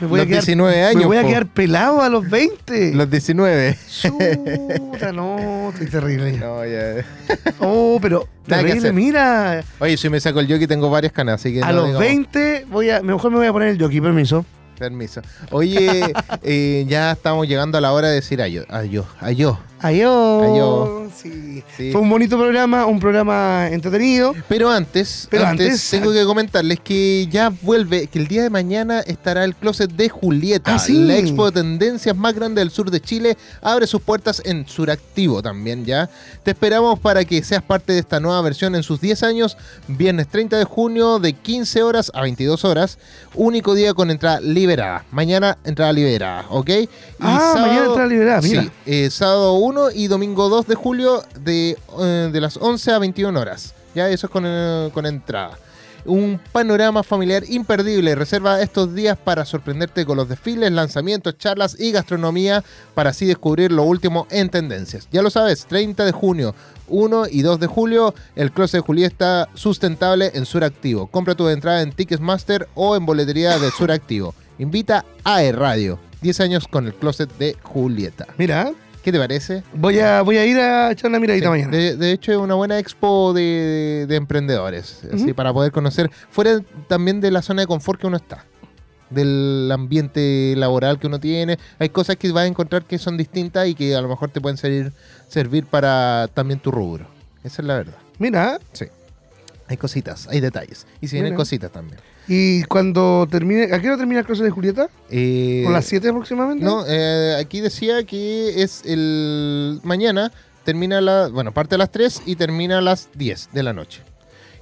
me 0.00 0.06
voy 0.06 0.18
Los 0.18 0.24
a 0.26 0.28
quedar, 0.28 0.42
19 0.44 0.82
años, 0.84 1.00
Me 1.02 1.06
voy 1.06 1.16
a 1.16 1.22
po. 1.22 1.28
quedar 1.28 1.46
pelado 1.46 2.02
a 2.02 2.08
los 2.08 2.28
20. 2.28 2.94
Los 2.94 3.10
19. 3.10 3.78
Chuta, 4.02 5.12
no, 5.12 5.70
estoy 5.70 5.86
terrible. 5.88 6.32
No, 6.32 6.64
ya. 6.64 7.04
Oh, 7.60 7.98
pero 8.00 8.28
terrible, 8.46 8.92
mira. 8.92 9.62
Oye, 9.80 9.96
si 9.96 10.08
me 10.08 10.20
saco 10.20 10.40
el 10.40 10.46
jockey 10.50 10.66
tengo 10.66 10.88
varias 10.90 11.12
canas, 11.12 11.36
así 11.40 11.52
que 11.52 11.62
A 11.62 11.66
no 11.68 11.72
los 11.78 11.86
digamos- 11.86 12.06
20 12.06 12.66
voy 12.70 12.90
a, 12.90 13.02
mejor 13.02 13.30
me 13.30 13.38
voy 13.38 13.46
a 13.46 13.52
poner 13.52 13.68
el 13.68 13.80
jockey, 13.80 14.00
permiso. 14.00 14.44
Permiso. 14.78 15.20
Oye, 15.50 16.12
eh, 16.42 16.84
ya 16.88 17.10
estamos 17.12 17.48
llegando 17.48 17.78
a 17.78 17.80
la 17.80 17.92
hora 17.92 18.08
de 18.08 18.14
decir 18.14 18.40
adiós. 18.40 18.64
Adiós. 18.68 19.06
Adiós. 19.20 19.58
Adiós. 19.80 20.42
Adiós. 20.44 20.88
Sí. 21.16 21.62
Sí. 21.76 21.90
Fue 21.92 22.00
un 22.00 22.10
bonito 22.10 22.36
programa, 22.38 22.86
un 22.86 23.00
programa 23.00 23.68
entretenido. 23.70 24.34
Pero 24.48 24.70
antes, 24.70 25.26
Pero 25.30 25.46
antes, 25.46 25.66
antes- 25.66 25.90
tengo 25.90 26.12
que 26.12 26.24
comentarles 26.24 26.80
que 26.80 27.26
ya 27.30 27.50
vuelve, 27.62 28.06
que 28.06 28.18
el 28.18 28.28
día 28.28 28.42
de 28.42 28.50
mañana 28.50 29.00
estará 29.00 29.44
el 29.44 29.54
closet 29.54 29.90
de 29.90 30.08
Julieta. 30.08 30.74
Ah, 30.74 30.78
sí. 30.78 31.04
La 31.04 31.16
expo 31.16 31.46
de 31.50 31.60
tendencias 31.60 32.16
más 32.16 32.34
grande 32.34 32.60
del 32.60 32.70
sur 32.70 32.90
de 32.90 33.00
Chile 33.00 33.36
abre 33.62 33.86
sus 33.86 34.00
puertas 34.02 34.42
en 34.44 34.66
Suractivo 34.68 35.42
también 35.42 35.84
ya. 35.84 36.08
Te 36.42 36.52
esperamos 36.52 36.98
para 36.98 37.24
que 37.24 37.42
seas 37.42 37.62
parte 37.62 37.92
de 37.92 37.98
esta 38.00 38.20
nueva 38.20 38.40
versión 38.42 38.74
en 38.74 38.82
sus 38.82 39.00
10 39.00 39.22
años, 39.22 39.56
viernes 39.88 40.28
30 40.28 40.56
de 40.58 40.64
junio 40.64 41.18
de 41.18 41.32
15 41.32 41.82
horas 41.82 42.10
a 42.14 42.22
22 42.22 42.64
horas. 42.64 42.98
Único 43.34 43.74
día 43.74 43.94
con 43.94 44.10
entrada 44.10 44.40
liberada. 44.40 45.04
Mañana 45.10 45.58
entrada 45.64 45.92
liberada, 45.92 46.46
¿ok? 46.50 46.68
Y 46.70 46.88
Ah, 47.20 47.54
mañana 47.58 47.84
entrada 47.86 48.06
liberada, 48.08 48.40
mira. 48.42 48.62
Sí, 48.62 48.70
eh, 48.86 49.10
sábado 49.10 49.54
1 49.54 49.67
y 49.94 50.06
domingo 50.06 50.48
2 50.48 50.66
de 50.66 50.74
julio 50.74 51.22
de, 51.40 51.76
eh, 52.00 52.30
de 52.32 52.40
las 52.40 52.56
11 52.56 52.92
a 52.92 52.98
21 52.98 53.38
horas. 53.38 53.74
Ya 53.94 54.08
eso 54.08 54.26
es 54.26 54.32
con, 54.32 54.44
eh, 54.46 54.90
con 54.94 55.04
entrada. 55.04 55.58
Un 56.06 56.40
panorama 56.52 57.02
familiar 57.02 57.42
imperdible. 57.46 58.14
Reserva 58.14 58.62
estos 58.62 58.94
días 58.94 59.18
para 59.18 59.44
sorprenderte 59.44 60.06
con 60.06 60.16
los 60.16 60.28
desfiles, 60.28 60.72
lanzamientos, 60.72 61.36
charlas 61.36 61.78
y 61.78 61.92
gastronomía 61.92 62.64
para 62.94 63.10
así 63.10 63.26
descubrir 63.26 63.70
lo 63.70 63.82
último 63.82 64.26
en 64.30 64.48
tendencias. 64.48 65.06
Ya 65.12 65.20
lo 65.20 65.28
sabes, 65.28 65.66
30 65.66 66.06
de 66.06 66.12
junio, 66.12 66.54
1 66.88 67.24
y 67.30 67.42
2 67.42 67.60
de 67.60 67.66
julio, 67.66 68.14
el 68.36 68.52
Closet 68.52 68.80
de 68.80 68.86
Julieta 68.86 69.48
sustentable 69.52 70.30
en 70.32 70.46
Suractivo. 70.46 71.08
Compra 71.08 71.34
tu 71.34 71.46
entrada 71.48 71.82
en 71.82 71.92
Ticketmaster 71.92 72.68
o 72.74 72.96
en 72.96 73.04
boletería 73.04 73.58
de 73.58 73.70
Suractivo. 73.70 74.34
Invita 74.58 75.04
a 75.24 75.42
E 75.42 75.52
Radio. 75.52 75.98
10 76.22 76.40
años 76.40 76.68
con 76.68 76.86
el 76.86 76.94
Closet 76.94 77.30
de 77.38 77.56
Julieta. 77.62 78.26
Mira, 78.38 78.72
¿Qué 79.02 79.12
te 79.12 79.18
parece? 79.18 79.62
voy 79.74 79.98
a, 80.00 80.22
voy 80.22 80.36
a 80.36 80.44
ir 80.44 80.58
a 80.58 80.90
echar 80.90 81.08
una 81.10 81.18
miradita 81.20 81.46
Sí, 81.46 81.50
mañana. 81.50 81.70
De, 81.76 81.96
de 81.96 82.12
hecho, 82.12 82.32
es 82.32 82.38
una 82.38 82.54
buena 82.54 82.78
expo 82.78 83.32
de, 83.32 84.06
de 84.08 84.16
emprendedores, 84.16 85.02
así, 85.12 85.32
para 85.32 85.52
poder 85.52 85.72
conocer, 85.72 86.10
fuera 86.30 86.60
también 86.88 87.20
de 87.20 87.30
la 87.30 87.40
zona 87.42 87.62
de 87.62 87.66
confort 87.66 88.00
que 88.00 88.06
uno 88.06 88.16
está, 88.16 88.44
del 89.10 89.70
ambiente 89.72 90.54
laboral 90.56 90.98
que 90.98 91.06
uno 91.06 91.18
tiene. 91.20 91.58
Hay 91.78 91.88
cosas 91.88 92.16
que 92.16 92.30
vas 92.32 92.44
a 92.44 92.46
encontrar 92.46 92.84
que 92.84 92.98
son 92.98 93.16
distintas 93.16 93.66
y 93.68 93.74
que 93.74 93.94
a 93.94 94.00
lo 94.02 94.08
mejor 94.08 94.30
te 94.30 94.40
pueden 94.40 94.58
servir, 94.58 94.92
servir 95.28 95.64
para 95.66 96.28
también 96.34 96.60
tu 96.60 96.70
rubro. 96.70 97.06
Esa 97.44 97.62
es 97.62 97.68
la 97.68 97.74
verdad. 97.76 97.96
Mira, 98.18 98.58
Sí. 98.72 98.86
Hay 99.68 99.76
cositas, 99.76 100.26
hay 100.28 100.40
detalles. 100.40 100.86
Y 101.00 101.08
si 101.08 101.16
vienen 101.16 101.34
cositas 101.34 101.70
también. 101.70 101.98
Y 102.28 102.62
cuando 102.64 103.26
termine, 103.30 103.64
¿a 103.74 103.80
qué 103.80 103.88
hora 103.88 103.96
termina 103.96 104.20
el 104.20 104.26
Closet 104.26 104.44
de 104.44 104.50
Julieta? 104.50 104.88
Eh, 105.10 105.62
¿Con 105.64 105.72
las 105.72 105.86
7 105.86 106.08
aproximadamente? 106.08 106.64
No, 106.64 106.84
eh, 106.86 107.36
aquí 107.40 107.60
decía 107.60 108.04
que 108.04 108.62
es 108.62 108.82
el 108.84 109.80
mañana, 109.82 110.30
termina 110.64 111.00
la, 111.00 111.28
bueno, 111.28 111.52
parte 111.52 111.74
a 111.76 111.78
las 111.78 111.90
3 111.90 112.22
y 112.26 112.36
termina 112.36 112.78
a 112.78 112.80
las 112.82 113.08
10 113.14 113.48
de 113.52 113.62
la 113.62 113.72
noche. 113.72 114.02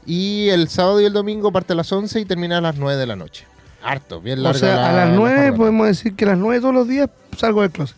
Y 0.06 0.48
el 0.50 0.68
sábado 0.68 1.00
y 1.00 1.04
el 1.04 1.12
domingo 1.12 1.50
parte 1.50 1.72
a 1.72 1.76
las 1.76 1.90
11 1.90 2.20
y 2.20 2.24
termina 2.24 2.58
a 2.58 2.60
las 2.60 2.76
9 2.76 2.98
de 2.98 3.06
la 3.06 3.16
noche. 3.16 3.44
Harto, 3.82 4.20
bien 4.20 4.38
O 4.38 4.42
larga 4.42 4.58
sea, 4.58 4.76
la- 4.76 4.88
a 4.90 4.92
las 4.92 5.08
la 5.10 5.16
9 5.16 5.34
jornada. 5.36 5.56
podemos 5.56 5.86
decir 5.88 6.14
que 6.14 6.24
a 6.24 6.28
las 6.28 6.38
9 6.38 6.60
todos 6.60 6.74
los 6.74 6.86
días 6.88 7.08
salgo 7.36 7.62
del 7.62 7.70
closet. 7.72 7.96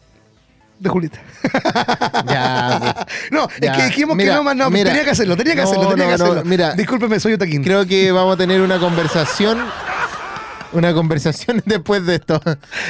De 0.78 0.88
Julieta. 0.88 1.20
Ya, 2.28 3.06
No, 3.30 3.48
Ya, 3.60 3.72
es 3.72 3.78
que 3.78 3.84
dijimos 3.86 4.16
mira, 4.16 4.32
que 4.32 4.36
no, 4.38 4.44
más 4.44 4.56
no, 4.56 4.70
mira. 4.70 4.90
tenía 4.90 5.04
que 5.04 5.10
hacerlo, 5.10 5.36
tenía 5.36 5.54
que 5.54 5.62
No, 5.62 5.68
hacerlo, 5.68 5.88
tenía 5.90 6.04
no, 6.06 6.12
que 6.12 6.18
no, 6.18 6.24
hacerlo. 6.24 6.42
mira. 6.44 6.72
Discúlpeme, 6.74 7.20
soy 7.20 7.32
Otaquín. 7.34 7.62
creo 7.64 7.86
que 7.86 8.12
vamos 8.12 8.34
a 8.34 8.36
tener 8.36 8.60
una 8.60 8.78
conversación. 8.78 9.58
Una 10.72 10.92
conversación 10.92 11.62
después 11.64 12.04
de 12.04 12.16
esto. 12.16 12.40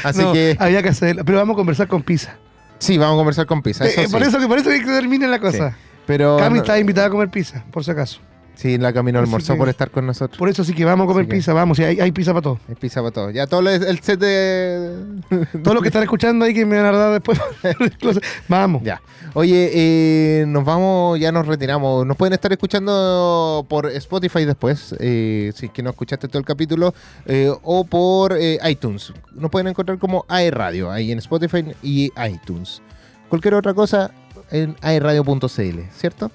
Así 0.03 0.21
No, 0.21 0.33
que 0.33 0.57
había 0.59 0.83
que 0.83 0.89
hacerlo, 0.89 1.25
pero 1.25 1.39
vamos 1.39 1.55
a 1.55 1.59
conversar 1.59 1.87
con 1.87 2.03
Pisa. 2.03 2.37
sí, 2.79 2.99
vamos 2.99 3.15
a 3.15 3.19
conversar 3.19 3.47
con 3.47 3.63
Pisa. 3.63 3.85
Eso 3.87 4.01
Eh, 4.01 4.07
sí. 4.07 4.13
por 4.13 4.23
eso 4.23 4.39
que 4.39 4.49
por 4.49 4.59
eso 4.59 4.69
que 4.71 4.81
termine 4.81 5.29
la 5.29 5.39
cosa. 5.39 5.71
Sí. 5.71 5.77
Pero 6.07 6.37
Cami 6.39 6.57
no- 6.57 6.63
está 6.63 6.79
invitada 6.79 7.07
a 7.07 7.11
comer 7.11 7.29
pizza, 7.29 7.63
por 7.71 7.85
si 7.85 7.91
acaso. 7.93 8.19
Sí, 8.59 8.77
la 8.77 8.93
camino 8.93 9.19
almorzó 9.21 9.57
por 9.57 9.69
estar 9.69 9.91
con 9.91 10.05
nosotros. 10.07 10.37
Por 10.37 10.49
eso 10.49 10.65
sí 10.65 10.75
que 10.75 10.85
vamos 10.85 11.05
a 11.05 11.09
comer 11.09 11.27
pizza, 11.29 11.53
vamos, 11.53 11.79
y 11.79 11.85
hay, 11.85 12.01
hay 12.01 12.13
pizza 12.13 12.33
para 12.33 12.43
todos. 12.43 12.59
Es 12.69 12.77
pizza 12.77 13.01
para 13.01 13.13
todos. 13.13 13.33
Ya 13.33 13.47
todo 13.47 13.63
lo- 13.63 13.71
el 13.71 13.99
set 14.01 14.19
de. 14.21 14.97
Todos 15.63 15.75
los 15.75 15.83
que 15.83 15.89
están 15.89 16.03
escuchando 16.03 16.45
ahí 16.45 16.53
que 16.53 16.67
me 16.67 16.77
van 16.81 16.95
a 16.95 16.99
dar 16.99 17.13
después. 17.13 17.41
vamos. 18.49 18.83
Ya. 18.83 19.01
Oye, 19.35 19.71
eh, 19.73 20.45
nos 20.47 20.65
vamos, 20.65 21.19
ya 21.21 21.31
nos 21.33 21.47
retiramos. 21.47 22.05
Nos 22.07 22.17
pueden 22.17 22.33
estar 22.33 22.51
escuchando 22.53 23.65
por 23.69 23.87
Spotify 23.87 24.45
después, 24.45 24.95
eh, 24.99 25.53
si 25.55 25.67
es 25.67 25.73
que 25.73 25.83
no 25.83 25.91
escuchaste 25.91 26.29
todo 26.29 26.39
el 26.39 26.45
capítulo, 26.45 26.95
eh, 27.27 27.53
o 27.63 27.85
por 27.85 28.37
eh, 28.37 28.59
iTunes. 28.69 29.13
Nos 29.35 29.51
pueden 29.51 29.69
encontrar 29.69 29.99
como 29.99 30.25
AE 30.29 30.51
Radio, 30.51 30.91
ahí 30.91 31.13
en 31.13 31.19
Spotify 31.19 31.65
y 31.83 32.11
iTunes. 32.29 32.83
Cualquier 33.29 33.55
otra 33.55 33.75
cosa 33.75 34.11
en 34.51 34.75
aeradio.cl, 34.81 35.81
¿cierto? 35.95 36.31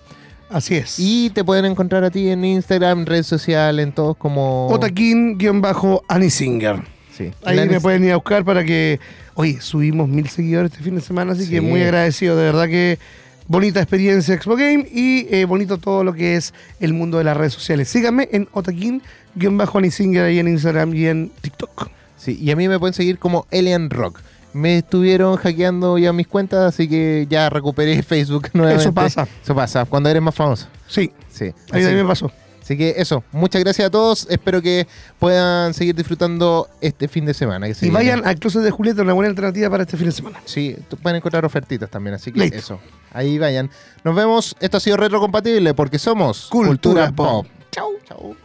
Así 0.53 0.75
es. 0.75 0.99
Y 0.99 1.31
te 1.31 1.43
pueden 1.43 1.65
encontrar 1.65 2.03
a 2.03 2.11
ti 2.11 2.29
en 2.29 2.45
Instagram, 2.45 3.05
red 3.05 3.23
social, 3.23 3.79
en 3.79 3.91
todos 3.91 4.15
como... 4.15 4.69
Otaquín-Anisinger. 4.69 6.83
Sí. 7.17 7.31
Ahí 7.43 7.67
me 7.67 7.81
pueden 7.81 8.05
ir 8.05 8.11
a 8.11 8.17
buscar 8.17 8.45
para 8.45 8.63
que. 8.63 8.99
Oye, 9.35 9.59
subimos 9.61 10.07
mil 10.07 10.29
seguidores 10.29 10.71
este 10.71 10.83
fin 10.83 10.95
de 10.95 11.01
semana, 11.01 11.33
así 11.33 11.49
que 11.49 11.61
muy 11.61 11.81
agradecido. 11.81 12.35
De 12.35 12.43
verdad 12.43 12.67
que 12.67 12.99
bonita 13.47 13.79
experiencia 13.79 14.33
Expo 14.33 14.55
Game 14.55 14.87
y 14.91 15.27
eh, 15.29 15.45
bonito 15.45 15.77
todo 15.77 16.03
lo 16.03 16.13
que 16.13 16.35
es 16.35 16.53
el 16.79 16.93
mundo 16.93 17.17
de 17.17 17.23
las 17.23 17.35
redes 17.35 17.53
sociales. 17.53 17.89
Síganme 17.89 18.29
en 18.31 18.47
Otaquín-Anisinger 18.51 20.23
ahí 20.23 20.39
en 20.39 20.47
Instagram 20.47 20.93
y 20.93 21.07
en 21.07 21.31
TikTok. 21.41 21.89
Sí, 22.17 22.37
y 22.39 22.51
a 22.51 22.55
mí 22.55 22.67
me 22.67 22.79
pueden 22.79 22.93
seguir 22.93 23.19
como 23.19 23.47
Alien 23.51 23.89
Rock. 23.89 24.21
Me 24.53 24.77
estuvieron 24.77 25.35
hackeando 25.37 25.97
ya 25.97 26.13
mis 26.13 26.27
cuentas, 26.27 26.59
así 26.73 26.87
que 26.87 27.25
ya 27.29 27.49
recuperé 27.49 28.01
Facebook 28.03 28.49
nuevamente. 28.53 28.83
Eso 28.83 28.93
pasa. 28.93 29.27
Eso 29.43 29.55
pasa, 29.55 29.85
cuando 29.85 30.09
eres 30.09 30.21
más 30.21 30.35
famoso. 30.35 30.67
Sí, 30.87 31.11
Sí. 31.29 31.45
ahí 31.71 31.83
también 31.83 32.07
pasó. 32.07 32.31
así 32.61 32.77
que 32.77 32.93
eso, 32.97 33.23
muchas 33.31 33.63
gracias 33.63 33.87
a 33.87 33.89
todos. 33.89 34.27
Espero 34.29 34.61
que 34.61 34.87
puedan 35.19 35.73
seguir 35.73 35.95
disfrutando 35.95 36.69
este 36.81 37.07
fin 37.07 37.25
de 37.25 37.33
semana. 37.33 37.65
que 37.65 37.71
Y 37.73 37.75
viene. 37.81 37.93
vayan 37.95 38.25
al 38.27 38.37
Closet 38.37 38.61
de 38.61 38.69
Julieta, 38.71 39.01
una 39.01 39.13
buena 39.13 39.29
alternativa 39.29 39.69
para 39.71 39.83
este 39.83 39.97
fin 39.97 40.05
de 40.05 40.11
semana. 40.11 40.39
Sí, 40.45 40.75
tú- 40.89 40.97
pueden 40.97 41.17
encontrar 41.17 41.43
ofertitas 41.45 41.89
también, 41.89 42.13
así 42.13 42.31
que 42.31 42.39
Listo. 42.39 42.57
eso. 42.57 42.79
Ahí 43.11 43.37
vayan. 43.39 43.69
Nos 44.03 44.15
vemos. 44.15 44.55
Esto 44.59 44.77
ha 44.77 44.79
sido 44.79 44.97
retrocompatible 44.97 45.73
porque 45.73 45.97
somos 45.99 46.47
Cultura 46.49 47.11
Pop. 47.11 47.47
Chau. 47.71 47.89
Chau. 48.07 48.35